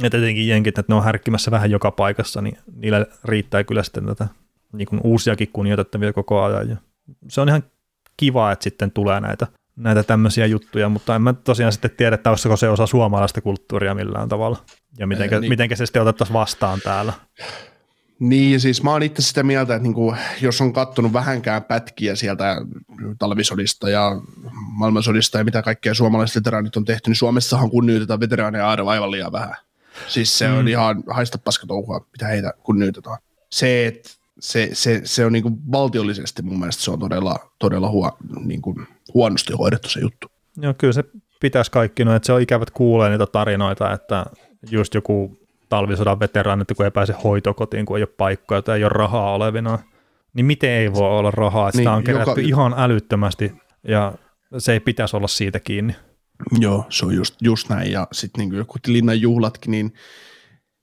että 0.03 0.19
tietenkin 0.19 0.49
Jenkit, 0.49 0.79
että 0.79 0.93
ne 0.93 0.97
on 0.97 1.05
härkkimässä 1.05 1.51
vähän 1.51 1.71
joka 1.71 1.91
paikassa, 1.91 2.43
niin 2.43 2.59
niillä 2.77 3.07
riittää 3.25 3.65
kyllä 3.65 3.83
sitten 3.83 4.07
tätä 4.07 4.29
niin 4.73 4.89
kuin 4.89 5.01
uusiakin 5.05 5.49
kunnioitettavia 5.53 6.13
koko 6.13 6.43
ajan. 6.43 6.69
Ja 6.69 6.77
se 7.29 7.41
on 7.41 7.49
ihan 7.49 7.63
kiva, 8.17 8.53
että 8.53 8.65
sitten 8.65 8.91
tulee 8.91 9.21
näitä 9.21 9.47
näitä 9.81 10.03
tämmöisiä 10.03 10.47
juttuja, 10.47 10.89
mutta 10.89 11.17
en 11.17 11.23
mä 11.23 11.33
tosiaan 11.33 11.73
sitten 11.73 11.91
tiedä, 11.97 12.15
että 12.15 12.31
olisiko 12.31 12.57
se 12.57 12.69
osa 12.69 12.87
suomalaista 12.87 13.41
kulttuuria 13.41 13.95
millään 13.95 14.29
tavalla, 14.29 14.59
ja 14.99 15.07
mitenkä, 15.07 15.41
niin. 15.41 15.49
mitenkä 15.49 15.77
se 15.77 15.87
sitten 15.87 16.03
otettaisiin 16.03 16.35
vastaan 16.35 16.81
täällä. 16.81 17.13
Niin, 18.19 18.61
siis 18.61 18.83
mä 18.83 18.91
oon 18.91 19.03
itse 19.03 19.23
sitä 19.23 19.43
mieltä, 19.43 19.75
että 19.75 19.83
niinku, 19.83 20.15
jos 20.41 20.61
on 20.61 20.73
kattonut 20.73 21.13
vähänkään 21.13 21.65
pätkiä 21.65 22.17
sieltä 22.17 22.57
talvisodista 23.19 23.91
ja 23.91 24.21
maailmansodista 24.53 25.39
ja 25.39 25.45
mitä 25.45 25.63
kaikkea 25.63 25.95
suomalaiset 25.95 26.37
veteraanit 26.37 26.77
on 26.77 26.85
tehty, 26.85 27.11
niin 27.11 27.17
Suomessahan 27.17 27.71
kunnioitetaan 27.71 28.21
veteraaneja 28.21 28.71
aivan 28.71 29.11
liian 29.11 29.33
vähän. 29.33 29.57
Siis 30.09 30.39
se 30.39 30.49
mm. 30.49 30.59
on 30.59 30.69
ihan 30.69 31.03
haista 31.11 31.39
paskatouhua, 31.39 32.07
mitä 32.13 32.27
heitä 32.27 32.53
kunnioitetaan. 32.63 33.19
Se, 33.51 33.87
että 33.87 34.11
se, 34.41 34.71
se, 34.73 35.01
se 35.05 35.25
on 35.25 35.33
niinku 35.33 35.59
valtiollisesti 35.73 36.43
mun 36.43 36.59
mielestä 36.59 36.83
se 36.83 36.91
on 36.91 36.99
todella, 36.99 37.37
todella 37.59 37.91
huo, 37.91 38.17
niinku, 38.45 38.81
huonosti 39.15 39.53
hoidettu 39.53 39.89
se 39.89 40.01
juttu. 40.01 40.29
Joo, 40.57 40.75
kyllä 40.79 40.93
se 40.93 41.05
pitäisi 41.41 41.71
kaikki, 41.71 42.05
no, 42.05 42.15
että 42.15 42.27
se 42.27 42.33
on 42.33 42.41
ikävät 42.41 42.71
kuulee 42.71 43.11
niitä 43.11 43.27
tarinoita, 43.27 43.93
että 43.93 44.27
just 44.71 44.95
joku 44.95 45.39
talvisodan 45.69 46.21
veteraani, 46.21 46.63
että 46.63 46.75
kun 46.75 46.85
ei 46.85 46.91
pääse 46.91 47.15
hoitokotiin, 47.25 47.87
kun 47.87 47.97
ei 47.97 48.03
ole 48.03 48.15
paikkoja 48.17 48.63
tai 48.63 48.79
ei 48.79 48.85
ole 48.85 48.93
rahaa 48.95 49.35
olevina, 49.35 49.79
niin 50.35 50.47
miten 50.47 50.71
ei 50.71 50.93
voi 50.93 51.19
olla 51.19 51.31
rahaa, 51.31 51.69
että 51.69 51.79
niin, 51.79 51.85
sitä 51.85 51.93
on 51.93 52.05
kerätty 52.05 52.41
joka... 52.41 52.41
ihan 52.41 52.75
älyttömästi 52.77 53.53
ja 53.89 54.15
se 54.59 54.73
ei 54.73 54.81
pitäisi 54.81 55.17
olla 55.17 55.29
siitä 55.29 55.61
kiinni. 55.61 55.97
Joo, 56.61 56.85
se 56.89 57.07
on 57.07 57.15
just, 57.15 57.35
just 57.43 57.69
näin 57.69 57.93
ja 57.93 58.09
sitten 58.13 58.49
niin 58.49 58.59
joku 58.59 58.79
linnan 58.87 59.21
juhlatkin, 59.21 59.71
niin 59.71 59.93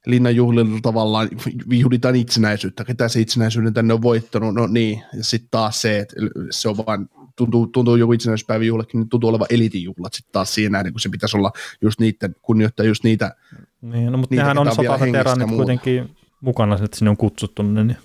linnan 0.08 0.36
juhlilla 0.36 0.80
tavallaan 0.82 1.30
juhlitaan 1.72 2.16
itsenäisyyttä, 2.16 2.84
ketä 2.84 3.08
se 3.08 3.22
itsenäisyyden 3.22 3.74
tänne 3.74 3.94
on 3.94 4.02
voittanut, 4.02 4.56
no 4.56 4.68
niin, 4.68 5.04
ja 5.18 5.24
sitten 5.24 5.50
taas 5.52 5.82
se, 5.82 6.00
että 6.00 6.16
se 6.50 6.70
on 6.70 6.78
vaan, 6.78 7.10
tuntuu, 7.36 7.68
tuntuu 7.68 7.96
joku 7.96 8.14
itsenäisyyspäivän 8.14 8.68
juhlakin, 8.68 9.00
niin 9.00 9.10
tuntuu 9.10 9.30
olevan 9.30 9.48
elitijuhlat 9.50 10.14
sitten 10.14 10.32
taas 10.32 10.56
siinä, 10.56 10.84
niin 10.84 10.94
kun 10.94 11.00
se 11.00 11.10
pitäisi 11.10 11.38
olla 11.38 11.52
just 11.82 12.00
niiden, 12.00 12.36
kunnioittaa 12.42 12.86
just 12.86 13.04
niitä. 13.04 13.36
Niin, 13.82 14.12
no 14.12 14.18
mutta 14.18 14.34
niitä, 14.34 14.44
nehän 14.44 14.58
on 14.58 14.76
sotaveteraanit 14.76 15.50
kuitenkin 15.50 16.16
mukana, 16.42 16.76
että 16.84 16.98
sinne 16.98 17.10
on 17.10 17.18
kutsuttu, 17.18 17.64
niin 17.64 17.98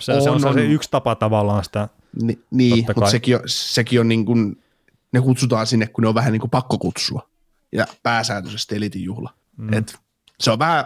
se, 0.00 0.12
on, 0.12 0.22
se 0.22 0.30
on, 0.30 0.44
on 0.44 0.54
se 0.54 0.64
yksi 0.64 0.90
tapa 0.90 1.14
tavallaan 1.14 1.64
sitä. 1.64 1.88
Ni, 2.22 2.38
niin, 2.50 2.86
mutta 2.96 3.10
sekin 3.10 3.36
on, 3.36 3.42
sekin 3.46 4.00
on 4.00 4.08
niin 4.08 4.24
kuin, 4.24 4.62
ne 5.12 5.20
kutsutaan 5.20 5.66
sinne, 5.66 5.86
kun 5.86 6.02
ne 6.02 6.08
on 6.08 6.14
vähän 6.14 6.32
niin 6.32 6.40
kuin 6.40 6.50
pakko 6.50 6.78
kutsua. 6.78 7.28
Ja 7.72 7.86
pääsääntöisesti 8.02 8.76
elitijuhla. 8.76 9.30
Mm. 9.56 9.72
Et 9.72 9.98
se 10.40 10.50
on 10.50 10.58
vähän 10.58 10.84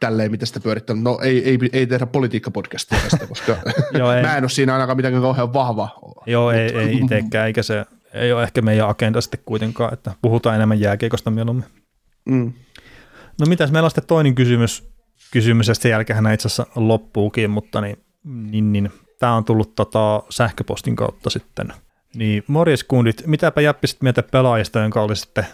tälleen, 0.00 0.30
mitä 0.30 0.46
sitä 0.46 0.60
pyörittänyt. 0.60 1.02
No 1.02 1.18
ei, 1.22 1.48
ei, 1.48 1.58
ei 1.72 1.86
tehdä 1.86 2.06
politiikkapodcastia 2.06 2.98
tästä, 3.02 3.26
koska 3.32 3.56
Joo, 3.98 4.12
ei. 4.12 4.22
mä 4.22 4.36
en 4.36 4.44
ole 4.44 4.50
siinä 4.50 4.72
ainakaan 4.72 4.96
mitenkään 4.96 5.22
kauhean 5.22 5.52
vahva. 5.52 5.88
Joo, 6.26 6.50
ei, 6.50 6.78
ei 6.78 6.96
itsekään, 6.96 7.46
eikä 7.46 7.62
se 7.62 7.84
ei 8.14 8.32
ole 8.32 8.42
ehkä 8.42 8.62
meidän 8.62 8.88
agenda 8.88 9.20
sitten 9.20 9.40
kuitenkaan, 9.44 9.92
että 9.92 10.12
puhutaan 10.22 10.56
enemmän 10.56 10.80
jääkiekosta 10.80 11.30
mieluummin. 11.30 11.64
Mm. 12.24 12.52
No 13.40 13.46
mitäs, 13.46 13.70
meillä 13.70 13.86
on 13.86 13.90
sitten 13.90 14.06
toinen 14.06 14.34
kysymys, 14.34 14.90
kysymys 15.32 15.68
ja 15.68 15.74
sen 15.74 15.90
jälkeen 15.90 16.32
itse 16.34 16.48
asiassa 16.48 16.66
loppuukin, 16.76 17.50
mutta 17.50 17.80
niin, 17.80 17.96
niin, 18.24 18.72
niin 18.72 18.92
tämä 19.18 19.34
on 19.34 19.44
tullut 19.44 19.74
tota 19.74 20.22
sähköpostin 20.30 20.96
kautta 20.96 21.30
sitten. 21.30 21.72
Niin 22.14 22.44
morjes 22.46 22.84
kundit, 22.84 23.26
mitäpä 23.26 23.60
jäppisit 23.60 24.02
mieltä 24.02 24.22
pelaajista, 24.22 24.80
jonka 24.80 25.02
olisitte 25.02 25.46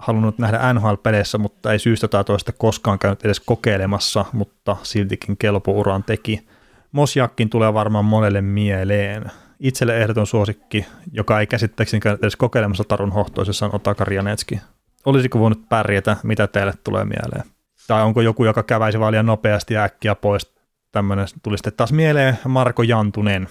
halunnut 0.00 0.38
nähdä 0.38 0.72
NHL-peleissä, 0.72 1.38
mutta 1.38 1.72
ei 1.72 1.78
syystä 1.78 2.08
tai 2.08 2.24
toista 2.24 2.52
koskaan 2.52 2.98
käynyt 2.98 3.24
edes 3.24 3.40
kokeilemassa, 3.40 4.24
mutta 4.32 4.76
siltikin 4.82 5.36
kelpo-uran 5.36 6.04
teki. 6.04 6.46
Mosjakkin 6.92 7.50
tulee 7.50 7.74
varmaan 7.74 8.04
monelle 8.04 8.40
mieleen. 8.40 9.24
Itselle 9.60 9.98
ehdoton 9.98 10.26
suosikki, 10.26 10.86
joka 11.12 11.40
ei 11.40 11.46
käsittääkseni 11.46 12.00
käynyt 12.00 12.22
edes 12.22 12.36
kokeilemassa 12.36 12.84
Tarun 12.84 13.12
hohtoisessa 13.12 13.66
on 13.66 13.74
Otaka 13.74 14.04
Rianetski. 14.04 14.60
Olisiko 15.06 15.38
voinut 15.38 15.68
pärjätä, 15.68 16.16
mitä 16.22 16.46
teille 16.46 16.72
tulee 16.84 17.04
mieleen? 17.04 17.44
Tai 17.86 18.02
onko 18.02 18.20
joku, 18.20 18.44
joka 18.44 18.62
käväisi 18.62 19.00
vaan 19.00 19.26
nopeasti 19.26 19.74
ja 19.74 19.82
äkkiä 19.82 20.14
pois? 20.14 20.54
Tämmöinen 20.92 21.26
tuli 21.42 21.58
sitten 21.58 21.72
taas 21.76 21.92
mieleen 21.92 22.38
Marko 22.48 22.82
Jantunen. 22.82 23.48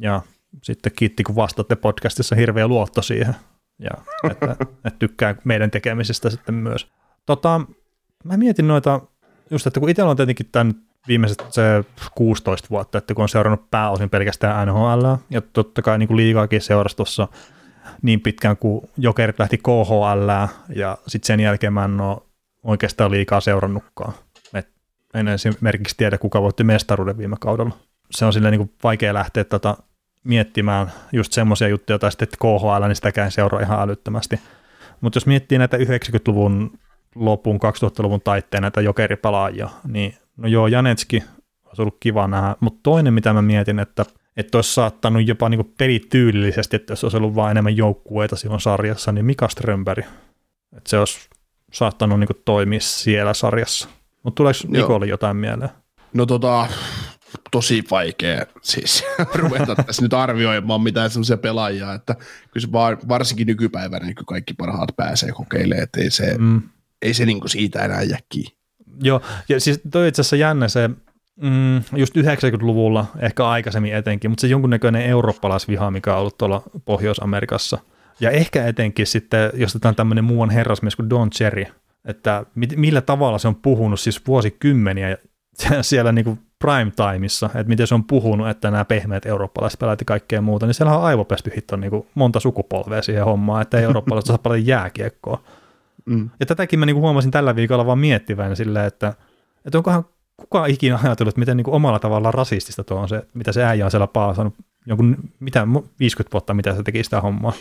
Ja 0.00 0.22
sitten 0.62 0.92
kiitti, 0.96 1.22
kun 1.22 1.36
vastaatte 1.36 1.76
podcastissa 1.76 2.36
hirveä 2.36 2.68
luotto 2.68 3.02
siihen 3.02 3.34
ja 3.80 3.90
että, 4.30 4.56
että 4.84 4.98
tykkää 4.98 5.34
meidän 5.44 5.70
tekemisestä 5.70 6.30
sitten 6.30 6.54
myös. 6.54 6.86
Tota, 7.26 7.60
mä 8.24 8.36
mietin 8.36 8.68
noita, 8.68 9.00
just 9.50 9.66
että 9.66 9.80
kun 9.80 9.88
itsellä 9.88 10.10
on 10.10 10.16
tietenkin 10.16 10.48
tämän 10.52 10.74
viimeiset 11.08 11.44
se 11.50 11.62
16 12.14 12.68
vuotta, 12.70 12.98
että 12.98 13.14
kun 13.14 13.22
on 13.22 13.28
seurannut 13.28 13.70
pääosin 13.70 14.10
pelkästään 14.10 14.68
NHL, 14.68 15.04
ja 15.30 15.40
totta 15.40 15.82
kai 15.82 15.98
niin 15.98 16.06
kuin 16.06 16.16
liigaakin 16.16 16.60
seurasi 16.60 16.96
tuossa 16.96 17.28
niin 18.02 18.20
pitkään 18.20 18.56
kuin 18.56 18.90
Jokerit 18.96 19.38
lähti 19.38 19.58
KHL, 19.58 20.30
ja 20.74 20.98
sitten 21.06 21.26
sen 21.26 21.40
jälkeen 21.40 21.72
mä 21.72 21.84
en 21.84 22.00
ole 22.00 22.18
oikeastaan 22.62 23.10
liikaa 23.10 23.40
seurannutkaan. 23.40 24.12
Et 24.54 24.68
en 25.14 25.28
esimerkiksi 25.28 25.96
tiedä, 25.96 26.18
kuka 26.18 26.42
voitti 26.42 26.64
mestaruuden 26.64 27.18
viime 27.18 27.36
kaudella. 27.40 27.76
Se 28.10 28.24
on 28.24 28.32
silleen 28.32 28.52
niin 28.52 28.66
kuin 28.66 28.76
vaikea 28.84 29.14
lähteä 29.14 29.44
tätä 29.44 29.76
miettimään 30.24 30.92
just 31.12 31.32
semmoisia 31.32 31.68
juttuja, 31.68 31.98
tai 31.98 32.12
sitten 32.12 32.26
että 32.26 32.36
KHL, 32.40 32.86
niin 32.86 32.96
sitäkään 32.96 33.30
seuraa 33.30 33.60
ihan 33.60 33.80
älyttömästi. 33.80 34.40
Mutta 35.00 35.16
jos 35.16 35.26
miettii 35.26 35.58
näitä 35.58 35.76
90-luvun 35.76 36.78
lopun, 37.14 37.56
2000-luvun 37.56 38.20
taitteen 38.20 38.62
näitä 38.62 38.80
jokeripelaajia, 38.80 39.68
niin 39.88 40.14
no 40.36 40.48
joo, 40.48 40.66
Janetski 40.66 41.22
olisi 41.66 41.82
ollut 41.82 41.96
kiva 42.00 42.28
nähdä, 42.28 42.56
mutta 42.60 42.80
toinen, 42.82 43.14
mitä 43.14 43.32
mä 43.32 43.42
mietin, 43.42 43.78
että 43.78 44.04
että 44.36 44.58
olisi 44.58 44.74
saattanut 44.74 45.28
jopa 45.28 45.48
niin 45.48 45.74
pelityylillisesti, 45.78 46.76
että 46.76 46.92
jos 46.92 47.04
olisi 47.04 47.16
ollut 47.16 47.34
vain 47.34 47.50
enemmän 47.50 47.76
joukkueita 47.76 48.36
silloin 48.36 48.60
sarjassa, 48.60 49.12
niin 49.12 49.24
Mika 49.24 49.48
Strömberg, 49.48 50.04
että 50.76 50.90
se 50.90 50.98
olisi 50.98 51.18
saattanut 51.72 52.20
niin 52.20 52.28
toimia 52.44 52.80
siellä 52.80 53.34
sarjassa. 53.34 53.88
Mutta 54.22 54.36
tuleeko 54.36 54.58
Nikolle 54.68 55.06
jotain 55.06 55.36
mieleen? 55.36 55.70
No 56.14 56.26
tota, 56.26 56.66
tosi 57.50 57.84
vaikea 57.90 58.46
siis 58.62 59.04
ruveta 59.34 59.74
tässä 59.74 60.02
nyt 60.02 60.14
arvioimaan 60.14 60.80
mitään 60.80 61.10
semmoisia 61.10 61.36
pelaajia, 61.36 61.94
että 61.94 62.14
kyllä 62.50 62.66
se 62.66 62.72
var, 62.72 62.96
varsinkin 63.08 63.46
nykypäivänä 63.46 64.06
niin 64.06 64.14
kaikki 64.14 64.54
parhaat 64.54 64.96
pääsee 64.96 65.32
kokeilemaan, 65.32 65.82
että 65.82 66.00
ei 66.00 66.10
se, 66.10 66.34
mm. 66.38 66.62
ei 67.02 67.14
se 67.14 67.26
niin 67.26 67.40
siitä 67.46 67.84
enää 67.84 68.02
jää 68.02 68.18
Joo, 69.02 69.20
ja 69.48 69.60
siis 69.60 69.80
toi 69.90 70.08
itse 70.08 70.20
asiassa 70.20 70.36
jännä 70.36 70.68
se, 70.68 70.90
mm, 71.40 71.76
just 71.96 72.16
90-luvulla, 72.16 73.06
ehkä 73.18 73.48
aikaisemmin 73.48 73.94
etenkin, 73.94 74.30
mutta 74.30 74.40
se 74.40 74.46
jonkunnäköinen 74.46 75.02
eurooppalaisviha, 75.02 75.90
mikä 75.90 76.14
on 76.14 76.20
ollut 76.20 76.38
tuolla 76.38 76.62
Pohjois-Amerikassa, 76.84 77.78
ja 78.20 78.30
ehkä 78.30 78.66
etenkin 78.66 79.06
sitten, 79.06 79.50
jos 79.54 79.76
otetaan 79.76 79.94
tämmöinen 79.94 80.24
muuan 80.24 80.50
herrasmies 80.50 80.96
kuin 80.96 81.10
Don 81.10 81.30
Cherry, 81.30 81.64
että 82.04 82.44
millä 82.76 83.00
tavalla 83.00 83.38
se 83.38 83.48
on 83.48 83.54
puhunut 83.56 84.00
siis 84.00 84.26
vuosikymmeniä 84.26 85.16
siellä 85.82 86.12
niin 86.12 86.24
kuin 86.24 86.38
prime 86.60 86.92
timeissa, 86.96 87.46
että 87.46 87.68
miten 87.68 87.86
se 87.86 87.94
on 87.94 88.04
puhunut, 88.04 88.48
että 88.48 88.70
nämä 88.70 88.84
pehmeät 88.84 89.26
eurooppalaiset 89.26 89.80
pelaat 89.80 90.00
ja 90.00 90.04
kaikkea 90.04 90.40
muuta, 90.40 90.66
niin 90.66 90.74
siellä 90.74 90.98
on 90.98 91.04
aivopesty 91.04 91.52
hitto 91.56 91.76
niin 91.76 91.90
kuin 91.90 92.06
monta 92.14 92.40
sukupolvea 92.40 93.02
siihen 93.02 93.24
hommaan, 93.24 93.62
että 93.62 93.80
eurooppalaiset 93.80 94.26
saa 94.26 94.38
paljon 94.38 94.66
jääkiekkoa. 94.66 95.42
Mm. 96.06 96.30
Ja 96.40 96.46
tätäkin 96.46 96.78
mä 96.78 96.86
niin 96.86 96.94
kuin 96.94 97.02
huomasin 97.02 97.30
tällä 97.30 97.56
viikolla 97.56 97.86
vaan 97.86 97.98
miettivän 97.98 98.56
silleen, 98.56 98.86
että, 98.86 99.14
että 99.64 99.78
onkohan 99.78 100.04
kukaan 100.36 100.70
ikinä 100.70 100.98
ajatellut, 101.04 101.32
että 101.32 101.38
miten 101.38 101.56
niin 101.56 101.64
kuin 101.64 101.74
omalla 101.74 101.98
tavallaan 101.98 102.34
rasistista 102.34 102.84
tuo 102.84 102.98
on 102.98 103.08
se, 103.08 103.22
mitä 103.34 103.52
se 103.52 103.64
äijä 103.64 103.84
on 103.84 103.90
siellä 103.90 104.06
paasannut 104.06 104.54
jonkun, 104.86 105.16
mitä, 105.40 105.66
50 106.00 106.32
vuotta, 106.32 106.54
mitä 106.54 106.74
se 106.74 106.82
teki 106.82 107.04
sitä 107.04 107.20
hommaa. 107.20 107.52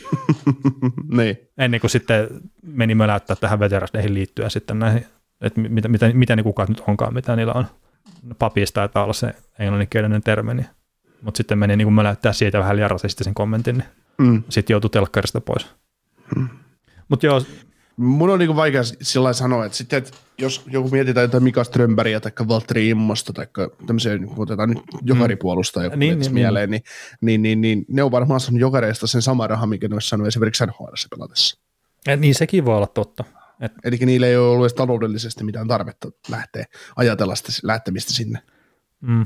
niin. 1.18 1.38
Ennen 1.58 1.80
kuin 1.80 1.92
sitten 1.92 2.28
meni 2.62 2.96
möläyttää 2.96 3.36
tähän 3.36 3.60
veterasteihin 3.60 4.14
liittyen 4.14 4.52
sitten 4.52 4.80
näihin, 4.80 5.06
että 5.42 5.62
mitä, 5.62 5.88
mitä, 5.88 6.12
mitä 6.14 6.36
ne 6.36 6.44
kukaan 6.44 6.70
nyt 6.70 6.84
onkaan, 6.88 7.14
mitä 7.14 7.36
niillä 7.36 7.54
on 7.54 7.66
papista 8.40 8.74
taitaa 8.74 9.04
olla 9.04 9.14
se 9.14 9.34
englanninkielinen 9.60 10.24
termi, 10.24 10.54
niin, 10.54 10.68
mutta 11.22 11.38
sitten 11.38 11.60
meni 11.60 11.76
niin 11.76 11.94
möläyttää 11.94 12.34
siitä 12.34 12.60
vähän 12.60 12.76
liian 12.76 12.92
rasistisen 12.92 13.34
kommentin, 13.34 13.78
niin 13.78 13.88
mm. 14.18 14.44
sitten 14.50 14.74
joutui 14.74 14.90
telkkarista 14.90 15.42
pois. 15.42 15.68
Mm. 16.36 16.50
Mutta 17.10 17.26
joo. 17.26 17.42
Mun 17.98 18.30
on 18.30 18.40
niin 18.40 18.56
vaikea 18.56 18.82
sillä 19.02 19.34
sanoa, 19.34 19.66
että 19.66 19.78
sitten, 19.78 19.98
että 19.98 20.12
jos 20.38 20.64
joku 20.68 20.90
mietitään 20.90 21.24
jotain 21.24 21.44
Mika 21.44 21.64
Strömbergia 21.64 22.20
tai 22.20 22.32
Valtteri 22.48 22.90
Immosta 22.90 23.34
tai 23.34 23.48
tämmöisiä, 23.88 24.18
niin 24.18 24.34
otetaan 24.38 24.70
nyt 24.70 24.80
jokaripuolusta 25.02 25.84
joku 25.84 25.96
niin, 25.96 26.20
niin, 26.20 26.34
mieleen, 26.34 26.70
niin. 26.70 26.84
Niin, 27.22 27.42
niin, 27.42 27.62
niin, 27.62 27.78
niin, 27.80 27.86
ne 27.96 28.04
on 28.04 28.12
varmaan 28.12 28.40
saanut 28.40 28.62
jokareista 28.62 29.08
sen 29.08 29.22
sama 29.22 29.48
raha, 29.48 29.66
mikä 29.66 29.88
ne 29.88 29.96
olisi 29.96 30.10
saanut 30.10 30.28
esimerkiksi 30.28 30.66
NHL 30.66 30.94
pelatessa. 31.10 31.60
Ja 32.08 32.16
niin 32.16 32.36
sekin 32.36 32.66
voi 32.66 32.76
olla 32.76 32.88
totta. 32.88 33.24
Et. 33.60 33.72
Eli 33.84 33.98
niillä 33.98 34.28
ei 34.28 34.38
ole 34.38 34.48
ollut 34.48 34.64
edes 34.64 34.74
taloudellisesti 34.74 35.44
mitään 35.44 35.68
tarvetta 35.68 36.12
lähteä 36.30 36.66
ajatella 36.96 37.36
sitä 37.36 37.52
lähtemistä 37.64 38.14
sinne. 38.14 38.40
Mm. 39.02 39.26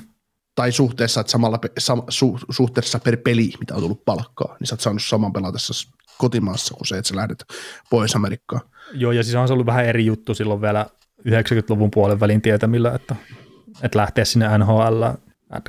Tai 0.55 0.71
suhteessa, 0.71 1.21
että 1.21 1.31
samalla, 1.31 1.59
sam, 1.77 2.03
su, 2.09 2.39
suhteessa 2.49 2.99
per 2.99 3.17
peli, 3.17 3.53
mitä 3.59 3.75
on 3.75 3.81
tullut 3.81 4.05
palkkaa, 4.05 4.55
niin 4.59 4.67
sä 4.67 4.73
oot 4.73 4.81
saanut 4.81 5.03
saman 5.03 5.33
pelatessa 5.33 5.91
kotimaassa 6.17 6.73
kuin 6.73 6.87
se, 6.87 6.97
että 6.97 7.09
sä 7.09 7.15
lähdet 7.15 7.45
Pohjois-Amerikkaan. 7.89 8.61
Joo, 8.93 9.11
ja 9.11 9.23
siis 9.23 9.35
on 9.35 9.47
se 9.47 9.53
ollut 9.53 9.65
vähän 9.65 9.85
eri 9.85 10.05
juttu 10.05 10.33
silloin 10.33 10.61
vielä 10.61 10.85
90-luvun 11.29 11.91
puolen 11.91 12.19
välin 12.19 12.41
tietämillä, 12.41 12.91
että, 12.95 13.15
että 13.81 13.99
lähteä 13.99 14.25
sinne 14.25 14.57
NHL, 14.57 15.03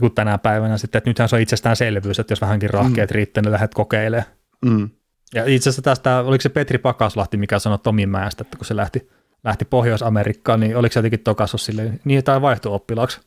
kun 0.00 0.14
tänä 0.14 0.38
päivänä 0.38 0.78
sitten, 0.78 0.98
että 0.98 1.10
nythän 1.10 1.28
se 1.28 1.36
on 1.36 1.42
itsestäänselvyys, 1.42 2.18
että 2.18 2.32
jos 2.32 2.40
vähänkin 2.40 2.70
rahkeet 2.70 3.10
mm. 3.10 3.14
riittää, 3.14 3.42
niin 3.42 3.52
lähdet 3.52 3.74
kokeilemaan. 3.74 4.32
Mm. 4.64 4.90
Ja 5.34 5.44
itse 5.46 5.68
asiassa 5.68 5.82
tästä, 5.82 6.20
oliko 6.20 6.42
se 6.42 6.48
Petri 6.48 6.78
Pakaslahti, 6.78 7.36
mikä 7.36 7.58
sanoi 7.58 7.78
Tomin 7.78 8.08
mäestä, 8.08 8.42
että 8.42 8.56
kun 8.56 8.66
se 8.66 8.76
lähti, 8.76 9.10
lähti 9.44 9.64
Pohjois-Amerikkaan, 9.64 10.60
niin 10.60 10.76
oliko 10.76 10.92
se 10.92 10.98
jotenkin 10.98 11.20
tokasus 11.20 11.64
silleen, 11.64 12.00
niin 12.04 12.24
tai 12.24 12.42
vaihto 12.42 12.74
oppilaaksi? 12.74 13.20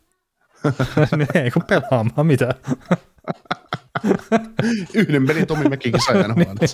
ei 1.34 1.52
kun 1.52 1.64
pelaamaan, 1.64 2.28
mitä? 2.28 2.54
Yhden 4.94 5.28
pelin 5.28 5.48
Tomi 5.48 5.70
Mäkikin 5.70 6.02
sai 6.02 6.28
NHL. 6.28 6.66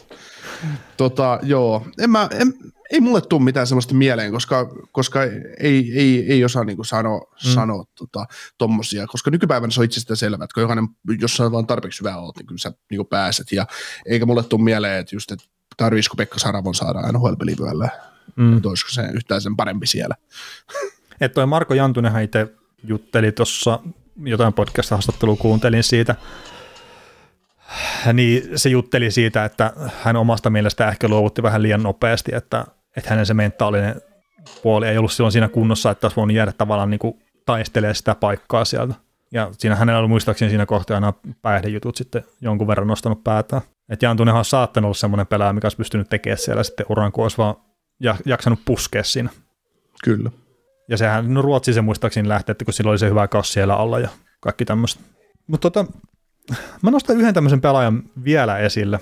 tota, 0.97 1.39
joo, 1.41 1.85
en 1.99 2.09
mä, 2.09 2.29
en, 2.31 2.53
ei 2.91 3.01
mulle 3.01 3.21
tule 3.21 3.43
mitään 3.43 3.67
sellaista 3.67 3.93
mieleen, 3.93 4.31
koska, 4.31 4.69
koska 4.91 5.23
ei, 5.59 5.91
ei, 5.95 6.31
ei 6.31 6.43
osaa 6.43 6.63
niin 6.63 6.85
sanoa, 6.85 7.19
mm. 7.19 7.49
sanoa 7.49 7.85
tota, 7.97 8.25
tommosia, 8.57 9.07
koska 9.07 9.31
nykypäivänä 9.31 9.71
se 9.71 9.79
on 9.79 9.85
itsestään 9.85 10.17
selvää, 10.17 10.43
että 10.43 10.61
jokainen, 10.61 10.87
jos 11.19 11.35
sä 11.37 11.51
vaan 11.51 11.67
tarpeeksi 11.67 11.99
hyvää 11.99 12.17
oot, 12.17 12.37
niin 12.37 12.45
kyllä 12.45 12.59
sä 12.59 12.71
niin 12.91 13.07
pääset, 13.09 13.51
ja 13.51 13.67
eikä 14.05 14.25
mulle 14.25 14.43
tule 14.43 14.63
mieleen, 14.63 14.99
että 14.99 15.15
just, 15.15 15.31
että 15.31 15.45
tarvitsisiko 15.77 16.15
Pekka 16.15 16.39
Saravon 16.39 16.75
saada 16.75 17.11
NHL-pelivyöllä, 17.11 17.89
mm. 18.35 18.57
että 18.57 18.69
olisiko 18.69 18.91
se 18.91 19.01
yhtään 19.13 19.41
sen 19.41 19.55
parempi 19.55 19.87
siellä. 19.87 20.15
Että 21.21 21.35
toi 21.35 21.45
Marko 21.45 21.73
Jantunenhan 21.73 22.23
itse 22.23 22.47
jutteli 22.83 23.31
tuossa, 23.31 23.79
jotain 24.23 24.53
podcast-haastattelua 24.53 25.35
kuuntelin 25.35 25.83
siitä, 25.83 26.15
niin 28.13 28.49
se 28.55 28.69
jutteli 28.69 29.11
siitä, 29.11 29.45
että 29.45 29.73
hän 30.03 30.15
omasta 30.15 30.49
mielestä 30.49 30.87
ehkä 30.87 31.07
luovutti 31.07 31.43
vähän 31.43 31.61
liian 31.61 31.83
nopeasti, 31.83 32.35
että, 32.35 32.65
että 32.97 33.09
hänen 33.09 33.25
se 33.25 33.33
mentaalinen 33.33 34.01
puoli 34.63 34.87
ei 34.87 34.97
ollut 34.97 35.11
silloin 35.11 35.31
siinä 35.31 35.47
kunnossa, 35.47 35.91
että 35.91 36.05
olisi 36.07 36.15
voinut 36.15 36.35
jäädä 36.35 36.51
tavallaan 36.51 36.89
niin 36.89 36.99
kuin 36.99 37.19
taistelemaan 37.45 37.95
sitä 37.95 38.15
paikkaa 38.15 38.65
sieltä. 38.65 38.93
Ja 39.31 39.49
siinä 39.57 39.75
hänellä 39.75 39.99
oli 39.99 40.07
muistaakseni 40.07 40.49
siinä 40.49 40.65
kohtaa 40.65 40.97
aina 40.97 41.13
päihdejutut 41.41 41.95
sitten 41.95 42.23
jonkun 42.41 42.67
verran 42.67 42.87
nostanut 42.87 43.23
päätään. 43.23 43.61
Että 43.89 44.05
Jantunenhan 44.05 44.39
on 44.39 44.45
saattanut 44.45 44.87
olla 44.87 44.95
semmoinen 44.95 45.27
pelaaja, 45.27 45.53
mikä 45.53 45.65
olisi 45.65 45.77
pystynyt 45.77 46.09
tekemään 46.09 46.37
siellä 46.37 46.63
sitten 46.63 46.85
uran, 46.89 47.11
kun 47.11 47.23
olisi 47.23 47.37
vaan 47.37 47.55
jaksanut 48.25 48.59
puskea 48.65 49.03
siinä. 49.03 49.29
Kyllä. 50.03 50.31
Ja 50.89 50.97
sehän, 50.97 51.33
no 51.33 51.41
Ruotsi 51.41 51.73
se 51.73 51.81
muistaakseni 51.81 52.27
lähti, 52.27 52.51
että 52.51 52.65
kun 52.65 52.73
sillä 52.73 52.91
oli 52.91 52.99
se 52.99 53.09
hyvä 53.09 53.27
kaus 53.27 53.53
siellä 53.53 53.75
alla 53.75 53.99
ja 53.99 54.09
kaikki 54.39 54.65
tämmöistä. 54.65 55.03
Mutta 55.47 55.69
tota, 55.71 55.91
Mä 56.81 56.91
nostan 56.91 57.17
yhden 57.17 57.33
tämmöisen 57.33 57.61
pelaajan 57.61 58.03
vielä 58.23 58.57
esille, 58.57 58.99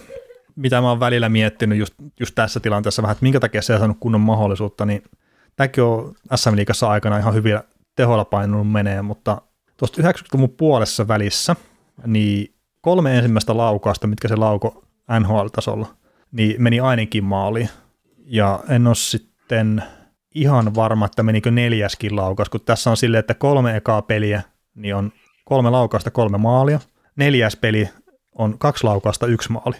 mitä 0.55 0.81
mä 0.81 0.89
oon 0.89 0.99
välillä 0.99 1.29
miettinyt 1.29 1.79
just, 1.79 1.93
just 2.19 2.35
tässä 2.35 2.59
tilanteessa 2.59 3.01
vähän, 3.01 3.11
että 3.11 3.23
minkä 3.23 3.39
takia 3.39 3.61
se 3.61 3.73
ei 3.73 3.79
saanut 3.79 3.97
kunnon 3.99 4.21
mahdollisuutta, 4.21 4.85
niin 4.85 5.03
tämäkin 5.55 5.83
on 5.83 6.15
SM 6.35 6.55
Liigassa 6.55 6.89
aikana 6.89 7.17
ihan 7.17 7.33
hyvillä 7.33 7.63
tehoilla 7.95 8.25
painunut 8.25 8.71
menee, 8.71 9.01
mutta 9.01 9.41
tuosta 9.77 10.01
90-luvun 10.01 10.49
puolessa 10.49 11.07
välissä, 11.07 11.55
niin 12.05 12.53
kolme 12.81 13.17
ensimmäistä 13.17 13.57
laukausta, 13.57 14.07
mitkä 14.07 14.27
se 14.27 14.35
lauko 14.35 14.83
NHL-tasolla, 15.19 15.87
niin 16.31 16.61
meni 16.61 16.79
ainakin 16.79 17.23
maaliin. 17.23 17.69
Ja 18.25 18.59
en 18.69 18.87
ole 18.87 18.95
sitten 18.95 19.83
ihan 20.35 20.75
varma, 20.75 21.05
että 21.05 21.23
menikö 21.23 21.51
neljäskin 21.51 22.15
laukaus, 22.15 22.49
kun 22.49 22.61
tässä 22.65 22.89
on 22.89 22.97
silleen, 22.97 23.19
että 23.19 23.33
kolme 23.33 23.77
ekaa 23.77 24.01
peliä, 24.01 24.41
niin 24.75 24.95
on 24.95 25.11
kolme 25.45 25.69
laukausta, 25.69 26.11
kolme 26.11 26.37
maalia– 26.37 26.79
neljäs 27.15 27.55
peli 27.55 27.89
on 28.35 28.59
kaksi 28.59 28.83
laukausta, 28.83 29.27
yksi 29.27 29.51
maali. 29.51 29.75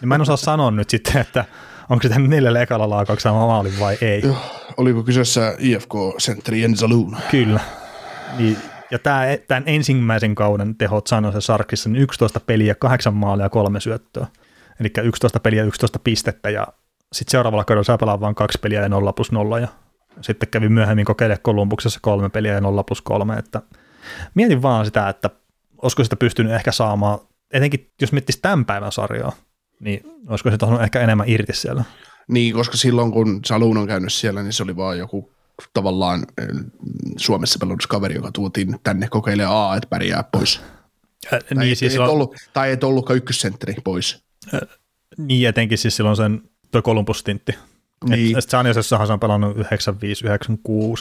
Niin 0.00 0.08
mä 0.08 0.14
en 0.14 0.20
osaa 0.20 0.36
sanoa 0.36 0.70
nyt 0.70 0.90
sitten, 0.90 1.20
että 1.20 1.44
onko 1.88 2.08
se 2.08 2.18
neljällä 2.18 2.62
ekalla 2.62 2.90
laukauksella 2.90 3.38
maali 3.38 3.72
vai 3.80 3.98
ei. 4.00 4.22
Joo, 4.24 4.36
oliko 4.76 5.02
kyseessä 5.02 5.54
IFK-sentteri 5.58 6.62
Jens 6.62 6.82
Alun? 6.82 7.16
Kyllä. 7.30 7.60
Niin, 8.38 8.56
ja 8.90 8.98
tämä, 8.98 9.22
tämän 9.48 9.62
ensimmäisen 9.66 10.34
kauden 10.34 10.76
tehot 10.76 11.06
sanoi 11.06 11.32
se 11.32 11.40
Sarkissa, 11.40 11.88
niin 11.88 12.02
11 12.02 12.40
peliä, 12.40 12.74
kahdeksan 12.74 13.14
maalia 13.14 13.46
ja 13.46 13.50
kolme 13.50 13.80
syöttöä. 13.80 14.26
Eli 14.80 14.90
11 15.02 15.40
peliä, 15.40 15.64
11 15.64 15.98
pistettä 15.98 16.50
ja 16.50 16.66
sitten 17.12 17.30
seuraavalla 17.30 17.64
kaudella 17.64 17.84
saa 17.84 17.98
pelaa 17.98 18.20
vain 18.20 18.34
kaksi 18.34 18.58
peliä 18.58 18.80
ja 18.80 18.88
0 18.88 19.12
plus 19.12 19.32
0 19.32 19.58
ja 19.58 19.68
sitten 20.20 20.48
kävi 20.48 20.68
myöhemmin 20.68 21.04
kokeile 21.04 21.38
Kolumbuksessa 21.42 22.00
kolme 22.02 22.28
peliä 22.28 22.54
ja 22.54 22.60
0 22.60 22.84
plus 22.84 23.02
3, 23.02 23.38
että 23.38 23.62
mietin 24.34 24.62
vaan 24.62 24.84
sitä, 24.84 25.08
että 25.08 25.30
olisiko 25.82 26.04
sitä 26.04 26.16
pystynyt 26.16 26.52
ehkä 26.52 26.72
saamaan, 26.72 27.18
etenkin 27.52 27.90
jos 28.00 28.12
miettisi 28.12 28.38
tämän 28.42 28.64
päivän 28.64 28.92
sarjaa, 28.92 29.32
niin 29.80 30.02
olisiko 30.28 30.50
se 30.50 30.56
saanut 30.60 30.82
ehkä 30.82 31.00
enemmän 31.00 31.28
irti 31.28 31.52
siellä? 31.52 31.84
Niin, 32.28 32.54
koska 32.54 32.76
silloin 32.76 33.12
kun 33.12 33.40
Saloon 33.44 33.76
on 33.76 33.86
käynyt 33.86 34.12
siellä, 34.12 34.42
niin 34.42 34.52
se 34.52 34.62
oli 34.62 34.76
vaan 34.76 34.98
joku 34.98 35.32
tavallaan 35.74 36.26
eh, 36.38 36.48
Suomessa 37.16 37.58
pelannut 37.58 37.86
kaveri, 37.86 38.14
joka 38.14 38.32
tuotiin 38.32 38.76
tänne 38.82 39.08
kokeilemaan 39.08 39.72
A, 39.72 39.76
että 39.76 39.88
pärjää 39.88 40.24
pois. 40.32 40.60
Äh, 41.32 41.38
tai, 41.54 41.58
niin, 41.58 41.72
et, 41.72 41.78
siis 41.78 41.94
et 41.94 42.00
on... 42.00 42.08
ollut, 42.08 42.36
tai 42.52 42.72
et 42.72 42.84
ollutkaan 42.84 43.16
ykkössentteri 43.16 43.74
pois. 43.84 44.22
Äh, 44.54 44.60
niin, 45.18 45.48
etenkin 45.48 45.78
siis 45.78 45.96
silloin 45.96 46.16
sen 46.16 46.42
tuo 46.70 46.82
Columbus-tintti. 46.82 47.52
Niin. 48.08 48.38
Et, 48.38 48.50
Sanisessahan 48.50 49.06
se 49.06 49.12
on 49.12 49.20
pelannut 49.20 49.56
95-96, 49.56 49.60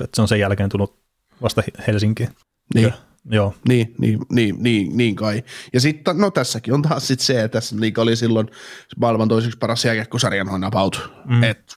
että 0.03 0.15
se 0.15 0.21
on 0.21 0.27
sen 0.27 0.39
jälkeen 0.39 0.69
tullut 0.69 0.99
vasta 1.41 1.63
Helsinkiin. 1.88 2.30
Niin. 2.75 2.84
Ja 2.84 2.91
Joo. 3.30 3.55
Niin, 3.67 3.95
niin, 3.97 4.19
niin, 4.32 4.55
niin, 4.59 4.97
niin 4.97 5.15
kai. 5.15 5.43
Ja 5.73 5.80
sitten, 5.80 6.17
no 6.17 6.32
tässäkin 6.32 6.73
on 6.73 6.82
taas 6.82 7.07
sit 7.07 7.19
se, 7.19 7.43
että 7.43 7.57
tässä 7.57 7.75
liiga 7.80 8.01
oli 8.01 8.15
silloin 8.15 8.47
maailman 8.97 9.27
toiseksi 9.27 9.57
paras 9.57 9.86
jääkiekkosarjan 9.86 10.49
on 10.49 10.63
about. 10.63 11.11
Mm. 11.25 11.43
Että 11.43 11.75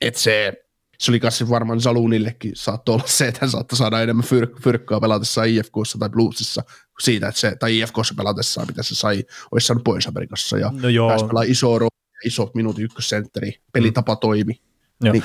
et 0.00 0.16
se, 0.16 0.52
se 0.98 1.10
oli 1.10 1.20
kanssa 1.20 1.48
varmaan 1.48 1.80
Salunillekin 1.80 2.52
saattoi 2.54 2.94
olla 2.94 3.04
se, 3.06 3.28
että 3.28 3.38
hän 3.40 3.50
saattoi 3.50 3.76
saada 3.76 4.02
enemmän 4.02 4.24
fyr- 4.24 4.62
fyrkkaa 4.62 5.00
pelatessa 5.00 5.44
IFKssa 5.44 5.98
tai 5.98 6.08
Bluesissa 6.08 6.62
siitä, 7.00 7.28
että 7.28 7.40
se, 7.40 7.56
tai 7.56 7.78
IFKssa 7.78 8.14
pelatessaan, 8.16 8.66
mitä 8.66 8.82
se 8.82 8.94
sai, 8.94 9.24
olisi 9.52 9.66
saanut 9.66 9.84
pois 9.84 10.06
Amerikassa 10.06 10.58
ja 10.58 10.70
no 10.82 10.88
joo. 10.88 11.08
pääsi 11.08 11.24
pelaa 11.24 11.42
iso 11.42 11.78
rooli, 11.78 11.90
iso 12.24 12.50
minuutin 12.54 12.84
ykkössentteri, 12.84 13.52
pelitapa 13.72 14.14
mm. 14.14 14.18
toimi. 14.18 14.60
Joo. 15.00 15.12
Niin. 15.12 15.24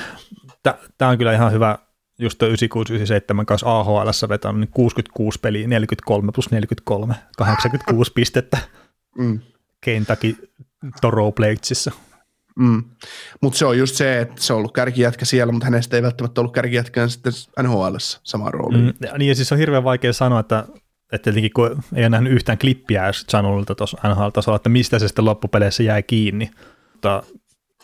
Tämä 0.98 1.10
on 1.10 1.18
kyllä 1.18 1.32
ihan 1.32 1.52
hyvä 1.52 1.78
just 2.18 2.42
96-97 2.42 3.44
kanssa 3.46 3.78
AHL 3.78 4.08
vetänyt 4.28 4.60
niin 4.60 4.70
66 4.72 5.38
peliä, 5.40 5.68
43 5.68 6.32
plus 6.32 6.50
43, 6.50 7.14
86 7.36 8.12
pistettä. 8.12 8.58
Mm. 9.18 9.40
Kentucky 9.80 10.36
Toro 11.00 11.32
Bladesissa. 11.32 11.92
Mm. 12.58 12.84
Mutta 13.40 13.58
se 13.58 13.66
on 13.66 13.78
just 13.78 13.96
se, 13.96 14.20
että 14.20 14.42
se 14.42 14.52
on 14.52 14.56
ollut 14.56 14.72
kärkijätkä 14.72 15.24
siellä, 15.24 15.52
mutta 15.52 15.66
hänestä 15.66 15.96
ei 15.96 16.02
välttämättä 16.02 16.40
ollut 16.40 16.54
kärkijätkään 16.54 17.10
sitten 17.10 17.32
NHL 17.62 17.96
samaan 17.98 18.54
rooliin. 18.54 18.84
Mm. 18.84 18.92
Ja, 19.00 19.18
niin 19.18 19.28
ja 19.28 19.34
siis 19.34 19.52
on 19.52 19.58
hirveän 19.58 19.84
vaikea 19.84 20.12
sanoa, 20.12 20.40
että, 20.40 20.64
että 21.12 21.24
tietenkin 21.24 21.50
kun 21.54 21.82
ei 21.94 22.02
ole 22.02 22.08
nähnyt 22.08 22.32
yhtään 22.32 22.58
klippiä 22.58 23.10
Janulilta 23.32 23.74
tuossa 23.74 23.98
NHL-tasolla, 24.08 24.56
että 24.56 24.68
mistä 24.68 24.98
se 24.98 25.08
sitten 25.08 25.24
loppupeleissä 25.24 25.82
jäi 25.82 26.02
kiinni. 26.02 26.50
Mutta 26.92 27.22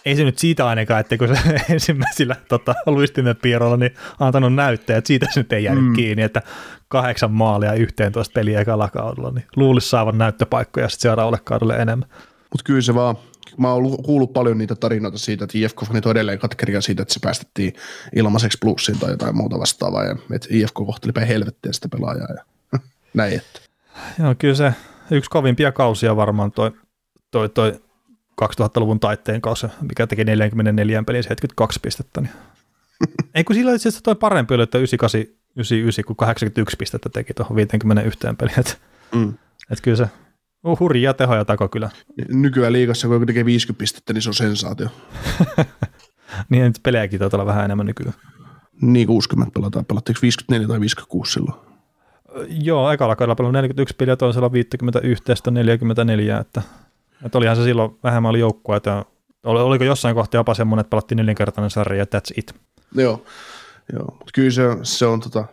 ei 0.05 0.17
se 0.17 0.25
nyt 0.25 0.39
siitä 0.39 0.67
ainakaan, 0.67 1.01
että 1.01 1.19
kun 1.19 1.29
se 1.29 1.39
ensimmäisillä 1.73 2.37
tota, 2.49 2.75
luistimet 2.87 3.39
Pierolla 3.43 3.77
niin 3.77 3.95
antanut 4.21 4.55
näyttää, 4.55 4.97
että 4.97 5.09
siitä 5.09 5.27
se 5.31 5.41
nyt 5.41 5.53
ei 5.53 5.65
jäänyt 5.65 5.85
mm. 5.85 5.93
kiinni, 5.93 6.23
että 6.23 6.43
kahdeksan 6.89 7.33
maalia 7.33 7.73
11 7.73 8.33
peliä 8.33 8.61
ekalla 8.61 8.89
kaudella, 8.89 9.31
niin 9.31 9.47
luulisi 9.57 9.89
saavan 9.89 10.19
näyttöpaikkoja 10.19 10.89
sitten 10.89 11.03
seuraavalle 11.03 11.39
kaudelle 11.45 11.77
enemmän. 11.77 12.09
Mutta 12.53 12.65
kyllä 12.65 12.81
se 12.81 12.95
vaan, 12.95 13.17
mä 13.57 13.73
oon 13.73 14.03
kuullut 14.03 14.33
paljon 14.33 14.59
niitä 14.59 14.75
tarinoita 14.75 15.19
siitä, 15.19 15.45
että 15.45 15.59
IFK-fanit 15.59 16.07
on 16.07 16.11
edelleen 16.11 16.39
katkeria 16.39 16.81
siitä, 16.81 17.03
että 17.03 17.15
se 17.15 17.21
päästettiin 17.23 17.73
ilmaiseksi 18.17 18.59
plussiin 18.61 18.99
tai 18.99 19.11
jotain 19.11 19.37
muuta 19.37 19.59
vastaavaa, 19.59 20.05
ja 20.05 20.17
että 20.33 20.49
IFK 20.51 20.75
kohteli 20.75 21.13
päin 21.13 21.27
helvettiä 21.27 21.73
sitä 21.73 21.89
pelaajaa 21.89 22.29
ja 22.37 22.45
näin. 23.15 23.35
Että. 23.35 23.61
Joo, 24.19 24.35
kyllä 24.39 24.55
se 24.55 24.73
yksi 25.11 25.31
kovimpia 25.31 25.73
kausia 25.73 26.17
varmaan 26.17 26.53
toi, 26.53 26.73
toi, 27.31 27.49
toi 27.49 27.81
2000-luvun 28.43 29.01
taitteen 29.01 29.41
kanssa, 29.41 29.69
mikä 29.81 30.07
teki 30.07 30.25
44 30.25 31.03
peliä 31.07 31.23
72 31.23 31.81
pistettä. 31.83 32.21
Niin. 32.21 32.33
Ei 33.35 33.45
kun 33.45 33.57
sillä 33.57 33.75
itse 33.75 33.89
asiassa 33.89 34.05
toi 34.05 34.15
parempi 34.15 34.55
oli, 34.55 34.63
että 34.63 34.79
98, 34.79 35.21
99, 35.57 36.05
kun 36.05 36.17
81 36.17 36.77
pistettä 36.77 37.09
teki 37.09 37.35
tuohon 37.35 37.57
51 37.57 38.19
peliä. 38.39 38.55
Et, 38.59 38.81
mm. 39.15 39.35
et 39.71 39.81
kyllä 39.81 39.97
se 39.97 40.07
on 40.63 40.77
hurjia 40.81 41.15
tehoja 41.15 41.45
tako 41.45 41.69
kyllä. 41.69 41.91
Nykyään 42.29 42.73
liigassa, 42.73 43.09
kun 43.09 43.27
tekee 43.27 43.45
50 43.45 43.79
pistettä, 43.79 44.13
niin 44.13 44.23
se 44.23 44.31
on 44.31 44.35
sensaatio. 44.35 44.89
niin, 46.49 46.63
nyt 46.63 46.81
pelejäkin 46.83 47.19
taitaa 47.19 47.39
olla 47.39 47.47
vähän 47.47 47.65
enemmän 47.65 47.87
nykyään. 47.87 48.15
Niin, 48.81 49.07
60 49.07 49.55
pelataan. 49.55 49.85
Pelattiinko 49.85 50.19
54 50.23 50.69
tai 50.69 50.81
56 50.81 51.33
silloin? 51.33 51.61
Joo, 52.49 52.91
ekalla 52.91 53.17
kaudella 53.17 53.35
pelannut 53.35 53.53
41 53.53 53.95
peliä, 53.97 54.17
toisella 54.17 54.53
51, 54.53 55.51
44, 55.51 56.39
että 56.39 56.63
että 57.25 57.39
olihan 57.39 57.57
se 57.57 57.65
silloin 57.65 57.99
vähemmän 58.05 58.31
oli 58.31 58.41
joukkua, 58.41 58.77
että 58.77 59.05
oliko 59.45 59.85
jossain 59.85 60.15
kohtaa 60.15 60.39
jopa 60.39 60.55
semmoinen, 60.55 60.81
että 60.81 60.91
pelattiin 60.91 61.17
nelinkertainen 61.17 61.71
sarja 61.71 61.99
ja 61.99 62.05
that's 62.05 62.33
it. 62.37 62.55
Joo, 62.95 63.25
joo. 63.93 64.05
mutta 64.05 64.31
kyllä 64.35 64.51
se, 64.51 64.63
se 64.83 65.07
on 65.07 65.21
tota, 65.21 65.45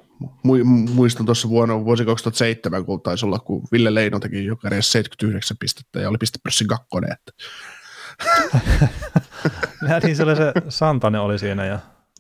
muistan 0.94 1.26
tuossa 1.26 1.50
vuonna, 1.50 1.86
vuosi 1.86 2.06
2007, 2.06 2.86
kun 2.86 3.02
taisi 3.02 3.26
olla, 3.26 3.40
kun 3.40 3.64
Ville 3.72 3.94
Leino 3.94 4.20
teki 4.20 4.46
joka 4.46 4.70
79 4.70 5.58
pistettä 5.58 6.00
ja 6.00 6.10
oli 6.10 6.18
pistepörssin 6.18 6.68
kakkonen. 6.68 7.12
Että. 7.12 7.32
niin 10.04 10.16
se 10.16 10.24
oli 10.24 10.36
se 10.36 10.54
Santanen 10.70 11.22
oli 11.22 11.40
siinä 11.40 11.66
ja 11.66 11.80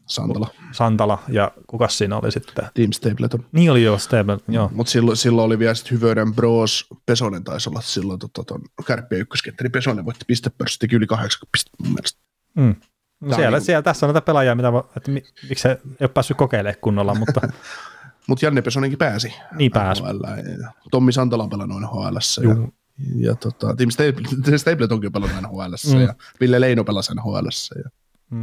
Santala. 0.10 0.50
Santala, 0.72 1.24
ja 1.28 1.52
kuka 1.68 1.88
siinä 1.88 2.18
oli 2.18 2.32
sitten? 2.32 2.66
Team 2.74 2.92
Stapleton. 2.92 3.46
Niin 3.52 3.72
oli 3.72 3.84
jo, 3.84 3.98
Stapleton, 3.98 4.56
joo. 4.56 4.70
Mutta 4.74 4.92
silloin, 4.92 5.18
silloin, 5.18 5.46
oli 5.46 5.60
vielä 5.60 5.74
sitten 5.74 5.92
Hyvönen 5.92 6.36
Bros, 6.36 6.88
Pesonen 7.06 7.44
taisi 7.44 7.70
olla 7.70 7.82
silloin 7.82 8.20
tota, 8.20 8.44
ton 8.44 8.62
kärppiä 8.86 9.20
ykköskentteri, 9.20 9.70
Pesonen 9.70 10.06
voitti 10.06 10.26
pistepörssi, 10.28 10.80
teki 10.80 10.96
yli 10.96 11.08
80 11.08 11.52
pistettä 11.52 11.84
mun 11.84 11.94
mielestä. 11.94 12.20
Mm. 12.56 12.76
No 13.20 13.36
siellä, 13.36 13.58
niin... 13.58 13.66
siellä, 13.66 13.82
tässä 13.82 14.06
on 14.06 14.14
näitä 14.14 14.26
pelaajia, 14.26 14.56
mitä, 14.56 14.68
että 14.98 15.12
miksi 15.12 15.62
se 15.62 15.70
ei 15.70 15.78
ole 16.02 16.10
päässyt 16.10 16.38
kokeilemaan 16.38 16.82
kunnolla, 16.82 17.16
mutta... 17.16 17.42
Mutta 18.28 18.46
Janne 18.46 18.62
Pesonenkin 18.62 18.98
pääsi. 18.98 19.34
Niin 19.56 19.72
pääsi. 19.72 20.04
NHL, 20.04 20.24
ja 20.62 20.72
Tommi 20.92 21.12
Santola 21.12 21.44
on 21.44 21.50
pelannut 21.50 21.82
NHL. 21.82 22.18
Ja, 22.44 22.68
ja 23.16 23.36
tota, 23.36 23.76
Tim 23.76 23.90
Stapleton 23.90 24.60
Stapleton 24.60 25.00
on 25.06 25.12
pelannut 25.12 25.42
NHL. 25.42 25.96
Mm. 25.96 26.02
Ja 26.02 26.14
Ville 26.42 26.62
Leino 26.62 26.84
pelasi 26.84 27.14
NHL. 27.16 27.48
Ja, 27.84 27.90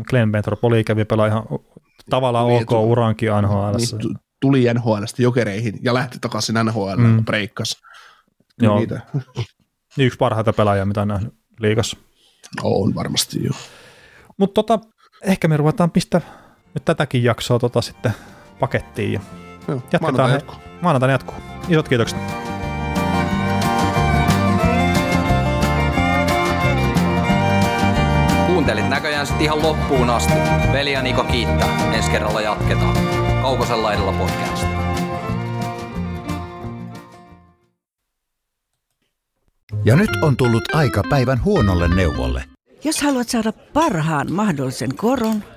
Glenn 0.08 0.30
Metropoli 0.32 0.84
kävi 0.84 1.04
pelaa 1.04 1.26
ihan 1.26 1.42
tavallaan 2.10 2.46
Niin, 2.46 2.62
ok 2.62 2.68
tu- 2.68 2.90
urankin 2.90 3.28
NHL. 3.42 3.76
niin, 3.76 3.98
tu- 3.98 4.14
tuli 4.40 4.64
NHLstä 4.74 5.22
jokereihin 5.22 5.78
ja 5.82 5.94
lähti 5.94 6.18
takaisin 6.20 6.54
NHL, 6.64 6.96
Mm. 6.96 7.06
mm. 7.06 7.24
breikkas. 7.24 7.76
Joo. 8.62 8.78
Niitä 8.78 9.00
Yksi 9.98 10.18
parhaita 10.18 10.52
pelaajia, 10.52 10.84
mitä 10.86 11.02
on 11.02 11.08
nähnyt 11.08 11.34
liigassa. 11.60 11.96
on 12.62 12.94
varmasti 12.94 13.44
jo. 13.44 13.50
Mutta 14.36 14.62
tota, 14.62 14.78
ehkä 15.24 15.48
me 15.48 15.56
ruvetaan 15.56 15.90
pistää 15.90 16.20
nyt 16.74 16.84
tätäkin 16.84 17.24
jaksoa 17.24 17.58
tota 17.58 17.80
sitten 17.82 18.12
pakettiin. 18.60 19.12
Ja 19.12 19.20
Joo, 19.68 19.76
Jatketaan 19.76 20.00
maanantai 20.02 20.28
he- 20.30 20.34
jatkuu. 20.34 20.54
maanantaina 20.82 21.12
jatkuu. 21.12 21.34
Isot 21.68 21.88
kiitokset. 21.88 22.45
Kuuntelit 28.66 28.90
näköjään 28.90 29.26
sitten 29.26 29.44
ihan 29.44 29.62
loppuun 29.62 30.10
asti. 30.10 30.32
Veli 30.72 30.92
ja 30.92 31.02
Niko 31.02 31.24
kiittää. 31.24 31.92
Ensi 31.94 32.10
kerralla 32.10 32.40
jatketaan. 32.40 32.96
Kaukosella 33.42 33.92
edellä 33.92 34.12
podcast. 34.12 34.66
Ja 39.84 39.96
nyt 39.96 40.10
on 40.22 40.36
tullut 40.36 40.74
aika 40.74 41.02
päivän 41.10 41.44
huonolle 41.44 41.94
neuvolle. 41.94 42.44
Jos 42.84 43.02
haluat 43.02 43.28
saada 43.28 43.52
parhaan 43.52 44.32
mahdollisen 44.32 44.96
koron, 44.96 45.44